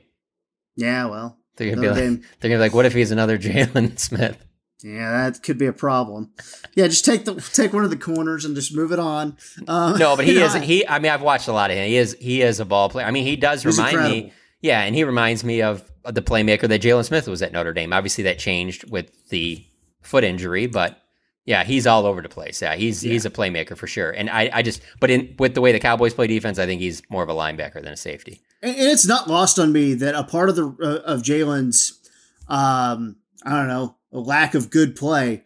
yeah, 0.77 1.07
well, 1.07 1.39
They're 1.57 1.71
gonna 1.75 1.83
Notre 1.83 1.95
be 1.95 2.01
Dame. 2.01 2.11
like, 2.17 2.23
they're 2.41 2.49
gonna 2.51 2.59
be 2.59 2.65
like, 2.67 2.75
what 2.75 2.87
if 2.87 2.93
he's 2.95 3.11
another 3.11 3.39
Jaylon 3.39 3.99
Smith? 3.99 4.37
Yeah, 4.83 5.31
that 5.31 5.43
could 5.43 5.57
be 5.57 5.67
a 5.67 5.73
problem. 5.73 6.33
Yeah, 6.75 6.89
just 6.89 7.05
take 7.07 7.25
the 7.25 7.37
take 7.37 7.73
one 7.73 7.85
of 7.85 7.91
the 7.91 7.97
corners 7.97 8.45
and 8.45 8.55
just 8.55 8.75
move 8.77 8.93
it 8.93 8.99
on. 8.99 9.37
Uh, 9.67 9.97
No, 9.99 10.15
but 10.17 10.27
he 10.27 10.39
is. 10.43 10.53
He. 10.55 10.87
I 10.87 10.99
mean, 10.99 11.11
I've 11.11 11.23
watched 11.23 11.49
a 11.49 11.53
lot 11.53 11.71
of 11.71 11.77
him. 11.77 11.89
He 11.89 11.97
is. 11.97 12.17
He 12.21 12.43
is 12.43 12.61
a 12.61 12.65
ball 12.67 12.89
player. 12.91 13.07
I 13.07 13.11
mean, 13.11 13.25
he 13.25 13.37
does 13.37 13.63
He's 13.63 13.79
remind 13.79 13.95
incredible. 13.95 14.27
me. 14.27 14.33
Yeah, 14.61 14.81
and 14.83 14.95
he 14.95 15.05
reminds 15.05 15.43
me 15.45 15.63
of 15.63 15.83
the 16.05 16.23
playmaker 16.23 16.69
that 16.69 16.83
Jaylon 16.83 17.05
Smith 17.05 17.29
was 17.29 17.41
at 17.43 17.53
Notre 17.53 17.73
Dame. 17.73 17.93
Obviously, 17.93 18.25
that 18.25 18.39
changed 18.39 18.91
with 18.91 19.11
the 19.29 19.65
foot 20.03 20.25
injury, 20.25 20.67
but 20.67 21.01
yeah, 21.47 21.65
he's 21.65 21.87
all 21.87 22.05
over 22.05 22.21
the 22.23 22.29
place. 22.29 22.61
Yeah, 22.61 22.75
he's 22.75 23.01
he's 23.01 23.25
a 23.25 23.31
playmaker 23.31 23.77
for 23.77 23.87
sure. 23.87 24.11
And 24.11 24.29
I, 24.29 24.51
I 24.53 24.63
just, 24.63 24.83
but 25.01 25.11
in 25.11 25.35
with 25.39 25.55
the 25.55 25.61
way 25.63 25.73
the 25.73 25.81
Cowboys 25.81 26.13
play 26.15 26.27
defense, 26.27 26.59
I 26.59 26.67
think 26.67 26.81
he's 26.83 27.03
more 27.11 27.23
of 27.23 27.29
a 27.31 27.35
linebacker 27.35 27.75
than 27.83 27.93
a 27.93 27.97
safety. 27.97 28.43
And 28.65 28.77
and 28.77 28.89
it's 28.89 29.07
not 29.07 29.29
lost 29.29 29.59
on 29.59 29.73
me 29.73 29.95
that 29.95 30.15
a 30.15 30.25
part 30.25 30.49
of 30.49 30.57
the 30.57 30.67
uh, 30.83 31.03
of 31.13 31.23
Jaylon's, 31.23 32.01
um, 32.49 33.17
I 33.45 33.51
don't 33.51 33.69
know, 33.69 33.97
a 34.13 34.19
lack 34.19 34.55
of 34.55 34.71
good 34.71 34.97
play 34.97 35.45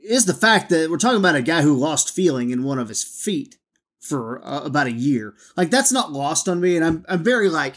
is 0.00 0.24
the 0.24 0.34
fact 0.34 0.70
that 0.70 0.88
we're 0.90 0.98
talking 0.98 1.18
about 1.18 1.34
a 1.34 1.42
guy 1.42 1.62
who 1.62 1.74
lost 1.76 2.14
feeling 2.14 2.50
in 2.50 2.62
one 2.62 2.78
of 2.78 2.88
his 2.88 3.02
feet 3.04 3.56
for 4.00 4.40
uh, 4.46 4.62
about 4.64 4.86
a 4.86 4.92
year. 4.92 5.34
Like 5.56 5.70
that's 5.70 5.92
not 5.92 6.12
lost 6.12 6.48
on 6.48 6.60
me, 6.60 6.76
and 6.76 6.84
I'm 6.84 7.04
I'm 7.08 7.22
very 7.22 7.48
like. 7.48 7.76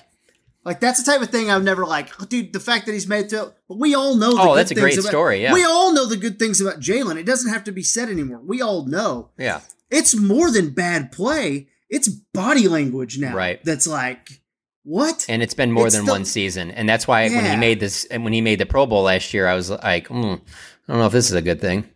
Like 0.66 0.82
that's 0.82 1.02
the 1.02 1.10
type 1.10 1.22
of 1.22 1.30
thing 1.30 1.50
I've 1.50 1.64
never 1.64 1.86
like, 1.86 2.10
oh, 2.22 2.26
dude. 2.26 2.52
The 2.52 2.60
fact 2.60 2.86
that 2.86 2.92
he's 2.92 3.08
made 3.08 3.30
to, 3.30 3.54
but 3.70 3.78
we 3.80 3.96
all 3.96 4.16
know. 4.18 4.36
The 4.36 4.42
Oh, 4.42 4.48
good 4.50 4.58
that's 4.58 4.72
a 4.72 4.76
things 4.76 4.84
great 4.84 5.00
about- 5.00 5.10
story, 5.10 5.42
yeah. 5.42 5.54
we 5.54 5.64
all 5.64 5.94
know 5.94 6.06
the 6.06 6.18
good 6.18 6.38
things 6.38 6.60
about 6.60 6.82
Jaylon. 6.82 7.16
It 7.16 7.26
doesn't 7.26 7.52
have 7.52 7.64
to 7.64 7.72
be 7.72 7.82
said 7.82 8.10
anymore. 8.10 8.42
We 8.46 8.62
all 8.62 8.86
know 8.86 9.30
Yeah, 9.38 9.62
it's 9.90 10.16
more 10.16 10.52
than 10.52 10.72
bad 10.72 11.14
play. 11.14 11.70
It's 11.90 12.10
body 12.10 12.68
language 12.68 13.18
now. 13.18 13.34
Right. 13.36 13.64
That's 13.64 13.88
like, 13.88 14.42
what? 14.90 15.26
and 15.30 15.44
it's 15.44 15.54
been 15.54 15.72
more 15.72 15.86
It's 15.88 15.96
than 15.96 16.06
one 16.08 16.26
season, 16.26 16.72
and 16.72 16.90
that's 16.90 17.08
why 17.08 17.30
when 17.30 17.46
he 17.46 17.56
made 17.56 17.80
this 17.80 18.06
and 18.06 18.24
when 18.24 18.34
he 18.34 18.42
made 18.42 18.60
the 18.60 18.66
Pro 18.66 18.86
Bowl 18.88 19.04
last 19.04 19.34
year, 19.34 19.48
I 19.48 19.54
was 19.54 19.70
like, 19.70 20.08
hmm, 20.08 20.16
I 20.16 20.88
don't 20.88 20.98
know 21.00 21.06
if 21.06 21.12
this 21.12 21.28
is 21.28 21.34
a 21.34 21.42
good 21.42 21.62
thing. 21.62 21.88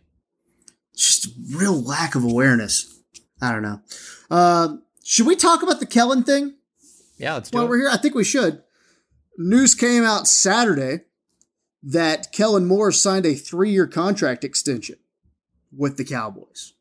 Just 0.96 1.28
real 1.52 1.80
lack 1.82 2.14
of 2.14 2.22
awareness. 2.22 2.92
I 3.42 3.50
don't 3.52 3.62
know. 3.62 3.80
Um, 4.30 4.82
should 5.02 5.26
we 5.26 5.34
talk 5.34 5.62
about 5.62 5.80
the 5.80 5.86
Kellen 5.86 6.22
thing 6.22 6.54
Yeah, 7.18 7.34
let's 7.34 7.50
do 7.50 7.58
while 7.58 7.66
it. 7.66 7.68
we're 7.70 7.78
here? 7.78 7.90
I 7.90 7.96
think 7.96 8.14
we 8.14 8.24
should. 8.24 8.62
News 9.36 9.74
came 9.74 10.04
out 10.04 10.28
Saturday 10.28 11.00
that 11.82 12.30
Kellen 12.32 12.64
Moore 12.66 12.92
signed 12.92 13.26
a 13.26 13.34
three-year 13.34 13.88
contract 13.88 14.44
extension 14.44 14.96
with 15.76 15.96
the 15.96 16.04
Cowboys, 16.04 16.74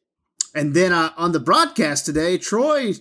and 0.53 0.76
then 0.76 0.93
uh, 0.93 1.09
on 1.18 1.32
the 1.32 1.39
broadcast 1.39 2.05
today, 2.05 2.38
Troy 2.38 2.93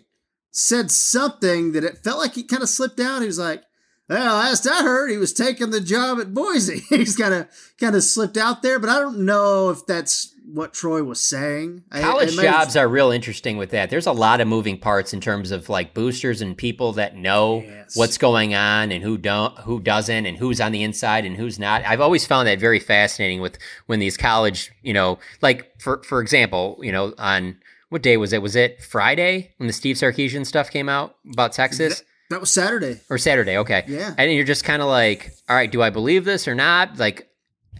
said 0.52 0.90
something 0.90 1.72
that 1.72 1.82
it 1.84 1.98
felt 2.04 2.18
like 2.18 2.34
he 2.34 2.42
kind 2.44 2.62
of 2.62 2.68
slipped 2.68 3.00
out. 3.00 3.20
He 3.22 3.26
was 3.26 3.38
like, 3.38 3.62
"Well, 4.08 4.36
last 4.36 4.66
I 4.68 4.82
heard, 4.82 5.10
he 5.10 5.16
was 5.16 5.32
taking 5.32 5.70
the 5.70 5.80
job 5.80 6.20
at 6.20 6.32
Boise." 6.34 6.80
He's 6.88 7.16
kind 7.16 7.34
of 7.34 7.48
kind 7.80 7.96
of 7.96 8.04
slipped 8.04 8.36
out 8.36 8.62
there, 8.62 8.78
but 8.78 8.90
I 8.90 9.00
don't 9.00 9.24
know 9.24 9.70
if 9.70 9.84
that's 9.86 10.28
what 10.44 10.74
Troy 10.74 11.02
was 11.04 11.20
saying. 11.22 11.84
I- 11.90 12.00
College 12.02 12.36
I 12.38 12.42
have- 12.42 12.52
jobs 12.52 12.76
are 12.76 12.88
real 12.88 13.10
interesting 13.12 13.56
with 13.56 13.70
that. 13.70 13.88
There's 13.90 14.06
a 14.08 14.12
lot 14.12 14.40
of 14.40 14.48
moving 14.48 14.76
parts 14.78 15.14
in 15.14 15.20
terms 15.20 15.50
of 15.52 15.68
like 15.68 15.94
boosters 15.94 16.42
and 16.42 16.56
people 16.56 16.92
that 16.94 17.16
know 17.16 17.64
what's 17.94 18.18
going 18.18 18.54
on 18.54 18.90
and 18.92 19.02
who 19.02 19.16
don't, 19.16 19.56
who 19.60 19.80
doesn't, 19.80 20.26
and 20.26 20.36
who's 20.36 20.60
on 20.60 20.72
the 20.72 20.82
inside 20.82 21.24
and 21.24 21.36
who's 21.36 21.58
not. 21.58 21.82
I've 21.86 22.00
always 22.00 22.26
found 22.26 22.48
that 22.48 22.58
very 22.58 22.80
fascinating 22.80 23.40
with 23.40 23.56
when 23.86 24.00
these 24.00 24.16
college, 24.16 24.70
you 24.82 24.92
know, 24.92 25.18
like 25.40 25.80
for 25.80 26.02
for 26.02 26.20
example, 26.20 26.78
you 26.82 26.92
know, 26.92 27.14
on 27.18 27.56
what 27.92 28.02
day 28.02 28.16
was 28.16 28.32
it? 28.32 28.40
Was 28.40 28.56
it 28.56 28.82
Friday 28.82 29.52
when 29.58 29.66
the 29.66 29.72
Steve 29.72 29.96
Sarkisian 29.96 30.46
stuff 30.46 30.70
came 30.70 30.88
out 30.88 31.16
about 31.30 31.52
Texas? 31.52 32.02
That 32.30 32.40
was 32.40 32.50
Saturday. 32.50 32.98
or 33.10 33.18
Saturday. 33.18 33.58
Okay. 33.58 33.84
Yeah. 33.86 34.14
And 34.16 34.32
you're 34.32 34.46
just 34.46 34.64
kind 34.64 34.80
of 34.80 34.88
like, 34.88 35.34
all 35.46 35.54
right, 35.54 35.70
do 35.70 35.82
I 35.82 35.90
believe 35.90 36.24
this 36.24 36.48
or 36.48 36.54
not? 36.54 36.98
Like, 36.98 37.28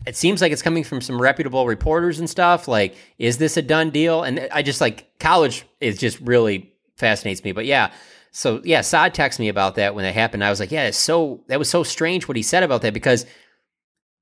it 0.07 0.15
seems 0.15 0.43
like 0.43 0.53
it's 0.53 0.61
coming 0.61 0.85
from 0.85 1.01
some 1.01 1.21
reputable 1.21 1.67
reporters 1.67 2.19
and 2.19 2.29
stuff. 2.29 2.69
Like, 2.69 2.95
is 3.19 3.39
this 3.39 3.57
a 3.57 3.63
done 3.63 3.89
deal? 3.89 4.23
And 4.23 4.49
I 4.53 4.61
just 4.61 4.83
like 4.83 5.19
college 5.19 5.65
is 5.81 5.97
just 5.97 6.21
really 6.21 6.75
fascinates 6.99 7.43
me. 7.43 7.53
But 7.53 7.65
yeah. 7.65 7.91
So 8.33 8.61
yeah, 8.65 8.83
Saad 8.83 9.15
texted 9.15 9.39
me 9.39 9.49
about 9.49 9.77
that 9.77 9.95
when 9.95 10.05
it 10.05 10.15
happened. 10.15 10.45
I 10.45 10.51
was 10.51 10.61
like, 10.61 10.71
yeah, 10.73 10.89
it's 10.89 10.99
so 10.99 11.43
that 11.49 11.59
was 11.59 11.71
so 11.71 11.83
strange 11.85 12.29
what 12.29 12.37
he 12.37 12.43
said 12.43 12.63
about 12.63 12.83
that 12.83 12.93
because 12.93 13.25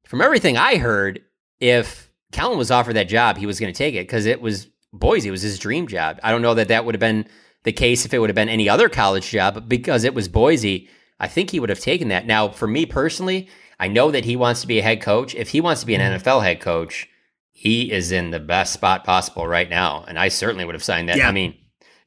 from 0.04 0.20
everything 0.20 0.56
I 0.56 0.76
heard, 0.76 1.20
if 1.58 2.12
Kellen 2.30 2.58
was 2.58 2.70
offered 2.70 2.94
that 2.94 3.08
job, 3.08 3.38
he 3.38 3.46
was 3.46 3.58
going 3.58 3.72
to 3.72 3.76
take 3.76 3.96
it 3.96 4.06
because 4.06 4.26
it 4.26 4.40
was 4.40 4.68
Boise. 4.92 5.30
Was 5.30 5.42
his 5.42 5.58
dream 5.58 5.86
job. 5.86 6.18
I 6.22 6.30
don't 6.30 6.42
know 6.42 6.54
that 6.54 6.68
that 6.68 6.84
would 6.84 6.94
have 6.94 7.00
been 7.00 7.26
the 7.62 7.72
case 7.72 8.04
if 8.04 8.14
it 8.14 8.18
would 8.18 8.30
have 8.30 8.34
been 8.34 8.48
any 8.48 8.68
other 8.68 8.88
college 8.88 9.30
job, 9.30 9.54
but 9.54 9.68
because 9.68 10.04
it 10.04 10.14
was 10.14 10.28
Boise, 10.28 10.88
I 11.18 11.28
think 11.28 11.50
he 11.50 11.60
would 11.60 11.68
have 11.68 11.80
taken 11.80 12.08
that. 12.08 12.26
Now, 12.26 12.48
for 12.48 12.66
me 12.66 12.86
personally, 12.86 13.48
I 13.78 13.88
know 13.88 14.10
that 14.10 14.24
he 14.24 14.36
wants 14.36 14.62
to 14.62 14.66
be 14.66 14.78
a 14.78 14.82
head 14.82 15.02
coach. 15.02 15.34
If 15.34 15.50
he 15.50 15.60
wants 15.60 15.82
to 15.82 15.86
be 15.86 15.94
an 15.94 16.00
mm-hmm. 16.00 16.26
NFL 16.26 16.42
head 16.42 16.60
coach, 16.60 17.08
he 17.52 17.92
is 17.92 18.10
in 18.10 18.30
the 18.30 18.40
best 18.40 18.72
spot 18.72 19.04
possible 19.04 19.46
right 19.46 19.68
now. 19.68 20.04
And 20.08 20.18
I 20.18 20.28
certainly 20.28 20.64
would 20.64 20.74
have 20.74 20.84
signed 20.84 21.08
that. 21.10 21.18
Yeah. 21.18 21.28
I 21.28 21.32
mean, 21.32 21.54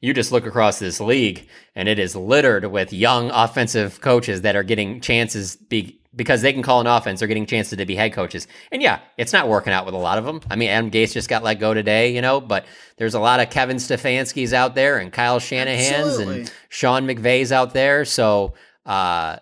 you 0.00 0.12
just 0.12 0.32
look 0.32 0.46
across 0.46 0.78
this 0.78 1.00
league 1.00 1.48
and 1.74 1.88
it 1.88 1.98
is 1.98 2.16
littered 2.16 2.66
with 2.66 2.92
young 2.92 3.30
offensive 3.30 4.00
coaches 4.00 4.42
that 4.42 4.56
are 4.56 4.62
getting 4.62 5.00
chances 5.00 5.56
be, 5.56 6.00
because 6.16 6.42
they 6.42 6.52
can 6.52 6.62
call 6.62 6.80
an 6.80 6.86
offense, 6.86 7.18
they're 7.18 7.28
getting 7.28 7.46
chances 7.46 7.76
to 7.76 7.86
be 7.86 7.96
head 7.96 8.12
coaches. 8.12 8.46
And 8.70 8.82
yeah, 8.82 9.00
it's 9.16 9.32
not 9.32 9.48
working 9.48 9.72
out 9.72 9.84
with 9.86 9.94
a 9.94 9.98
lot 9.98 10.18
of 10.18 10.24
them. 10.24 10.40
I 10.50 10.56
mean, 10.56 10.68
Adam 10.70 10.90
Gase 10.90 11.12
just 11.12 11.28
got 11.28 11.42
let 11.42 11.54
go 11.58 11.74
today, 11.74 12.14
you 12.14 12.22
know, 12.22 12.40
but 12.40 12.64
there's 12.96 13.14
a 13.14 13.20
lot 13.20 13.40
of 13.40 13.50
Kevin 13.50 13.78
Stefanski's 13.78 14.52
out 14.52 14.74
there 14.74 14.98
and 14.98 15.12
Kyle 15.12 15.38
Shanahan's 15.40 16.06
Absolutely. 16.06 16.40
and 16.40 16.52
Sean 16.68 17.06
McVay's 17.06 17.52
out 17.52 17.72
there. 17.74 18.04
So, 18.04 18.54
uh, 18.86 19.36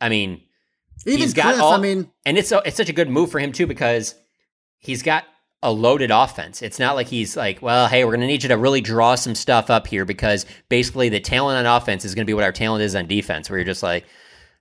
I 0.00 0.08
mean, 0.08 0.42
Even 1.06 1.20
he's 1.20 1.34
got 1.34 1.54
Cliff, 1.54 1.62
all, 1.62 1.72
I 1.72 1.78
mean, 1.78 2.10
and 2.26 2.36
it's 2.36 2.48
so- 2.48 2.62
it's 2.64 2.76
such 2.76 2.88
a 2.88 2.92
good 2.94 3.08
move 3.08 3.30
for 3.30 3.38
him 3.38 3.52
too 3.52 3.66
because 3.66 4.14
he's 4.78 5.02
got 5.02 5.24
a 5.62 5.72
loaded 5.72 6.10
offense. 6.12 6.62
It's 6.62 6.78
not 6.78 6.94
like 6.94 7.08
he's 7.08 7.36
like, 7.36 7.60
well, 7.60 7.88
hey, 7.88 8.04
we're 8.04 8.12
going 8.12 8.20
to 8.20 8.26
need 8.28 8.44
you 8.44 8.48
to 8.50 8.56
really 8.56 8.80
draw 8.80 9.16
some 9.16 9.34
stuff 9.34 9.70
up 9.70 9.88
here 9.88 10.04
because 10.04 10.46
basically 10.68 11.08
the 11.08 11.18
talent 11.18 11.66
on 11.66 11.76
offense 11.76 12.04
is 12.04 12.14
going 12.14 12.24
to 12.24 12.30
be 12.30 12.34
what 12.34 12.44
our 12.44 12.52
talent 12.52 12.82
is 12.84 12.94
on 12.94 13.08
defense. 13.08 13.50
Where 13.50 13.58
you're 13.58 13.64
just 13.64 13.82
like, 13.82 14.04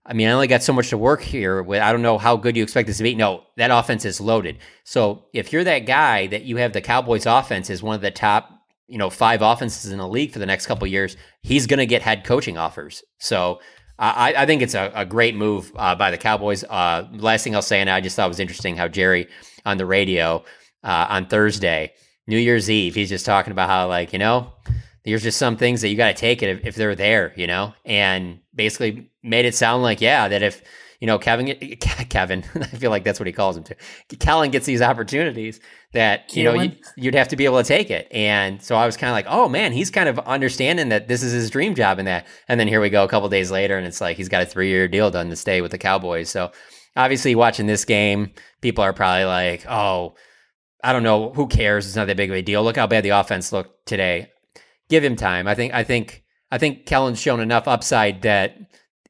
I 0.08 0.14
mean, 0.14 0.28
I 0.30 0.32
only 0.32 0.48
got 0.48 0.64
so 0.64 0.72
much 0.74 0.90
to 0.90 0.98
work 0.98 1.22
here 1.22 1.62
with. 1.62 1.82
I 1.82 1.92
don't 1.92 2.02
know 2.02 2.18
how 2.18 2.38
good 2.38 2.56
you 2.56 2.64
expect 2.64 2.88
this 2.88 2.98
to 2.98 3.04
be. 3.04 3.14
No, 3.14 3.44
that 3.58 3.72
offense 3.72 4.06
is 4.06 4.22
loaded. 4.22 4.58
So 4.86 5.26
if 5.34 5.52
you're 5.52 5.66
that 5.66 5.86
guy 5.86 6.28
that 6.28 6.44
you 6.44 6.58
have 6.58 6.72
the 6.72 6.82
Cowboys 6.82 7.26
offense 7.26 7.70
is 7.70 7.84
one 7.84 7.96
of 7.96 8.02
the 8.02 8.12
top, 8.12 8.50
you 8.88 8.98
know, 8.98 9.10
five 9.10 9.42
offenses 9.42 9.92
in 9.92 9.98
the 9.98 10.08
league 10.08 10.32
for 10.32 10.40
the 10.40 10.46
next 10.46 10.66
couple 10.66 10.88
years, 10.88 11.18
he's 11.42 11.68
going 11.68 11.80
to 11.80 11.86
get 11.86 12.02
head 12.02 12.24
coaching 12.24 12.58
offers. 12.58 13.04
So 13.20 13.60
I, 14.00 14.34
I 14.38 14.46
think 14.46 14.62
it's 14.62 14.76
a, 14.76 14.92
a 14.96 15.06
great 15.06 15.36
move 15.36 15.72
uh, 15.76 15.96
by 15.96 16.12
the 16.12 16.18
Cowboys. 16.18 16.64
Uh, 16.64 17.08
last 17.14 17.44
thing 17.44 17.56
I'll 17.56 17.62
say, 17.62 17.82
and 17.82 17.90
I 17.90 18.00
just 18.00 18.16
thought 18.16 18.26
it 18.26 18.30
was 18.30 18.40
interesting 18.40 18.78
how 18.78 18.88
Jerry 18.88 19.28
on 19.66 19.78
the 19.78 19.86
radio 19.86 20.46
uh, 20.84 21.08
on 21.10 21.28
Thursday, 21.28 21.94
New 22.28 22.38
Year's 22.38 22.70
Eve, 22.70 22.96
he's 22.96 23.10
just 23.10 23.26
talking 23.26 23.52
about 23.52 23.70
how 23.70 23.88
like 23.88 24.14
you 24.14 24.20
know 24.20 24.54
there's 25.04 25.24
just 25.24 25.38
some 25.38 25.56
things 25.56 25.82
that 25.82 25.90
you 25.90 25.96
got 25.96 26.10
to 26.10 26.14
take 26.14 26.44
it 26.44 26.50
if, 26.50 26.66
if 26.66 26.76
they're 26.76 26.96
there, 26.96 27.34
you 27.38 27.48
know, 27.48 27.74
and 27.86 28.40
basically 28.58 29.10
made 29.24 29.46
it 29.46 29.56
sound 29.56 29.84
like 29.84 30.02
yeah 30.02 30.28
that 30.28 30.44
if 30.44 30.62
you 31.00 31.08
know 31.08 31.18
Kevin 31.20 31.56
Kevin 31.80 32.44
I 32.56 32.66
feel 32.66 32.90
like 32.90 33.04
that's 33.04 33.20
what 33.20 33.28
he 33.28 33.34
calls 33.34 33.56
him 33.56 33.64
to 33.64 33.76
Kellen 34.18 34.52
gets 34.52 34.66
these 34.66 34.82
opportunities 34.82 35.60
that 35.94 36.36
you 36.36 36.44
know 36.44 36.54
you, 36.54 36.72
Keelan. 36.72 36.94
you'd 36.98 37.16
have 37.16 37.30
to 37.30 37.36
be 37.36 37.46
able 37.46 37.62
to 37.62 37.68
take 37.68 37.90
it. 37.90 38.08
And 38.12 38.62
so 38.62 38.76
I 38.76 38.86
was 38.86 38.98
kind 38.98 39.10
of 39.10 39.14
like 39.14 39.28
oh 39.30 39.48
man 39.48 39.72
he's 39.72 39.92
kind 39.92 40.10
of 40.10 40.20
understanding 40.20 40.90
that 40.90 41.08
this 41.08 41.24
is 41.24 41.32
his 41.32 41.50
dream 41.50 41.76
job 41.76 42.00
and 42.00 42.08
that. 42.08 42.28
And 42.48 42.60
then 42.60 42.68
here 42.68 42.82
we 42.82 42.90
go 42.90 43.04
a 43.04 43.08
couple 43.08 43.30
days 43.30 43.52
later 43.52 43.78
and 43.78 43.88
it's 43.88 44.02
like 44.02 44.18
he's 44.18 44.30
got 44.30 44.44
a 44.44 44.46
three 44.46 44.70
year 44.70 44.88
deal 44.88 45.12
done 45.12 45.30
to 45.30 45.36
stay 45.36 45.62
with 45.62 45.72
the 45.72 45.78
Cowboys. 45.78 46.30
So 46.30 46.52
obviously 46.96 47.36
watching 47.36 47.68
this 47.68 47.86
game 47.86 48.32
people 48.62 48.84
are 48.84 48.94
probably 48.94 49.26
like 49.26 49.66
oh 49.70 50.16
I 50.84 50.94
don't 50.94 51.04
know 51.04 51.32
who 51.34 51.48
cares? 51.48 51.86
It's 51.86 51.96
not 51.96 52.08
that 52.08 52.18
big 52.18 52.30
of 52.30 52.36
a 52.36 52.42
deal. 52.42 52.64
Look 52.64 52.78
how 52.78 52.88
bad 52.88 53.04
the 53.04 53.10
offense 53.10 53.52
looked 53.52 53.86
today. 53.88 54.32
Give 54.90 55.04
him 55.04 55.16
time. 55.16 55.48
I 55.48 55.56
think 55.56 55.74
I 55.74 55.84
think 55.84 56.24
I 56.52 56.58
think 56.58 56.86
Kellen's 56.86 57.20
shown 57.20 57.40
enough 57.40 57.68
upside 57.68 58.22
that 58.22 58.58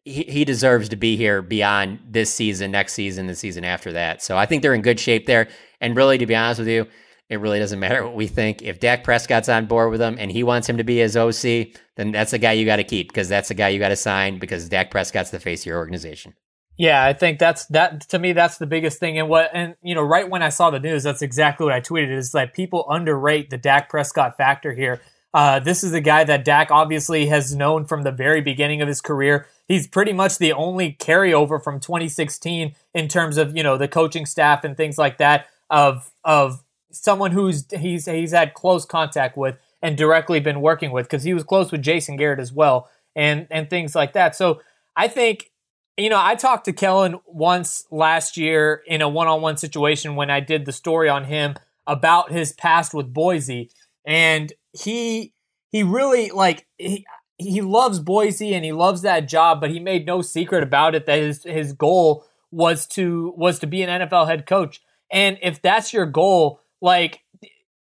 he, 0.03 0.23
he 0.23 0.45
deserves 0.45 0.89
to 0.89 0.95
be 0.95 1.17
here 1.17 1.41
beyond 1.41 1.99
this 2.09 2.33
season, 2.33 2.71
next 2.71 2.93
season, 2.93 3.27
the 3.27 3.35
season 3.35 3.63
after 3.63 3.93
that. 3.93 4.23
So 4.23 4.37
I 4.37 4.45
think 4.45 4.61
they're 4.61 4.73
in 4.73 4.81
good 4.81 4.99
shape 4.99 5.25
there. 5.25 5.47
And 5.81 5.95
really, 5.95 6.17
to 6.17 6.25
be 6.25 6.35
honest 6.35 6.59
with 6.59 6.69
you, 6.69 6.87
it 7.29 7.39
really 7.39 7.59
doesn't 7.59 7.79
matter 7.81 8.03
what 8.03 8.15
we 8.15 8.27
think. 8.27 8.61
If 8.61 8.79
Dak 8.79 9.03
Prescott's 9.03 9.49
on 9.49 9.65
board 9.65 9.91
with 9.91 10.01
him 10.01 10.15
and 10.17 10.31
he 10.31 10.43
wants 10.43 10.67
him 10.67 10.77
to 10.77 10.83
be 10.83 10.97
his 10.97 11.17
OC, 11.17 11.67
then 11.95 12.11
that's 12.11 12.31
the 12.31 12.39
guy 12.39 12.53
you 12.53 12.65
got 12.65 12.77
to 12.77 12.83
keep 12.83 13.09
because 13.09 13.29
that's 13.29 13.49
the 13.49 13.53
guy 13.53 13.69
you 13.69 13.79
got 13.79 13.89
to 13.89 13.95
sign 13.95 14.39
because 14.39 14.69
Dak 14.69 14.91
Prescott's 14.91 15.31
the 15.31 15.39
face 15.39 15.61
of 15.61 15.67
your 15.67 15.77
organization. 15.77 16.33
Yeah, 16.77 17.03
I 17.03 17.13
think 17.13 17.39
that's 17.39 17.65
that 17.67 18.01
to 18.09 18.19
me 18.19 18.33
that's 18.33 18.59
the 18.59 18.67
biggest 18.67 18.99
thing. 18.99 19.17
And 19.17 19.27
what 19.27 19.49
and 19.51 19.75
you 19.81 19.95
know, 19.95 20.03
right 20.03 20.29
when 20.29 20.43
I 20.43 20.49
saw 20.49 20.69
the 20.69 20.79
news, 20.79 21.03
that's 21.03 21.23
exactly 21.23 21.65
what 21.65 21.73
I 21.73 21.81
tweeted 21.81 22.15
is 22.15 22.31
that 22.31 22.53
people 22.53 22.85
underrate 22.87 23.49
the 23.49 23.57
Dak 23.57 23.89
Prescott 23.89 24.37
factor 24.37 24.73
here. 24.73 25.01
Uh, 25.37 25.59
this 25.59 25.83
is 25.83 25.93
a 25.93 26.01
guy 26.01 26.23
that 26.23 26.43
Dak 26.43 26.71
obviously 26.71 27.27
has 27.27 27.53
known 27.53 27.85
from 27.85 28.01
the 28.01 28.11
very 28.11 28.41
beginning 28.41 28.81
of 28.81 28.87
his 28.87 29.01
career. 29.01 29.45
He's 29.67 29.87
pretty 29.87 30.11
much 30.11 30.39
the 30.39 30.51
only 30.51 30.93
carryover 30.93 31.63
from 31.63 31.79
2016 31.79 32.73
in 32.95 33.07
terms 33.07 33.37
of 33.37 33.55
you 33.55 33.61
know 33.61 33.77
the 33.77 33.87
coaching 33.87 34.25
staff 34.25 34.63
and 34.63 34.75
things 34.75 34.97
like 34.97 35.19
that 35.19 35.45
of 35.69 36.11
of 36.23 36.63
someone 36.91 37.33
who's 37.33 37.67
he's 37.71 38.07
he's 38.07 38.31
had 38.31 38.55
close 38.55 38.83
contact 38.83 39.37
with. 39.37 39.59
and 39.79 39.95
directly 39.95 40.39
been 40.39 40.59
working 40.59 40.89
with 40.89 41.05
because 41.05 41.21
he 41.21 41.35
was 41.35 41.43
close 41.43 41.71
with 41.71 41.83
Jason 41.83 42.15
Garrett 42.15 42.39
as 42.39 42.51
well 42.51 42.89
and 43.15 43.45
and 43.51 43.69
things 43.69 43.93
like 43.93 44.13
that. 44.13 44.35
So 44.35 44.61
I 44.95 45.07
think 45.07 45.51
you 45.97 46.09
know 46.09 46.19
I 46.19 46.33
talked 46.33 46.65
to 46.65 46.73
Kellen 46.73 47.19
once 47.27 47.85
last 47.91 48.37
year 48.37 48.81
in 48.87 49.03
a 49.03 49.07
one-on-one 49.07 49.57
situation 49.57 50.15
when 50.15 50.31
I 50.31 50.39
did 50.39 50.65
the 50.65 50.73
story 50.73 51.09
on 51.09 51.25
him 51.25 51.57
about 51.85 52.31
his 52.31 52.53
past 52.53 52.95
with 52.95 53.13
Boise 53.13 53.69
and 54.03 54.51
he 54.77 55.33
he 55.69 55.83
really 55.83 56.29
like 56.31 56.65
he, 56.77 57.05
he 57.37 57.61
loves 57.61 57.99
Boise 57.99 58.53
and 58.53 58.65
he 58.65 58.71
loves 58.71 59.01
that 59.01 59.27
job, 59.27 59.61
but 59.61 59.69
he 59.69 59.79
made 59.79 60.05
no 60.05 60.21
secret 60.21 60.63
about 60.63 60.95
it 60.95 61.05
that 61.05 61.19
his 61.19 61.43
his 61.43 61.73
goal 61.73 62.25
was 62.51 62.87
to 62.87 63.33
was 63.37 63.59
to 63.59 63.67
be 63.67 63.81
an 63.81 64.01
NFL 64.01 64.27
head 64.27 64.45
coach. 64.45 64.81
And 65.11 65.37
if 65.41 65.61
that's 65.61 65.93
your 65.93 66.05
goal, 66.05 66.61
like 66.81 67.21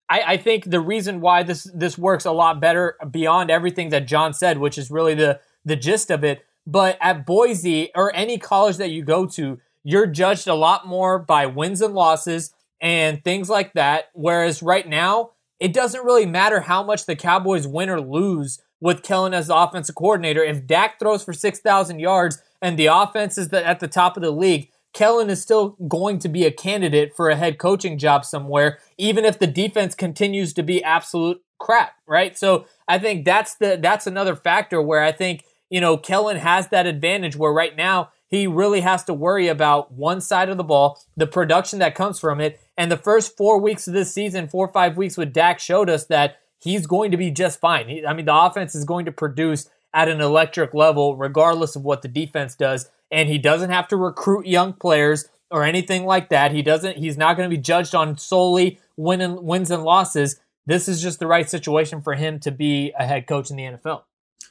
I, 0.08 0.22
I 0.26 0.36
think 0.36 0.70
the 0.70 0.80
reason 0.80 1.20
why 1.20 1.42
this 1.42 1.70
this 1.74 1.96
works 1.96 2.24
a 2.24 2.32
lot 2.32 2.60
better 2.60 2.96
beyond 3.10 3.50
everything 3.50 3.90
that 3.90 4.06
Jon 4.06 4.34
said, 4.34 4.58
which 4.58 4.78
is 4.78 4.90
really 4.90 5.14
the 5.14 5.40
the 5.64 5.76
gist 5.76 6.10
of 6.10 6.24
it. 6.24 6.44
But 6.66 6.96
at 7.00 7.26
Boise 7.26 7.90
or 7.94 8.14
any 8.14 8.38
college 8.38 8.78
that 8.78 8.90
you 8.90 9.02
go 9.04 9.26
to, 9.26 9.60
you're 9.82 10.06
judged 10.06 10.48
a 10.48 10.54
lot 10.54 10.86
more 10.86 11.18
by 11.18 11.46
wins 11.46 11.82
and 11.82 11.94
losses 11.94 12.54
and 12.80 13.22
things 13.22 13.50
like 13.50 13.74
that. 13.74 14.10
Whereas 14.14 14.62
right 14.62 14.88
now, 14.88 15.32
it 15.60 15.72
doesn't 15.72 16.04
really 16.04 16.26
matter 16.26 16.60
how 16.60 16.82
much 16.82 17.06
the 17.06 17.16
Cowboys 17.16 17.66
win 17.66 17.90
or 17.90 18.00
lose 18.00 18.60
with 18.80 19.02
Kellen 19.02 19.32
as 19.34 19.46
the 19.46 19.56
offensive 19.56 19.94
coordinator. 19.94 20.42
If 20.42 20.66
Dak 20.66 20.98
throws 20.98 21.24
for 21.24 21.32
6,000 21.32 21.98
yards 21.98 22.42
and 22.60 22.78
the 22.78 22.86
offense 22.86 23.38
is 23.38 23.52
at 23.52 23.80
the 23.80 23.88
top 23.88 24.16
of 24.16 24.22
the 24.22 24.30
league, 24.30 24.70
Kellen 24.92 25.28
is 25.28 25.42
still 25.42 25.70
going 25.88 26.18
to 26.20 26.28
be 26.28 26.44
a 26.44 26.52
candidate 26.52 27.16
for 27.16 27.28
a 27.28 27.36
head 27.36 27.58
coaching 27.58 27.98
job 27.98 28.24
somewhere, 28.24 28.78
even 28.96 29.24
if 29.24 29.38
the 29.38 29.46
defense 29.46 29.94
continues 29.94 30.52
to 30.54 30.62
be 30.62 30.82
absolute 30.84 31.42
crap, 31.58 31.94
right? 32.06 32.38
So 32.38 32.66
I 32.86 32.98
think 32.98 33.24
that's 33.24 33.56
the 33.56 33.78
that's 33.80 34.06
another 34.06 34.36
factor 34.36 34.80
where 34.80 35.02
I 35.02 35.12
think, 35.12 35.44
you 35.68 35.80
know, 35.80 35.96
Kellen 35.96 36.36
has 36.36 36.68
that 36.68 36.86
advantage 36.86 37.36
where 37.36 37.52
right 37.52 37.76
now 37.76 38.10
he 38.34 38.46
really 38.46 38.80
has 38.80 39.04
to 39.04 39.14
worry 39.14 39.48
about 39.48 39.92
one 39.92 40.20
side 40.20 40.48
of 40.48 40.56
the 40.56 40.64
ball, 40.64 41.00
the 41.16 41.26
production 41.26 41.78
that 41.78 41.94
comes 41.94 42.18
from 42.18 42.40
it. 42.40 42.60
And 42.76 42.90
the 42.90 42.96
first 42.96 43.36
four 43.36 43.58
weeks 43.60 43.86
of 43.86 43.94
this 43.94 44.12
season, 44.12 44.48
four 44.48 44.66
or 44.66 44.72
five 44.72 44.96
weeks 44.96 45.16
with 45.16 45.32
Dak 45.32 45.60
showed 45.60 45.88
us 45.88 46.06
that 46.06 46.38
he's 46.60 46.86
going 46.86 47.10
to 47.10 47.16
be 47.16 47.30
just 47.30 47.60
fine. 47.60 47.88
He, 47.88 48.06
I 48.06 48.12
mean, 48.14 48.26
the 48.26 48.36
offense 48.36 48.74
is 48.74 48.84
going 48.84 49.04
to 49.04 49.12
produce 49.12 49.68
at 49.92 50.08
an 50.08 50.20
electric 50.20 50.74
level, 50.74 51.16
regardless 51.16 51.76
of 51.76 51.84
what 51.84 52.02
the 52.02 52.08
defense 52.08 52.56
does. 52.56 52.90
And 53.10 53.28
he 53.28 53.38
doesn't 53.38 53.70
have 53.70 53.86
to 53.88 53.96
recruit 53.96 54.46
young 54.46 54.72
players 54.72 55.28
or 55.50 55.62
anything 55.62 56.04
like 56.04 56.30
that. 56.30 56.50
He 56.52 56.62
doesn't. 56.62 56.96
He's 56.96 57.16
not 57.16 57.36
going 57.36 57.48
to 57.48 57.56
be 57.56 57.62
judged 57.62 57.94
on 57.94 58.18
solely 58.18 58.80
win 58.96 59.20
and, 59.20 59.40
wins 59.40 59.70
and 59.70 59.84
losses. 59.84 60.40
This 60.66 60.88
is 60.88 61.00
just 61.00 61.20
the 61.20 61.26
right 61.26 61.48
situation 61.48 62.02
for 62.02 62.14
him 62.14 62.40
to 62.40 62.50
be 62.50 62.92
a 62.98 63.06
head 63.06 63.26
coach 63.26 63.50
in 63.50 63.56
the 63.56 63.62
NFL. 63.62 64.02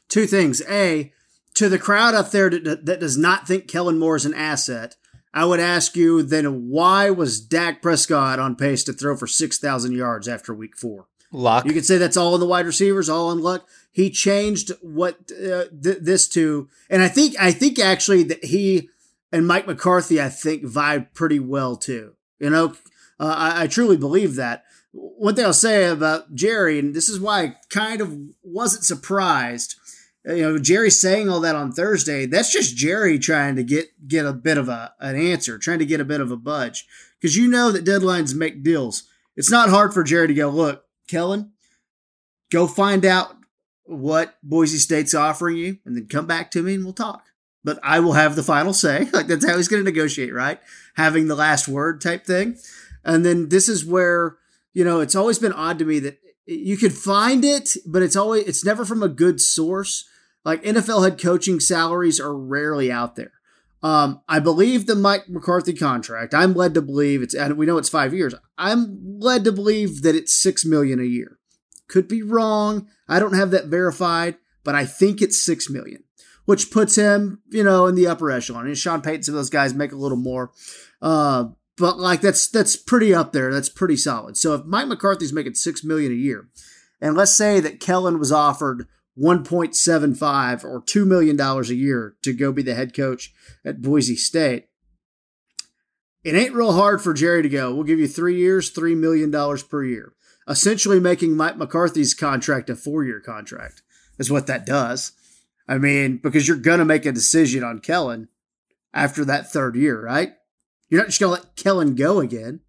Two 0.07 0.27
things: 0.27 0.61
a 0.69 1.11
to 1.55 1.69
the 1.69 1.79
crowd 1.79 2.13
up 2.13 2.31
there 2.31 2.49
that, 2.49 2.85
that 2.85 2.99
does 2.99 3.17
not 3.17 3.47
think 3.47 3.67
Kellen 3.67 3.99
Moore 3.99 4.15
is 4.15 4.25
an 4.25 4.33
asset. 4.33 4.95
I 5.33 5.45
would 5.45 5.59
ask 5.59 5.95
you 5.95 6.21
then 6.21 6.69
why 6.69 7.09
was 7.09 7.41
Dak 7.41 7.81
Prescott 7.81 8.39
on 8.39 8.55
pace 8.55 8.83
to 8.83 8.93
throw 8.93 9.15
for 9.15 9.27
6,000 9.27 9.91
yards 9.91 10.27
after 10.27 10.53
week 10.53 10.77
four? 10.77 11.07
Luck. 11.31 11.65
You 11.65 11.73
could 11.73 11.85
say 11.85 11.97
that's 11.97 12.15
all 12.15 12.35
in 12.35 12.39
the 12.39 12.45
wide 12.45 12.67
receivers, 12.67 13.09
all 13.09 13.31
in 13.31 13.39
luck. 13.39 13.67
He 13.91 14.11
changed 14.11 14.71
what 14.81 15.31
uh, 15.31 15.65
th- 15.81 15.97
this 16.01 16.27
to, 16.29 16.69
and 16.91 17.01
I 17.01 17.07
think 17.07 17.35
I 17.39 17.51
think 17.51 17.79
actually 17.79 18.21
that 18.23 18.45
he 18.45 18.89
and 19.31 19.47
Mike 19.47 19.65
McCarthy 19.65 20.21
I 20.21 20.29
think 20.29 20.63
vibe 20.63 21.07
pretty 21.15 21.39
well 21.39 21.75
too. 21.75 22.13
You 22.39 22.51
know, 22.51 22.75
uh, 23.19 23.35
I, 23.35 23.63
I 23.63 23.67
truly 23.67 23.97
believe 23.97 24.35
that. 24.35 24.63
One 24.91 25.33
thing 25.33 25.45
I'll 25.45 25.53
say 25.53 25.85
about 25.85 26.35
Jerry, 26.35 26.77
and 26.77 26.93
this 26.93 27.09
is 27.09 27.19
why 27.19 27.41
I 27.41 27.55
kind 27.71 27.99
of 27.99 28.15
wasn't 28.43 28.83
surprised. 28.83 29.75
You 30.25 30.41
know, 30.41 30.57
Jerry 30.57 30.89
saying 30.89 31.29
all 31.29 31.41
that 31.41 31.55
on 31.55 31.71
Thursday. 31.71 32.25
That's 32.25 32.51
just 32.51 32.77
Jerry 32.77 33.19
trying 33.19 33.55
to 33.57 33.63
get 33.63 34.07
get 34.07 34.25
a 34.25 34.33
bit 34.33 34.57
of 34.57 34.69
a 34.69 34.93
an 34.99 35.15
answer, 35.15 35.57
trying 35.57 35.79
to 35.79 35.85
get 35.85 35.99
a 35.99 36.05
bit 36.05 36.21
of 36.21 36.31
a 36.31 36.37
budge, 36.37 36.85
because 37.19 37.35
you 37.35 37.47
know 37.47 37.71
that 37.71 37.85
deadlines 37.85 38.33
make 38.33 38.63
deals. 38.63 39.03
It's 39.35 39.51
not 39.51 39.69
hard 39.69 39.93
for 39.93 40.03
Jerry 40.03 40.27
to 40.27 40.33
go 40.33 40.49
look 40.49 40.83
Kellen, 41.07 41.51
go 42.51 42.67
find 42.67 43.05
out 43.05 43.35
what 43.83 44.35
Boise 44.41 44.77
State's 44.77 45.13
offering 45.13 45.57
you 45.57 45.77
and 45.85 45.95
then 45.95 46.07
come 46.07 46.25
back 46.25 46.51
to 46.51 46.63
me 46.63 46.75
and 46.75 46.83
we'll 46.83 46.93
talk. 46.93 47.25
But 47.63 47.79
I 47.83 47.99
will 47.99 48.13
have 48.13 48.35
the 48.35 48.43
final 48.43 48.73
say. 48.73 49.07
Like 49.13 49.27
that's 49.27 49.45
how 49.45 49.57
he's 49.57 49.67
going 49.67 49.83
to 49.83 49.89
negotiate, 49.89 50.33
right? 50.33 50.59
Having 50.95 51.27
the 51.27 51.35
last 51.35 51.67
word 51.67 52.01
type 52.01 52.25
thing. 52.25 52.57
And 53.03 53.25
then 53.25 53.49
this 53.49 53.67
is 53.67 53.85
where, 53.85 54.37
you 54.73 54.83
know, 54.83 55.01
it's 55.01 55.15
always 55.15 55.39
been 55.39 55.53
odd 55.53 55.79
to 55.79 55.85
me 55.85 55.99
that 55.99 56.19
you 56.45 56.77
could 56.77 56.93
find 56.93 57.43
it, 57.45 57.75
but 57.85 58.01
it's 58.01 58.15
always, 58.15 58.45
it's 58.45 58.65
never 58.65 58.85
from 58.85 59.03
a 59.03 59.09
good 59.09 59.39
source. 59.39 60.09
Like 60.45 60.63
NFL 60.63 61.03
head 61.03 61.21
coaching 61.21 61.59
salaries 61.59 62.19
are 62.19 62.35
rarely 62.35 62.91
out 62.91 63.15
there. 63.15 63.31
Um, 63.81 64.21
I 64.29 64.39
believe 64.39 64.85
the 64.85 64.95
Mike 64.95 65.27
McCarthy 65.27 65.73
contract. 65.73 66.33
I'm 66.33 66.53
led 66.53 66.73
to 66.75 66.81
believe 66.81 67.21
it's, 67.21 67.33
and 67.33 67.57
we 67.57 67.65
know 67.65 67.77
it's 67.77 67.89
five 67.89 68.13
years. 68.13 68.33
I'm 68.57 69.19
led 69.19 69.43
to 69.43 69.51
believe 69.51 70.03
that 70.03 70.15
it's 70.15 70.33
six 70.33 70.63
million 70.65 70.99
a 70.99 71.03
year. 71.03 71.37
Could 71.89 72.07
be 72.07 72.21
wrong. 72.21 72.87
I 73.09 73.19
don't 73.19 73.35
have 73.35 73.51
that 73.51 73.65
verified, 73.65 74.37
but 74.63 74.73
I 74.73 74.85
think 74.85 75.21
it's 75.21 75.43
six 75.43 75.69
million, 75.69 76.03
which 76.45 76.71
puts 76.71 76.95
him, 76.95 77.41
you 77.49 77.63
know, 77.63 77.87
in 77.87 77.95
the 77.95 78.07
upper 78.07 78.31
echelon. 78.31 78.67
And 78.67 78.77
Sean 78.77 79.01
Payton, 79.01 79.23
some 79.23 79.35
of 79.35 79.39
those 79.39 79.49
guys 79.49 79.73
make 79.73 79.91
a 79.91 79.97
little 79.97 80.17
more. 80.17 80.51
Uh, 81.01 81.49
but 81.77 81.99
like 81.99 82.21
that's 82.21 82.47
that's 82.47 82.77
pretty 82.77 83.13
up 83.13 83.33
there. 83.33 83.51
That's 83.51 83.69
pretty 83.69 83.97
solid. 83.97 84.37
So 84.37 84.53
if 84.53 84.65
Mike 84.65 84.87
McCarthy's 84.87 85.33
making 85.33 85.55
six 85.55 85.83
million 85.83 86.11
a 86.11 86.15
year, 86.15 86.47
and 87.01 87.17
let's 87.17 87.35
say 87.35 87.59
that 87.59 87.81
Kellen 87.81 88.17
was 88.17 88.31
offered 88.31 88.87
1.75 89.17 90.63
or 90.63 90.81
$2 90.81 91.05
million 91.05 91.39
a 91.39 91.61
year 91.73 92.15
to 92.23 92.33
go 92.33 92.51
be 92.51 92.63
the 92.63 92.75
head 92.75 92.95
coach 92.95 93.33
at 93.63 93.81
Boise 93.81 94.15
State. 94.15 94.67
It 96.23 96.35
ain't 96.35 96.53
real 96.53 96.73
hard 96.73 97.01
for 97.01 97.13
Jerry 97.13 97.43
to 97.43 97.49
go. 97.49 97.73
We'll 97.73 97.83
give 97.83 97.99
you 97.99 98.07
three 98.07 98.37
years, 98.37 98.71
$3 98.71 98.97
million 98.97 99.31
per 99.69 99.83
year. 99.83 100.13
Essentially 100.47 100.99
making 100.99 101.35
Mike 101.35 101.57
McCarthy's 101.57 102.13
contract 102.13 102.69
a 102.69 102.75
four 102.75 103.03
year 103.03 103.19
contract 103.19 103.81
is 104.17 104.31
what 104.31 104.47
that 104.47 104.65
does. 104.65 105.11
I 105.67 105.77
mean, 105.77 106.17
because 106.17 106.47
you're 106.47 106.57
going 106.57 106.79
to 106.79 106.85
make 106.85 107.05
a 107.05 107.11
decision 107.11 107.63
on 107.63 107.79
Kellen 107.79 108.29
after 108.93 109.23
that 109.25 109.51
third 109.51 109.75
year, 109.75 110.01
right? 110.01 110.33
You're 110.89 111.01
not 111.01 111.07
just 111.07 111.19
going 111.19 111.35
to 111.35 111.41
let 111.41 111.55
Kellen 111.55 111.95
go 111.95 112.19
again. 112.19 112.61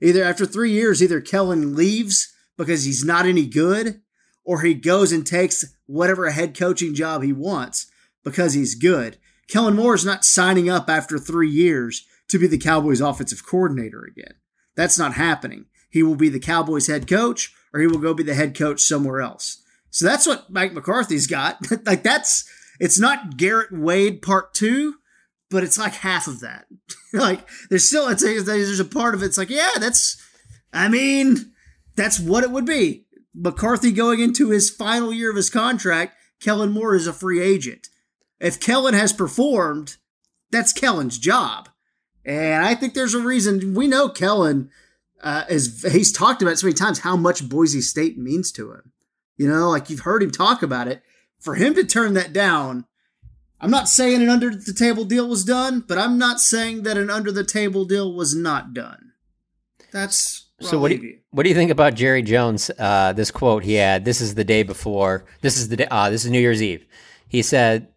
Either 0.00 0.22
after 0.22 0.46
three 0.46 0.72
years, 0.72 1.02
either 1.02 1.20
Kellen 1.20 1.74
leaves 1.74 2.32
because 2.56 2.84
he's 2.84 3.04
not 3.04 3.26
any 3.26 3.46
good 3.46 4.00
or 4.44 4.62
he 4.62 4.74
goes 4.74 5.12
and 5.12 5.26
takes 5.26 5.64
whatever 5.88 6.30
head 6.30 6.56
coaching 6.56 6.94
job 6.94 7.22
he 7.22 7.32
wants 7.32 7.90
because 8.22 8.54
he's 8.54 8.76
good. 8.76 9.16
Kellen 9.48 9.74
Moore 9.74 9.94
is 9.94 10.04
not 10.04 10.24
signing 10.24 10.68
up 10.68 10.88
after 10.88 11.18
three 11.18 11.48
years 11.48 12.06
to 12.28 12.38
be 12.38 12.46
the 12.46 12.58
Cowboys 12.58 13.00
offensive 13.00 13.44
coordinator 13.44 14.04
again. 14.04 14.34
That's 14.76 14.98
not 14.98 15.14
happening. 15.14 15.64
He 15.90 16.02
will 16.02 16.14
be 16.14 16.28
the 16.28 16.38
Cowboys 16.38 16.86
head 16.86 17.08
coach 17.08 17.52
or 17.72 17.80
he 17.80 17.86
will 17.86 17.98
go 17.98 18.14
be 18.14 18.22
the 18.22 18.34
head 18.34 18.56
coach 18.56 18.82
somewhere 18.82 19.20
else. 19.20 19.62
So 19.90 20.04
that's 20.04 20.26
what 20.26 20.50
Mike 20.50 20.74
McCarthy's 20.74 21.26
got. 21.26 21.58
like 21.86 22.02
that's, 22.02 22.48
it's 22.78 23.00
not 23.00 23.38
Garrett 23.38 23.72
Wade 23.72 24.20
part 24.20 24.52
two, 24.52 24.96
but 25.50 25.64
it's 25.64 25.78
like 25.78 25.94
half 25.94 26.28
of 26.28 26.40
that. 26.40 26.66
like 27.14 27.48
there's 27.70 27.88
still, 27.88 28.08
it's 28.08 28.22
a, 28.22 28.40
there's 28.40 28.80
a 28.80 28.84
part 28.84 29.14
of 29.14 29.22
it. 29.22 29.26
It's 29.26 29.38
like, 29.38 29.50
yeah, 29.50 29.70
that's, 29.80 30.22
I 30.72 30.88
mean, 30.88 31.52
that's 31.96 32.20
what 32.20 32.44
it 32.44 32.50
would 32.50 32.66
be. 32.66 33.06
McCarthy 33.40 33.92
going 33.92 34.20
into 34.20 34.50
his 34.50 34.68
final 34.68 35.12
year 35.12 35.30
of 35.30 35.36
his 35.36 35.50
contract, 35.50 36.16
Kellen 36.40 36.72
Moore 36.72 36.96
is 36.96 37.06
a 37.06 37.12
free 37.12 37.40
agent. 37.40 37.88
If 38.40 38.60
Kellen 38.60 38.94
has 38.94 39.12
performed, 39.12 39.96
that's 40.50 40.72
Kellen's 40.72 41.18
job. 41.18 41.68
And 42.24 42.64
I 42.64 42.74
think 42.74 42.94
there's 42.94 43.14
a 43.14 43.20
reason. 43.20 43.74
We 43.74 43.86
know 43.86 44.08
Kellen 44.08 44.70
uh, 45.22 45.44
is, 45.48 45.84
he's 45.90 46.12
talked 46.12 46.42
about 46.42 46.58
so 46.58 46.66
many 46.66 46.74
times 46.74 47.00
how 47.00 47.16
much 47.16 47.48
Boise 47.48 47.80
State 47.80 48.18
means 48.18 48.52
to 48.52 48.72
him. 48.72 48.92
You 49.36 49.48
know, 49.48 49.70
like 49.70 49.88
you've 49.88 50.00
heard 50.00 50.22
him 50.22 50.30
talk 50.30 50.62
about 50.62 50.88
it. 50.88 51.02
For 51.40 51.54
him 51.54 51.74
to 51.74 51.84
turn 51.84 52.14
that 52.14 52.32
down, 52.32 52.84
I'm 53.60 53.70
not 53.70 53.88
saying 53.88 54.20
an 54.20 54.28
under 54.28 54.50
the 54.50 54.72
table 54.72 55.04
deal 55.04 55.28
was 55.28 55.44
done, 55.44 55.84
but 55.86 55.98
I'm 55.98 56.18
not 56.18 56.40
saying 56.40 56.82
that 56.82 56.98
an 56.98 57.10
under 57.10 57.30
the 57.30 57.44
table 57.44 57.84
deal 57.84 58.12
was 58.12 58.34
not 58.34 58.74
done. 58.74 59.07
That's 59.92 60.48
so 60.60 60.78
what 60.78 60.88
do 60.88 60.96
you, 60.96 61.18
what 61.30 61.44
do 61.44 61.48
you 61.48 61.54
think 61.54 61.70
about 61.70 61.94
Jerry 61.94 62.22
Jones? 62.22 62.70
Uh, 62.78 63.12
this 63.12 63.30
quote 63.30 63.62
he 63.62 63.74
had. 63.74 64.04
This 64.04 64.20
is 64.20 64.34
the 64.34 64.44
day 64.44 64.64
before. 64.64 65.24
This 65.40 65.56
is 65.56 65.68
the 65.68 65.76
day. 65.76 65.86
Uh, 65.88 66.10
this 66.10 66.24
is 66.24 66.30
New 66.30 66.40
Year's 66.40 66.62
Eve. 66.62 66.84
He 67.28 67.42
said, 67.42 67.88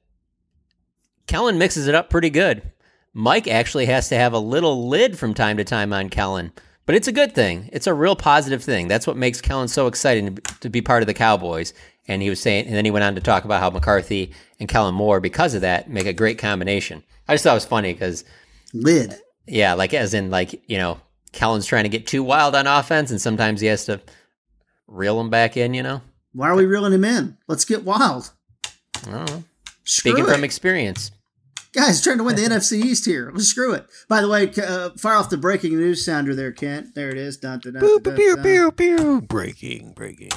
"Kellen 1.25 1.57
mixes 1.57 1.87
it 1.87 1.95
up 1.95 2.09
pretty 2.09 2.29
good. 2.29 2.71
Mike 3.13 3.47
actually 3.47 3.87
has 3.87 4.09
to 4.09 4.15
have 4.15 4.33
a 4.33 4.39
little 4.39 4.87
lid 4.87 5.17
from 5.17 5.33
time 5.33 5.57
to 5.57 5.63
time 5.63 5.91
on 5.91 6.09
Kellen, 6.09 6.51
but 6.85 6.95
it's 6.95 7.07
a 7.07 7.11
good 7.11 7.33
thing. 7.33 7.69
It's 7.73 7.87
a 7.87 7.93
real 7.93 8.15
positive 8.15 8.63
thing. 8.63 8.87
That's 8.87 9.07
what 9.07 9.17
makes 9.17 9.41
Kellen 9.41 9.67
so 9.67 9.87
exciting 9.87 10.37
to 10.59 10.69
be 10.69 10.81
part 10.81 11.03
of 11.03 11.07
the 11.07 11.13
Cowboys." 11.13 11.73
And 12.07 12.21
he 12.21 12.29
was 12.29 12.41
saying, 12.41 12.65
and 12.65 12.75
then 12.75 12.83
he 12.83 12.91
went 12.91 13.05
on 13.05 13.15
to 13.15 13.21
talk 13.21 13.45
about 13.45 13.61
how 13.61 13.69
McCarthy 13.69 14.33
and 14.59 14.67
Kellen 14.67 14.95
Moore, 14.95 15.19
because 15.19 15.53
of 15.53 15.61
that, 15.61 15.89
make 15.89 16.07
a 16.07 16.13
great 16.13 16.39
combination. 16.39 17.03
I 17.27 17.35
just 17.35 17.43
thought 17.43 17.51
it 17.51 17.55
was 17.55 17.65
funny 17.65 17.93
because 17.93 18.25
lid. 18.73 19.15
Yeah, 19.47 19.73
like 19.73 19.93
as 19.93 20.13
in 20.13 20.29
like 20.29 20.61
you 20.69 20.77
know 20.77 20.99
Kellen's 21.31 21.65
trying 21.65 21.83
to 21.83 21.89
get 21.89 22.07
too 22.07 22.23
wild 22.23 22.55
on 22.55 22.67
offense, 22.67 23.11
and 23.11 23.21
sometimes 23.21 23.61
he 23.61 23.67
has 23.67 23.85
to 23.85 24.01
reel 24.87 25.19
him 25.19 25.29
back 25.29 25.57
in. 25.57 25.73
You 25.73 25.83
know. 25.83 26.01
Why 26.33 26.49
are 26.49 26.55
we 26.55 26.65
reeling 26.65 26.93
him 26.93 27.03
in? 27.03 27.37
Let's 27.47 27.65
get 27.65 27.83
wild. 27.83 28.31
Screw 28.93 29.25
Speaking 29.83 30.25
it. 30.25 30.29
from 30.29 30.43
experience. 30.43 31.11
Guys, 31.73 32.01
trying 32.01 32.17
to 32.17 32.23
win 32.23 32.35
the 32.35 32.43
NFC 32.47 32.83
East 32.83 33.05
here. 33.05 33.31
Let's 33.33 33.47
screw 33.47 33.73
it. 33.73 33.85
By 34.09 34.21
the 34.21 34.27
way, 34.27 34.51
uh, 34.61 34.91
fire 34.91 35.15
off 35.15 35.29
the 35.29 35.37
breaking 35.37 35.77
news 35.77 36.05
sounder 36.05 36.35
there, 36.35 36.51
Kent. 36.51 36.95
There 36.95 37.09
it 37.09 37.17
is. 37.17 37.37
Dun, 37.37 37.59
dun, 37.59 37.73
dun, 37.73 37.81
dun, 37.81 38.15
dun, 38.15 38.35
dun. 38.35 38.71
pew. 38.73 39.21
Breaking, 39.21 39.93
breaking. 39.93 40.31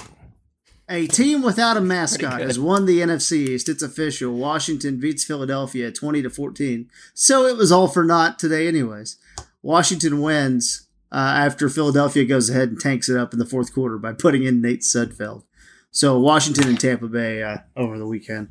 A 0.89 1.07
team 1.07 1.43
without 1.43 1.79
a 1.79 1.81
mascot 1.81 2.41
has 2.41 2.59
won 2.59 2.85
the 2.85 3.01
NFC 3.01 3.49
East. 3.49 3.71
It's 3.71 3.83
official. 3.83 4.35
Washington 4.35 5.01
beats 5.01 5.25
Philadelphia 5.25 5.91
20 5.91 6.23
to 6.23 6.31
14. 6.31 6.91
So 7.15 7.47
it 7.47 7.57
was 7.57 7.73
all 7.73 7.89
for 7.89 8.05
naught 8.05 8.39
today, 8.39 8.69
anyways. 8.69 9.17
Washington 9.63 10.21
wins 10.21 10.84
after 11.19 11.69
Philadelphia 11.69 12.25
goes 12.25 12.51
ahead 12.51 12.69
and 12.71 12.81
tanks 12.81 13.09
it 13.09 13.17
up 13.17 13.33
in 13.33 13.39
the 13.39 13.47
fourth 13.47 13.73
quarter 13.75 13.99
by 13.99 14.13
putting 14.13 14.45
in 14.45 14.61
Nate 14.61 14.81
Sudfeld. 14.81 15.45
So 15.91 16.19
Washington 16.19 16.69
and 16.69 16.81
Tampa 16.81 17.07
Bay 17.09 17.43
uh, 17.43 17.59
over 17.77 17.99
the 17.99 18.07
weekend. 18.07 18.49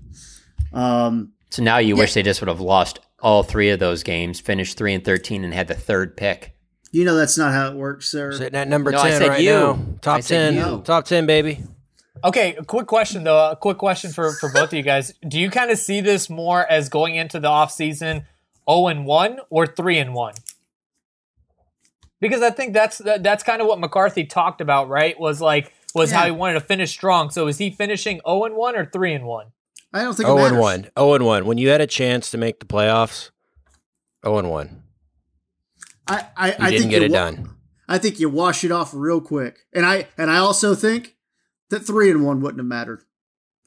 Um, 0.71 1.33
So 1.49 1.61
now 1.63 1.77
you 1.77 1.95
wish 1.95 2.13
they 2.13 2.23
just 2.23 2.41
would 2.41 2.47
have 2.47 2.61
lost 2.61 2.99
all 3.19 3.43
three 3.43 3.69
of 3.69 3.79
those 3.79 4.03
games, 4.03 4.39
finished 4.39 4.77
three 4.77 4.93
and 4.93 5.03
thirteen, 5.03 5.43
and 5.43 5.53
had 5.53 5.67
the 5.67 5.75
third 5.75 6.17
pick. 6.17 6.55
you 6.91 7.05
know 7.05 7.15
that's 7.15 7.37
not 7.37 7.53
how 7.53 7.69
it 7.71 7.75
works, 7.75 8.09
sir. 8.09 8.31
Sitting 8.33 8.55
at 8.59 8.67
number 8.67 8.91
No, 8.91 8.99
I 8.99 9.09
10 9.09 9.21
said 9.21 9.27
right 9.29 9.41
you. 9.41 9.49
now. 9.51 9.79
Top 10.01 10.21
said 10.21 10.53
10. 10.55 10.55
you. 10.55 10.81
Top 10.83 11.05
10, 11.05 11.25
baby. 11.25 11.63
Okay, 12.23 12.55
a 12.55 12.63
quick 12.63 12.87
question 12.87 13.23
though. 13.23 13.51
A 13.51 13.55
quick 13.55 13.77
question 13.77 14.11
for 14.11 14.31
for 14.33 14.49
both 14.51 14.69
of 14.69 14.73
you 14.73 14.83
guys. 14.83 15.13
Do 15.27 15.39
you 15.39 15.49
kind 15.49 15.71
of 15.71 15.77
see 15.77 15.99
this 16.01 16.29
more 16.29 16.65
as 16.65 16.89
going 16.89 17.15
into 17.15 17.39
the 17.39 17.47
offseason 17.49 18.25
0 18.69 18.87
and 18.87 19.05
1 19.05 19.39
or 19.49 19.67
3 19.67 19.97
and 19.99 20.13
1? 20.13 20.33
Because 22.23 22.41
I 22.41 22.49
think 22.51 22.73
that's 22.73 22.99
that, 22.99 23.21
that's 23.21 23.43
kind 23.43 23.61
of 23.61 23.67
what 23.67 23.79
McCarthy 23.79 24.23
talked 24.23 24.61
about, 24.61 24.87
right? 24.87 25.19
Was 25.19 25.41
like 25.41 25.73
was 25.93 26.09
how 26.11 26.25
he 26.25 26.31
wanted 26.31 26.53
to 26.53 26.61
finish 26.61 26.89
strong. 26.89 27.29
So 27.29 27.47
is 27.47 27.57
he 27.57 27.69
finishing 27.69 28.21
0 28.25 28.45
and 28.45 28.55
1 28.55 28.75
or 28.77 28.85
3 28.85 29.13
and 29.13 29.25
1? 29.25 29.47
I 29.93 30.01
don't 30.03 30.15
think 30.15 30.27
0 30.27 30.37
it 30.37 30.41
oh 30.41 30.45
and 30.45 30.55
matters. 30.55 30.61
1. 30.61 30.91
0 30.97 31.13
and 31.15 31.25
1. 31.25 31.45
When 31.45 31.57
you 31.57 31.67
had 31.69 31.81
a 31.81 31.87
chance 31.87 32.31
to 32.31 32.37
make 32.37 32.59
the 32.59 32.65
playoffs, 32.65 33.29
0 34.25 34.37
and 34.39 34.49
1. 34.49 34.83
I, 36.07 36.25
I, 36.35 36.47
You 36.47 36.55
I 36.59 36.69
didn't 36.71 36.79
think 36.79 36.91
get 36.91 37.01
you 37.01 37.05
it 37.07 37.11
wa- 37.11 37.17
done. 37.17 37.49
I 37.87 37.97
think 37.97 38.19
you 38.19 38.29
wash 38.29 38.63
it 38.63 38.71
off 38.71 38.91
real 38.93 39.19
quick. 39.21 39.65
And 39.73 39.85
I 39.85 40.07
and 40.17 40.31
I 40.31 40.37
also 40.37 40.73
think 40.75 41.17
that 41.69 41.81
three 41.81 42.09
and 42.09 42.25
one 42.25 42.39
wouldn't 42.39 42.59
have 42.59 42.65
mattered. 42.65 43.03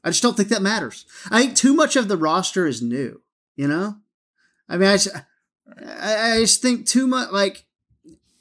I 0.03 0.09
just 0.11 0.23
don't 0.23 0.37
think 0.37 0.49
that 0.49 0.63
matters. 0.63 1.05
I 1.31 1.43
think 1.43 1.57
too 1.57 1.75
much 1.75 1.95
of 1.95 2.09
the 2.09 2.17
roster 2.17 2.67
is 2.67 2.81
new. 2.81 3.21
You 3.55 3.69
know, 3.69 3.97
I 4.69 4.79
mean, 4.79 4.89
I 4.89 4.95
just, 4.95 5.15
I, 5.87 6.33
I 6.33 6.39
just 6.41 6.63
think 6.63 6.87
too 6.87 7.07
much. 7.07 7.31
Like 7.31 7.66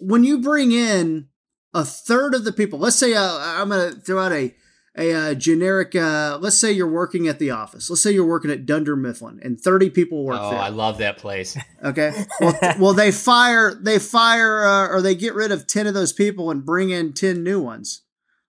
when 0.05 0.23
you 0.23 0.39
bring 0.39 0.71
in 0.71 1.27
a 1.73 1.83
third 1.83 2.33
of 2.33 2.45
the 2.45 2.53
people, 2.53 2.79
let's 2.79 2.95
say 2.95 3.13
uh, 3.13 3.37
I'm 3.39 3.69
going 3.69 3.93
to 3.93 3.99
throw 3.99 4.19
out 4.19 4.31
a 4.31 4.53
a 4.97 5.13
uh, 5.13 5.33
generic. 5.33 5.95
Uh, 5.95 6.37
let's 6.39 6.57
say 6.57 6.71
you're 6.71 6.87
working 6.87 7.27
at 7.27 7.39
the 7.39 7.51
office. 7.51 7.89
Let's 7.89 8.01
say 8.01 8.11
you're 8.11 8.25
working 8.25 8.51
at 8.51 8.65
Dunder 8.65 8.95
Mifflin, 8.95 9.39
and 9.43 9.59
30 9.59 9.89
people 9.89 10.23
work 10.23 10.37
there. 10.37 10.45
Oh, 10.45 10.49
there. 10.51 10.59
I 10.59 10.69
love 10.69 10.99
that 10.99 11.17
place. 11.17 11.57
Okay. 11.83 12.25
Well, 12.39 12.57
well, 12.79 12.93
they 12.93 13.11
fire, 13.11 13.75
they 13.75 13.99
fire, 13.99 14.65
uh, 14.65 14.87
or 14.87 15.03
they 15.03 15.13
get 15.13 15.35
rid 15.35 15.51
of 15.51 15.67
ten 15.67 15.85
of 15.85 15.93
those 15.93 16.11
people 16.11 16.49
and 16.49 16.65
bring 16.65 16.89
in 16.89 17.13
ten 17.13 17.43
new 17.43 17.61
ones. 17.61 18.01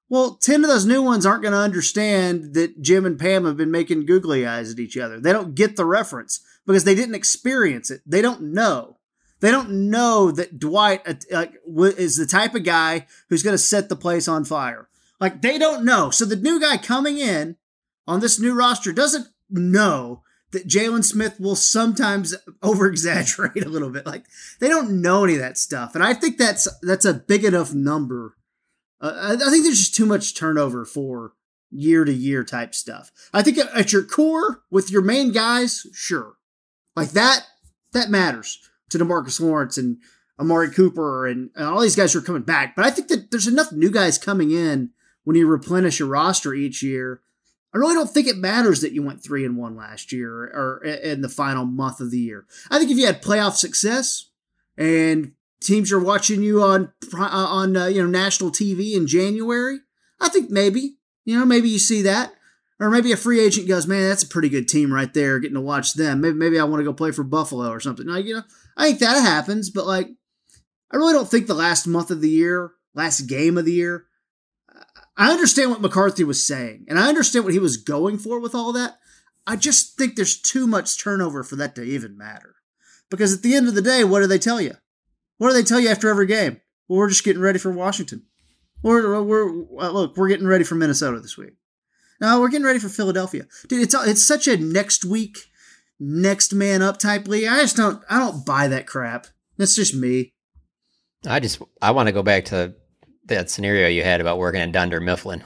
Well, 0.08 0.36
ten 0.36 0.64
of 0.64 0.70
those 0.70 0.86
new 0.86 1.02
ones 1.02 1.26
aren't 1.26 1.42
going 1.42 1.52
to 1.52 1.58
understand 1.58 2.54
that 2.54 2.80
Jim 2.80 3.04
and 3.04 3.18
Pam 3.18 3.44
have 3.44 3.58
been 3.58 3.70
making 3.70 4.06
googly 4.06 4.46
eyes 4.46 4.72
at 4.72 4.78
each 4.78 4.96
other. 4.96 5.20
They 5.20 5.34
don't 5.34 5.54
get 5.54 5.76
the 5.76 5.84
reference 5.84 6.40
because 6.66 6.84
they 6.84 6.94
didn't 6.94 7.14
experience 7.14 7.90
it. 7.90 8.00
They 8.06 8.22
don't 8.22 8.54
know. 8.54 8.95
They 9.40 9.50
don't 9.50 9.90
know 9.90 10.30
that 10.30 10.58
Dwight 10.58 11.02
uh, 11.32 11.46
is 11.96 12.16
the 12.16 12.26
type 12.26 12.54
of 12.54 12.64
guy 12.64 13.06
who's 13.28 13.42
going 13.42 13.54
to 13.54 13.58
set 13.58 13.88
the 13.88 13.96
place 13.96 14.28
on 14.28 14.44
fire. 14.44 14.88
Like 15.20 15.42
they 15.42 15.58
don't 15.58 15.84
know. 15.84 16.10
So 16.10 16.24
the 16.24 16.36
new 16.36 16.60
guy 16.60 16.76
coming 16.78 17.18
in 17.18 17.56
on 18.06 18.20
this 18.20 18.40
new 18.40 18.54
roster 18.54 18.92
doesn't 18.92 19.28
know 19.50 20.22
that 20.52 20.68
Jaylon 20.68 21.04
Smith 21.04 21.38
will 21.38 21.56
sometimes 21.56 22.34
over 22.62 22.86
exaggerate 22.86 23.64
a 23.64 23.68
little 23.68 23.90
bit. 23.90 24.06
Like 24.06 24.24
they 24.60 24.68
don't 24.68 25.02
know 25.02 25.24
any 25.24 25.34
of 25.34 25.40
that 25.40 25.58
stuff, 25.58 25.94
and 25.94 26.02
I 26.02 26.14
think 26.14 26.38
that's 26.38 26.68
that's 26.82 27.04
a 27.04 27.14
big 27.14 27.44
enough 27.44 27.74
number. 27.74 28.36
Uh, 29.00 29.12
I, 29.14 29.32
I 29.34 29.50
think 29.50 29.64
there's 29.64 29.78
just 29.78 29.94
too 29.94 30.06
much 30.06 30.34
turnover 30.34 30.84
for 30.84 31.32
year 31.70 32.04
to 32.04 32.12
year 32.12 32.44
type 32.44 32.74
stuff. 32.74 33.10
I 33.34 33.42
think 33.42 33.58
at, 33.58 33.68
at 33.74 33.92
your 33.92 34.02
core 34.02 34.62
with 34.70 34.90
your 34.90 35.02
main 35.02 35.32
guys, 35.32 35.86
sure, 35.92 36.34
like 36.94 37.10
that 37.10 37.46
that 37.92 38.08
matters 38.08 38.60
to 38.90 38.98
Demarcus 38.98 39.40
Lawrence 39.40 39.78
and 39.78 39.98
Amari 40.38 40.70
Cooper 40.70 41.26
and, 41.26 41.50
and 41.54 41.66
all 41.66 41.80
these 41.80 41.96
guys 41.96 42.12
who 42.12 42.18
are 42.18 42.22
coming 42.22 42.42
back. 42.42 42.76
But 42.76 42.84
I 42.84 42.90
think 42.90 43.08
that 43.08 43.30
there's 43.30 43.46
enough 43.46 43.72
new 43.72 43.90
guys 43.90 44.18
coming 44.18 44.50
in 44.50 44.90
when 45.24 45.36
you 45.36 45.46
replenish 45.46 45.98
your 45.98 46.08
roster 46.08 46.54
each 46.54 46.82
year 46.82 47.20
I 47.76 47.78
really 47.78 47.94
don't 47.94 48.08
think 48.08 48.26
it 48.26 48.38
matters 48.38 48.80
that 48.80 48.92
you 48.92 49.02
went 49.02 49.22
three 49.22 49.44
and 49.44 49.54
one 49.54 49.76
last 49.76 50.10
year 50.10 50.44
or 50.44 50.82
in 50.82 51.20
the 51.20 51.28
final 51.28 51.66
month 51.66 52.00
of 52.00 52.10
the 52.10 52.18
year. 52.18 52.46
I 52.70 52.78
think 52.78 52.90
if 52.90 52.96
you 52.96 53.04
had 53.04 53.22
playoff 53.22 53.52
success 53.52 54.30
and 54.78 55.32
teams 55.60 55.92
are 55.92 56.00
watching 56.00 56.42
you 56.42 56.62
on 56.62 56.94
on 57.14 57.76
uh, 57.76 57.86
you 57.88 58.02
know 58.02 58.08
national 58.08 58.50
TV 58.50 58.94
in 58.94 59.06
January, 59.06 59.80
I 60.18 60.30
think 60.30 60.48
maybe 60.48 60.96
you 61.26 61.38
know 61.38 61.44
maybe 61.44 61.68
you 61.68 61.78
see 61.78 62.00
that, 62.00 62.32
or 62.80 62.88
maybe 62.88 63.12
a 63.12 63.16
free 63.16 63.40
agent 63.40 63.68
goes, 63.68 63.86
man, 63.86 64.08
that's 64.08 64.22
a 64.22 64.28
pretty 64.28 64.48
good 64.48 64.68
team 64.68 64.90
right 64.90 65.12
there, 65.12 65.38
getting 65.38 65.56
to 65.56 65.60
watch 65.60 65.92
them. 65.92 66.22
Maybe 66.22 66.34
maybe 66.34 66.58
I 66.58 66.64
want 66.64 66.80
to 66.80 66.84
go 66.84 66.94
play 66.94 67.10
for 67.10 67.24
Buffalo 67.24 67.68
or 67.68 67.80
something. 67.80 68.06
Like 68.06 68.24
you 68.24 68.36
know, 68.36 68.42
I 68.76 68.86
think 68.86 68.98
that 69.00 69.22
happens, 69.22 69.70
but 69.70 69.86
like 69.86 70.08
I 70.90 70.96
really 70.96 71.12
don't 71.12 71.28
think 71.28 71.46
the 71.46 71.54
last 71.54 71.86
month 71.86 72.10
of 72.10 72.20
the 72.20 72.30
year, 72.30 72.72
last 72.94 73.22
game 73.22 73.58
of 73.58 73.64
the 73.64 73.72
year. 73.72 74.06
I 75.16 75.32
understand 75.32 75.70
what 75.70 75.80
McCarthy 75.80 76.24
was 76.24 76.46
saying, 76.46 76.84
and 76.88 76.98
I 76.98 77.08
understand 77.08 77.44
what 77.44 77.54
he 77.54 77.58
was 77.58 77.78
going 77.78 78.18
for 78.18 78.38
with 78.38 78.54
all 78.54 78.72
that. 78.74 78.98
I 79.46 79.56
just 79.56 79.96
think 79.96 80.14
there's 80.14 80.40
too 80.40 80.66
much 80.66 81.02
turnover 81.02 81.42
for 81.42 81.56
that 81.56 81.74
to 81.76 81.82
even 81.82 82.18
matter. 82.18 82.56
Because 83.08 83.32
at 83.32 83.42
the 83.42 83.54
end 83.54 83.68
of 83.68 83.74
the 83.74 83.82
day, 83.82 84.04
what 84.04 84.20
do 84.20 84.26
they 84.26 84.38
tell 84.38 84.60
you? 84.60 84.74
What 85.38 85.48
do 85.48 85.54
they 85.54 85.62
tell 85.62 85.80
you 85.80 85.88
after 85.88 86.10
every 86.10 86.26
game? 86.26 86.60
Well, 86.88 86.98
we're 86.98 87.08
just 87.08 87.24
getting 87.24 87.42
ready 87.42 87.58
for 87.58 87.70
Washington. 87.70 88.24
We're, 88.82 89.22
we're 89.22 89.48
uh, 89.80 89.90
look, 89.90 90.16
we're 90.16 90.28
getting 90.28 90.46
ready 90.46 90.64
for 90.64 90.74
Minnesota 90.74 91.20
this 91.20 91.38
week. 91.38 91.54
No, 92.20 92.40
we're 92.40 92.48
getting 92.48 92.66
ready 92.66 92.78
for 92.78 92.88
Philadelphia, 92.88 93.46
dude. 93.68 93.82
It's 93.82 93.94
it's 93.94 94.24
such 94.24 94.48
a 94.48 94.56
next 94.56 95.04
week, 95.04 95.36
next 96.00 96.52
man 96.52 96.82
up 96.82 96.98
type 96.98 97.26
league. 97.28 97.46
I 97.46 97.60
just 97.62 97.76
don't 97.76 98.02
I 98.10 98.18
don't 98.18 98.44
buy 98.44 98.68
that 98.68 98.86
crap. 98.86 99.26
That's 99.56 99.74
just 99.74 99.94
me. 99.94 100.32
I 101.26 101.40
just 101.40 101.60
I 101.82 101.90
want 101.92 102.08
to 102.08 102.12
go 102.12 102.22
back 102.22 102.46
to 102.46 102.74
that 103.26 103.50
scenario 103.50 103.88
you 103.88 104.02
had 104.04 104.20
about 104.20 104.38
working 104.38 104.60
at 104.60 104.70
Dunder 104.72 105.00
Mifflin. 105.00 105.42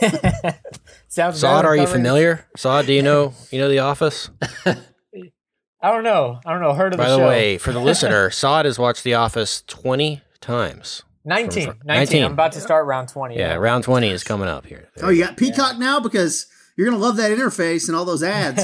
Sounds 1.08 1.40
Saad, 1.40 1.58
better 1.62 1.68
are 1.68 1.76
you 1.76 1.86
familiar? 1.86 2.46
Saad, 2.56 2.86
do 2.86 2.92
you 2.92 3.02
know 3.02 3.34
you 3.50 3.58
know 3.58 3.68
The 3.68 3.80
Office? 3.80 4.30
I 4.66 5.90
don't 5.90 6.02
know. 6.04 6.40
I 6.46 6.52
don't 6.52 6.62
know. 6.62 6.72
Heard 6.72 6.92
of 6.94 6.98
the 6.98 7.02
By 7.04 7.10
the 7.10 7.16
the 7.16 7.22
show. 7.22 7.28
way, 7.28 7.58
for 7.58 7.72
the 7.72 7.78
listener, 7.80 8.30
Saad 8.30 8.64
has 8.64 8.78
watched 8.78 9.04
The 9.04 9.14
Office 9.14 9.62
20 9.66 10.22
times. 10.40 11.02
19, 11.26 11.66
From- 11.66 11.78
19. 11.84 11.86
19. 11.86 12.24
I'm 12.24 12.32
about 12.32 12.52
to 12.52 12.60
start 12.60 12.86
round 12.86 13.08
20. 13.08 13.36
Yeah, 13.36 13.54
round 13.54 13.84
20 13.84 14.08
is 14.10 14.24
coming 14.24 14.48
up 14.48 14.66
here. 14.66 14.88
Oh, 15.02 15.10
you 15.10 15.24
got 15.24 15.36
Peacock 15.36 15.78
now 15.78 16.00
because 16.00 16.46
you're 16.76 16.86
gonna 16.88 17.02
love 17.02 17.16
that 17.16 17.32
interface 17.32 17.86
and 17.88 17.96
all 17.96 18.04
those 18.04 18.22
ads. 18.22 18.62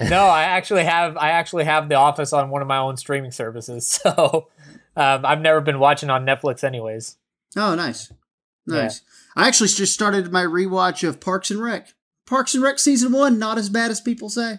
no, 0.10 0.26
I 0.26 0.42
actually 0.44 0.84
have 0.84 1.16
I 1.16 1.30
actually 1.30 1.64
have 1.64 1.88
The 1.88 1.96
Office 1.96 2.32
on 2.32 2.50
one 2.50 2.62
of 2.62 2.68
my 2.68 2.78
own 2.78 2.96
streaming 2.96 3.30
services. 3.32 4.00
So 4.08 4.48
um, 4.96 5.24
I've 5.24 5.40
never 5.40 5.60
been 5.60 5.78
watching 5.78 6.10
on 6.10 6.26
Netflix 6.26 6.64
anyways. 6.64 7.16
Oh, 7.56 7.74
nice, 7.74 8.12
nice. 8.66 9.02
I 9.36 9.46
actually 9.46 9.68
just 9.68 9.94
started 9.94 10.32
my 10.32 10.42
rewatch 10.44 11.06
of 11.06 11.20
Parks 11.20 11.50
and 11.52 11.60
Rec. 11.60 11.94
Parks 12.26 12.54
and 12.54 12.62
Rec 12.64 12.78
season 12.80 13.12
one, 13.12 13.38
not 13.38 13.58
as 13.58 13.68
bad 13.70 13.90
as 13.92 14.00
people 14.00 14.28
say. 14.28 14.58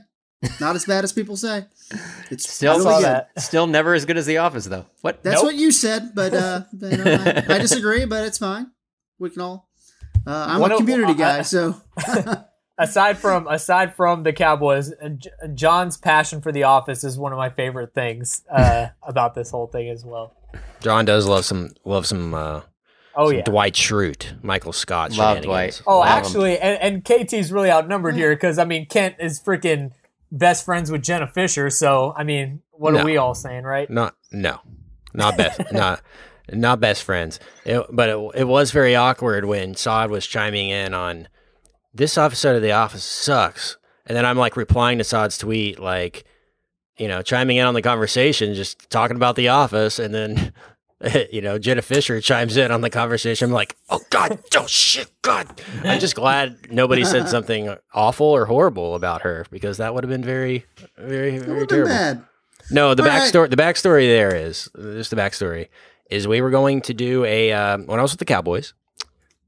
Not 0.62 0.76
as 0.78 0.86
bad 0.86 1.04
as 1.04 1.12
people 1.14 1.36
say. 1.36 1.66
It's 2.32 2.48
Still, 2.48 2.78
really 2.78 3.04
good. 3.04 3.24
still 3.40 3.66
never 3.66 3.96
as 3.96 4.06
good 4.06 4.16
as 4.18 4.28
The 4.28 4.38
Office 4.38 4.66
though. 4.66 4.86
What? 5.02 5.24
That's 5.24 5.38
Nope. 5.38 5.46
what 5.46 5.56
you 5.56 5.72
said, 5.72 6.12
but 6.14 6.34
uh, 6.34 6.62
you 6.80 6.98
know, 6.98 7.04
I, 7.50 7.56
I 7.56 7.58
disagree. 7.58 8.06
But 8.06 8.26
it's 8.26 8.38
fine. 8.38 8.70
We 9.18 9.32
can 9.32 9.42
all. 9.42 9.68
Uh, 10.28 10.46
I'm 10.50 10.60
One 10.62 10.72
a 10.72 10.76
of- 10.76 10.80
community 10.82 11.16
guy, 11.16 11.40
I- 11.40 11.42
so 11.42 11.82
aside 12.80 13.18
from 13.20 13.46
aside 13.48 13.94
from 13.96 14.24
the 14.24 14.34
Cowboys, 14.34 14.92
uh, 14.94 15.10
Jon's 15.54 15.98
passion 15.98 16.42
for 16.42 16.52
The 16.52 16.64
Office 16.64 17.04
is 17.04 17.18
one 17.20 17.32
of 17.32 17.38
my 17.38 17.50
favorite 17.50 17.94
things 17.94 18.42
uh, 18.50 18.88
about 19.04 19.36
this 19.36 19.52
whole 19.52 19.68
thing 19.68 19.90
as 19.90 20.04
well. 20.04 20.34
Jon 20.82 21.06
does 21.06 21.28
love 21.28 21.46
some 21.46 21.70
love 21.86 22.08
some 22.08 22.34
uh 22.34 22.62
Oh, 23.16 23.28
some 23.30 23.38
yeah. 23.38 23.44
Dwight 23.44 23.74
Schrute, 23.74 24.42
Michael 24.44 24.72
Scott 24.72 25.12
Love 25.12 25.40
shenanigans. 25.44 25.82
Oh, 25.86 26.00
Love 26.00 26.08
'em. 26.08 26.14
actually, 26.18 26.58
and, 26.60 26.82
and 26.82 27.04
KT's 27.04 27.52
really 27.52 27.70
outnumbered 27.70 28.16
here 28.16 28.34
because 28.34 28.58
I 28.58 28.66
mean 28.66 28.86
Kent 28.86 29.16
is 29.20 29.40
freaking 29.42 29.92
best 30.32 30.64
friends 30.64 30.90
with 30.90 31.04
Jenna 31.04 31.28
Fischer. 31.28 31.70
So 31.70 32.14
I 32.16 32.24
mean, 32.24 32.62
what 32.72 32.94
No. 32.94 33.02
are 33.02 33.06
we 33.06 33.18
all 33.18 33.36
saying, 33.36 33.64
right? 33.64 33.90
Not 33.90 34.16
no, 34.32 34.60
not 35.14 35.36
best, 35.38 35.60
not 35.74 36.02
not 36.52 36.80
best 36.80 37.04
friends. 37.04 37.40
It, 37.66 37.84
but 37.92 38.10
it, 38.10 38.32
it 38.36 38.48
was 38.48 38.72
very 38.72 38.96
awkward 38.96 39.46
when 39.46 39.76
Saad 39.76 40.10
was 40.12 40.26
chiming 40.26 40.70
in 40.70 40.94
on 40.94 41.28
this 41.94 42.18
episode 42.18 42.56
of 42.56 42.62
The 42.62 42.72
Office 42.72 43.04
sucks, 43.04 43.78
and 44.06 44.16
then 44.18 44.26
I'm 44.26 44.38
like 44.38 44.58
replying 44.58 44.98
to 44.98 45.04
Saad's 45.04 45.38
tweet 45.38 45.80
like, 45.80 46.24
you 46.98 47.08
know, 47.08 47.22
chiming 47.22 47.58
in 47.58 47.66
on 47.66 47.74
the 47.74 47.82
conversation, 47.82 48.54
just 48.54 48.90
talking 48.90 49.16
about 49.16 49.36
The 49.36 49.50
Office, 49.50 50.00
and 50.00 50.14
then 50.14 50.54
you 51.32 51.42
know, 51.42 51.58
Jenna 51.58 51.82
Fischer 51.82 52.20
chimes 52.22 52.58
in 52.58 52.72
on 52.72 52.82
the 52.82 52.90
conversation. 52.90 53.46
I'm 53.48 53.54
like, 53.54 53.78
oh 53.90 54.02
God, 54.10 54.40
oh 54.58 54.68
shit, 54.68 55.10
God. 55.22 55.62
I'm 55.84 56.00
just 56.00 56.16
glad 56.16 56.72
nobody 56.72 57.06
said 57.06 57.30
something 57.30 57.76
awful 57.94 58.28
or 58.28 58.46
horrible 58.46 58.96
about 58.96 59.22
her 59.22 59.46
because 59.50 59.78
that 59.78 59.94
would 59.94 60.04
have 60.04 60.10
been 60.10 60.24
very, 60.24 60.66
very, 60.98 61.38
very 61.38 61.68
terrible. 61.68 61.90
bad. 61.90 62.26
No, 62.72 62.94
the 62.94 63.04
All 63.04 63.10
right. 63.10 63.22
backstory. 63.22 63.50
The 63.50 63.56
backstory 63.56 64.08
there 64.08 64.36
is 64.36 64.70
just 64.76 65.10
the 65.10 65.16
backstory 65.16 65.70
is 66.12 66.28
we 66.28 66.42
were 66.42 66.50
going 66.50 66.82
to 66.82 66.94
do 66.94 67.24
a 67.24 67.52
um, 67.54 67.86
when 67.86 68.00
I 68.00 68.02
was 68.02 68.12
with 68.12 68.20
the 68.20 68.26
Cowboys, 68.26 68.74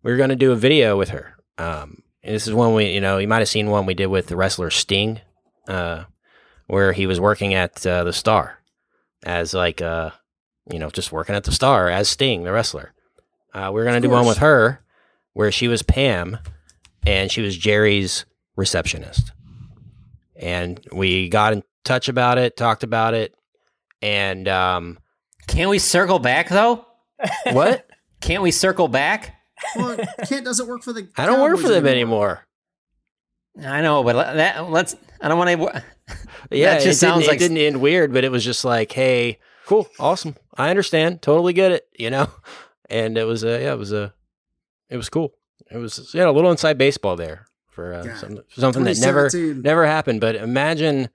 we 0.03 0.11
were 0.11 0.17
going 0.17 0.29
to 0.29 0.35
do 0.35 0.51
a 0.51 0.55
video 0.55 0.97
with 0.97 1.09
her. 1.09 1.35
Um, 1.57 2.01
this 2.23 2.47
is 2.47 2.53
one 2.53 2.73
we, 2.73 2.91
you 2.91 3.01
know, 3.01 3.17
you 3.17 3.27
might 3.27 3.39
have 3.39 3.49
seen 3.49 3.69
one 3.69 3.85
we 3.85 3.93
did 3.93 4.07
with 4.07 4.27
the 4.27 4.35
wrestler 4.35 4.69
Sting, 4.69 5.21
uh, 5.67 6.03
where 6.67 6.93
he 6.93 7.07
was 7.07 7.19
working 7.19 7.53
at 7.53 7.85
uh, 7.85 8.03
the 8.03 8.13
Star 8.13 8.59
as 9.25 9.53
like, 9.53 9.81
uh, 9.81 10.11
you 10.71 10.79
know, 10.79 10.89
just 10.89 11.11
working 11.11 11.35
at 11.35 11.43
the 11.43 11.51
Star 11.51 11.89
as 11.89 12.09
Sting, 12.09 12.43
the 12.43 12.51
wrestler. 12.51 12.93
Uh, 13.53 13.71
we 13.73 13.81
are 13.81 13.85
going 13.85 14.01
to 14.01 14.07
do 14.07 14.11
one 14.11 14.25
with 14.25 14.37
her 14.37 14.81
where 15.33 15.51
she 15.51 15.67
was 15.67 15.81
Pam 15.81 16.37
and 17.05 17.31
she 17.31 17.41
was 17.41 17.57
Jerry's 17.57 18.25
receptionist. 18.55 19.31
And 20.35 20.79
we 20.91 21.29
got 21.29 21.53
in 21.53 21.63
touch 21.83 22.07
about 22.07 22.37
it, 22.37 22.57
talked 22.57 22.83
about 22.83 23.13
it, 23.13 23.35
and 24.01 24.47
um, 24.47 24.99
Can 25.47 25.69
we 25.69 25.79
circle 25.79 26.19
back 26.19 26.49
though? 26.49 26.85
what? 27.51 27.87
Can't 28.21 28.43
we 28.43 28.51
circle 28.51 28.87
back? 28.87 29.35
Well, 29.75 29.97
Kent 30.27 30.45
doesn't 30.45 30.67
work 30.67 30.83
for 30.83 30.93
the. 30.93 31.07
I 31.17 31.25
don't 31.25 31.41
work 31.41 31.59
for 31.59 31.69
them 31.69 31.87
anymore. 31.87 32.45
I 33.61 33.81
know, 33.81 34.03
but 34.03 34.15
let- 34.15 34.35
that 34.35 34.69
let's. 34.69 34.95
I 35.19 35.27
don't 35.27 35.37
want 35.37 35.49
to. 35.49 35.83
Yeah, 36.51 36.73
that 36.73 36.81
it 36.81 36.85
just 36.85 36.99
sounds 36.99 37.27
like 37.27 37.37
it 37.37 37.39
didn't 37.39 37.57
end 37.57 37.79
weird, 37.79 38.11
but 38.11 38.25
it 38.25 38.31
was 38.31 38.43
just 38.43 38.65
like, 38.65 38.91
hey, 38.91 39.39
cool, 39.65 39.87
awesome, 39.99 40.35
I 40.57 40.69
understand, 40.69 41.21
totally 41.21 41.53
get 41.53 41.71
it, 41.71 41.87
you 41.97 42.09
know. 42.09 42.27
And 42.89 43.17
it 43.17 43.23
was 43.23 43.45
a, 43.45 43.61
yeah, 43.61 43.71
it 43.71 43.77
was 43.77 43.93
a, 43.93 44.13
it 44.89 44.97
was 44.97 45.07
cool. 45.07 45.33
It 45.71 45.77
was 45.77 46.11
yeah, 46.13 46.27
a 46.27 46.31
little 46.31 46.51
inside 46.51 46.77
baseball 46.77 47.15
there 47.15 47.45
for 47.69 47.93
uh, 47.93 48.03
God, 48.03 48.17
something, 48.17 48.43
something 48.49 48.83
that 48.83 48.99
never 48.99 49.29
never 49.61 49.85
happened. 49.85 50.19
But 50.19 50.35
imagine 50.35 51.07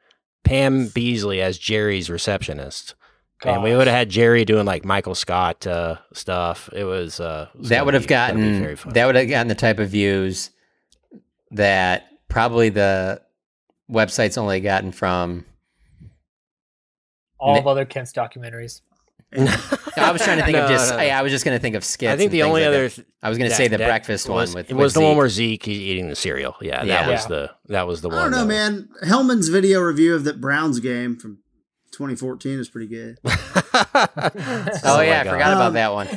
Pam 0.42 0.86
Beesly 0.86 1.40
as 1.40 1.58
Jerry's 1.58 2.08
receptionist. 2.08 2.94
And 3.44 3.62
we 3.62 3.76
would 3.76 3.86
have 3.86 3.96
had 3.96 4.08
Jerry 4.08 4.44
doing 4.44 4.64
like 4.64 4.84
Michael 4.84 5.14
Scott 5.14 5.66
uh, 5.66 5.96
stuff. 6.14 6.70
It 6.72 6.84
was 6.84 7.20
uh, 7.20 7.48
it 7.54 7.58
was 7.58 7.68
that 7.68 7.84
would 7.84 7.94
have 7.94 8.04
be- 8.04 8.08
gonna 8.08 8.34
be 8.34 8.40
gotten 8.74 8.92
that 8.94 9.06
would 9.06 9.14
have 9.16 9.28
gotten 9.28 9.48
the 9.48 9.54
type 9.54 9.78
of 9.78 9.90
views 9.90 10.50
that 11.50 12.08
probably 12.28 12.70
the 12.70 13.20
website's 13.90 14.38
only 14.38 14.60
gotten 14.60 14.90
from. 14.92 15.44
All 17.38 17.58
of 17.58 17.66
other 17.66 17.84
Kent's 17.84 18.12
documentaries. 18.12 18.80
I 19.36 20.10
was 20.12 20.22
trying 20.22 20.38
to 20.38 20.44
think 20.44 20.56
of 20.56 20.70
just. 20.70 20.92
no. 20.92 20.98
I, 20.98 21.08
I 21.08 21.22
was 21.22 21.30
just 21.30 21.44
going 21.44 21.56
to 21.56 21.60
think 21.60 21.74
of 21.74 21.84
skits. 21.84 22.10
I 22.12 22.16
think 22.16 22.30
the 22.30 22.44
only 22.44 22.62
like 22.62 22.68
other. 22.68 22.88
that. 22.88 22.94
th- 22.94 23.06
I 23.22 23.28
was 23.28 23.36
going 23.38 23.50
to 23.50 23.56
say 23.56 23.68
the 23.68 23.76
breakfast 23.76 24.28
was, 24.28 24.50
one 24.54 24.60
with. 24.62 24.70
It 24.70 24.74
with 24.74 24.82
was 24.84 24.94
the 24.94 25.00
one 25.02 25.16
where 25.16 25.28
Zeke 25.28 25.64
he's 25.64 25.78
eating 25.78 26.08
the 26.08 26.16
cereal. 26.16 26.56
Yeah, 26.62 26.78
that 26.78 26.86
Yeah. 26.86 27.10
was 27.10 27.22
Yeah. 27.24 27.28
the 27.28 27.50
that 27.66 27.86
was 27.86 28.00
the 28.00 28.08
one. 28.08 28.18
I 28.18 28.22
don't 28.22 28.30
know, 28.30 28.38
that 28.38 28.46
man. 28.46 28.88
Hellman's 29.04 29.48
video 29.48 29.80
review 29.80 30.14
of 30.14 30.24
the 30.24 30.32
Browns 30.32 30.80
game 30.80 31.16
from 31.18 31.38
2014 31.96 32.58
is 32.60 32.68
pretty 32.68 32.86
good. 32.88 33.18
was- 33.24 33.34
Oh, 34.84 35.00
yeah, 35.00 35.20
I 35.20 35.24
my 35.24 35.30
forgot 35.30 35.52
Um, 35.52 35.52
about 35.54 35.72
that 35.74 35.92
one. 35.92 36.08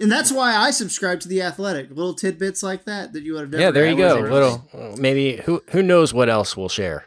And 0.00 0.10
that's 0.10 0.32
why 0.32 0.56
I 0.56 0.70
subscribe 0.72 1.20
to 1.20 1.28
the 1.28 1.42
Athletic. 1.42 1.90
Little 1.90 2.14
tidbits 2.14 2.62
like 2.62 2.84
that 2.86 3.12
that 3.12 3.22
you 3.22 3.34
would 3.34 3.42
have 3.42 3.50
never. 3.50 3.62
Yeah, 3.62 3.70
there 3.70 3.88
you 3.88 3.96
go. 3.96 4.22
with. 4.22 4.30
Little 4.32 4.68
maybe 4.98 5.36
who 5.44 5.62
who 5.70 5.82
knows 5.82 6.12
what 6.12 6.28
else 6.28 6.56
we'll 6.56 6.68
share 6.68 7.04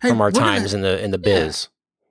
Hey, 0.00 0.10
from 0.10 0.20
our 0.20 0.28
we're 0.28 0.32
gonna- 0.32 0.58
times 0.60 0.74
in 0.74 0.82
the 0.82 1.02
in 1.02 1.10
the 1.10 1.18
biz. 1.18 1.68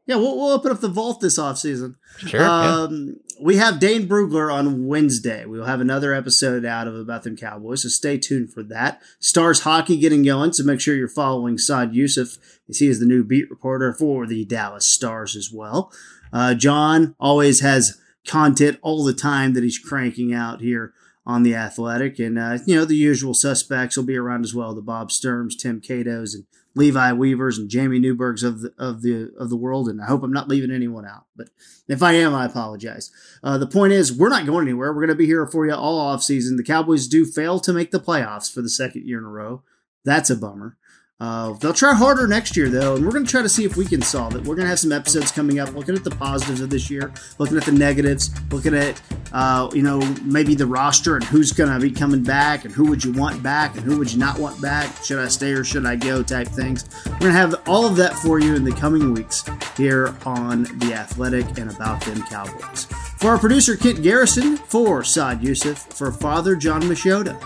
Yeah, 0.08 0.16
we'll, 0.16 0.36
we'll 0.38 0.51
open 0.53 0.72
up 0.72 0.80
the 0.80 0.88
vault 0.88 1.20
this 1.22 1.38
offseason. 1.38 1.95
Sure. 2.18 2.39
yeah. 2.39 2.49
Um, 2.49 3.18
We 3.39 3.58
have 3.58 3.80
Dane 3.80 4.08
Brugler 4.08 4.51
on 4.51 4.88
Wednesday. 4.88 5.45
We'll 5.45 5.66
have 5.66 5.82
another 5.82 6.14
episode 6.14 6.66
out 6.66 6.88
of 6.88 6.95
About 6.95 7.22
Them 7.24 7.36
Cowboys, 7.38 7.84
so 7.84 7.89
stay 7.89 8.18
tuned 8.18 8.51
for 8.51 8.64
that. 8.64 9.01
Stars 9.20 9.60
hockey 9.60 9.97
getting 9.97 10.24
going, 10.24 10.53
so 10.53 10.64
make 10.64 10.80
sure 10.82 10.95
you're 10.95 11.08
following 11.08 11.58
Saad 11.60 11.91
Yousuf 11.93 12.39
as 12.68 12.80
he 12.80 12.88
is 12.88 12.99
the 12.99 13.05
new 13.05 13.24
beat 13.24 13.49
reporter 13.51 13.93
for 13.93 14.26
the 14.26 14.43
Dallas 14.45 14.86
Stars 14.86 15.36
as 15.36 15.51
well. 15.51 15.91
Uh, 16.34 16.53
Jon 16.55 17.16
always 17.20 17.60
has 17.60 17.99
content 18.26 18.80
all 18.82 19.03
the 19.03 19.14
time 19.14 19.53
that 19.53 19.64
he's 19.64 19.78
cranking 19.78 20.34
out 20.34 20.62
here 20.62 20.93
on 21.26 21.43
the 21.43 21.53
Athletic, 21.53 22.20
and 22.20 22.39
uh, 22.39 22.58
you 22.66 22.76
know 22.76 22.86
the 22.86 22.95
usual 22.95 23.34
suspects 23.34 23.97
will 23.97 24.03
be 24.05 24.18
around 24.18 24.45
as 24.45 24.55
well: 24.55 24.74
the 24.74 24.82
Bob 24.82 25.10
Sturms, 25.10 25.58
Tim 25.58 25.80
Cato's, 25.82 26.34
and 26.34 26.45
Levi 26.78 27.11
Weavers 27.13 27.57
and 27.57 27.69
Jamey 27.69 27.99
Newbergs 27.99 28.43
of 28.43 28.61
the 28.61 28.73
of 28.78 29.01
the 29.01 29.34
of 29.38 29.49
the 29.49 29.57
world. 29.57 29.89
And 29.89 30.01
I 30.01 30.05
hope 30.05 30.23
I'm 30.23 30.32
not 30.32 30.47
leaving 30.47 30.71
anyone 30.71 31.05
out, 31.05 31.25
but 31.36 31.49
if 31.88 32.03
I 32.03 32.13
am, 32.13 32.34
I 32.34 32.45
apologize. 32.45 33.11
Uh, 33.43 33.57
the 33.57 33.67
point 33.67 33.93
is, 33.93 34.13
we're 34.13 34.30
not 34.30 34.45
going 34.45 34.67
anywhere. 34.67 34.93
We're 34.93 35.01
going 35.01 35.09
to 35.09 35.15
be 35.15 35.25
here 35.25 35.45
for 35.47 35.65
you 35.65 35.73
all 35.73 35.99
off 35.99 36.23
season. 36.23 36.55
The 36.55 36.63
Cowboys 36.63 37.07
do 37.07 37.25
fail 37.25 37.59
to 37.59 37.73
make 37.73 37.91
the 37.91 37.99
playoffs 37.99 38.53
for 38.53 38.61
the 38.61 38.69
second 38.69 39.05
year 39.05 39.17
in 39.17 39.25
a 39.25 39.30
row. 39.30 39.63
That's 40.05 40.30
a 40.30 40.36
bummer. 40.36 40.78
Uh, 41.20 41.53
they'll 41.53 41.74
try 41.74 41.95
harder 41.95 42.28
next 42.28 42.55
year, 42.55 42.70
though, 42.70 42.95
and 42.95 43.03
we're 43.03 43.11
going 43.11 43.26
to 43.26 43.32
try 43.32 43.41
to 43.41 43.49
see 43.49 43.65
if 43.65 43.76
we 43.76 43.86
can 43.86 44.03
solve 44.03 44.36
it. 44.36 44.39
We're 44.41 44.53
going 44.53 44.65
to 44.65 44.70
have 44.70 44.78
some 44.78 44.91
episodes 44.91 45.32
coming 45.32 45.57
up 45.57 45.74
looking 45.74 45.95
at 45.95 46.03
the 46.03 46.11
positives 46.11 46.61
of 46.61 46.70
this 46.70 46.91
year, 46.91 47.11
looking 47.39 47.57
at 47.57 47.63
the 47.63 47.72
negatives, 47.72 48.30
looking 48.51 48.76
at, 48.76 49.01
uh, 49.34 49.68
you 49.74 49.82
know, 49.82 49.99
maybe 50.24 50.53
the 50.53 50.68
roster 50.68 51.15
and 51.15 51.24
who's 51.24 51.51
going 51.51 51.74
to 51.74 51.80
be 51.80 51.89
coming 51.89 52.22
back 52.22 52.65
and 52.65 52.74
who 52.74 52.86
would 52.86 53.03
you 53.03 53.13
want 53.13 53.41
back 53.41 53.74
and 53.76 53.84
who 53.84 53.97
would 53.97 54.11
you 54.11 54.20
not 54.20 54.38
want 54.38 54.61
back. 54.61 55.03
Should 55.03 55.18
I 55.18 55.28
stay 55.28 55.53
or 55.53 55.63
should 55.63 55.88
I 55.88 55.95
go 55.95 56.22
type 56.22 56.49
things. 56.49 56.88
We're 57.07 57.20
going 57.20 57.34
to 57.34 57.39
have 57.39 57.68
all 57.68 57.88
of 57.88 57.95
that 57.95 58.13
for 58.13 58.39
you 58.39 58.53
in 58.53 58.63
the 58.63 58.74
coming 58.74 59.11
weeks 59.15 59.43
here 59.76 60.15
on 60.24 60.63
The 60.78 60.93
Athletic 60.93 61.57
and 61.57 61.72
About 61.72 61.99
Them 62.01 62.22
Cowboys. 62.24 62.86
For 63.18 63.30
our 63.30 63.39
producer, 63.39 63.76
Kent 63.76 64.03
Garrison, 64.03 64.57
for 64.57 65.03
Saad 65.03 65.41
Yousuf, 65.41 65.91
for 65.91 66.11
Father 66.11 66.55
Jon 66.55 66.84
Machota. 66.84 67.41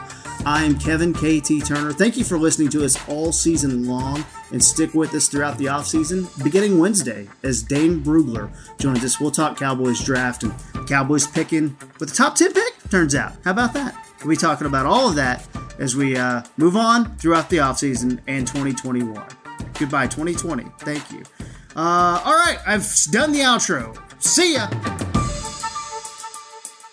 I'm 0.45 0.79
Kevin 0.79 1.13
KT 1.13 1.63
Turner. 1.65 1.93
Thank 1.93 2.17
you 2.17 2.23
for 2.23 2.37
listening 2.37 2.69
to 2.69 2.83
us 2.83 2.97
all 3.07 3.31
season 3.31 3.85
long 3.85 4.25
and 4.51 4.63
stick 4.63 4.95
with 4.95 5.13
us 5.13 5.27
throughout 5.27 5.59
the 5.59 5.65
offseason, 5.65 6.27
beginning 6.43 6.79
Wednesday 6.79 7.27
as 7.43 7.61
Dane 7.61 8.03
Brugler 8.03 8.49
joins 8.79 9.03
us. 9.05 9.19
We'll 9.19 9.29
talk 9.29 9.57
Cowboys 9.57 10.03
draft 10.03 10.41
and 10.41 10.53
Cowboys 10.87 11.27
picking 11.27 11.77
with 11.99 12.09
the 12.09 12.15
top 12.15 12.35
10 12.35 12.53
pick, 12.53 12.73
turns 12.89 13.13
out. 13.13 13.33
How 13.43 13.51
about 13.51 13.73
that? 13.73 13.95
We'll 14.19 14.31
be 14.31 14.35
talking 14.35 14.65
about 14.65 14.87
all 14.87 15.09
of 15.09 15.15
that 15.15 15.47
as 15.77 15.95
we 15.95 16.17
uh, 16.17 16.41
move 16.57 16.75
on 16.75 17.15
throughout 17.17 17.49
the 17.51 17.57
offseason 17.57 18.19
and 18.27 18.47
2021. 18.47 19.23
Goodbye, 19.77 20.07
2020. 20.07 20.65
Thank 20.79 21.11
you. 21.11 21.23
Uh, 21.75 22.21
all 22.25 22.33
right, 22.33 22.57
I've 22.65 22.91
done 23.11 23.31
the 23.31 23.39
outro. 23.39 23.95
See 24.19 24.55
ya. 24.55 24.67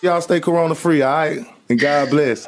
Y'all 0.03 0.21
stay 0.21 0.39
corona 0.39 0.75
free, 0.75 1.01
all 1.01 1.13
right? 1.13 1.45
And 1.67 1.79
God 1.79 2.09
bless. 2.09 2.47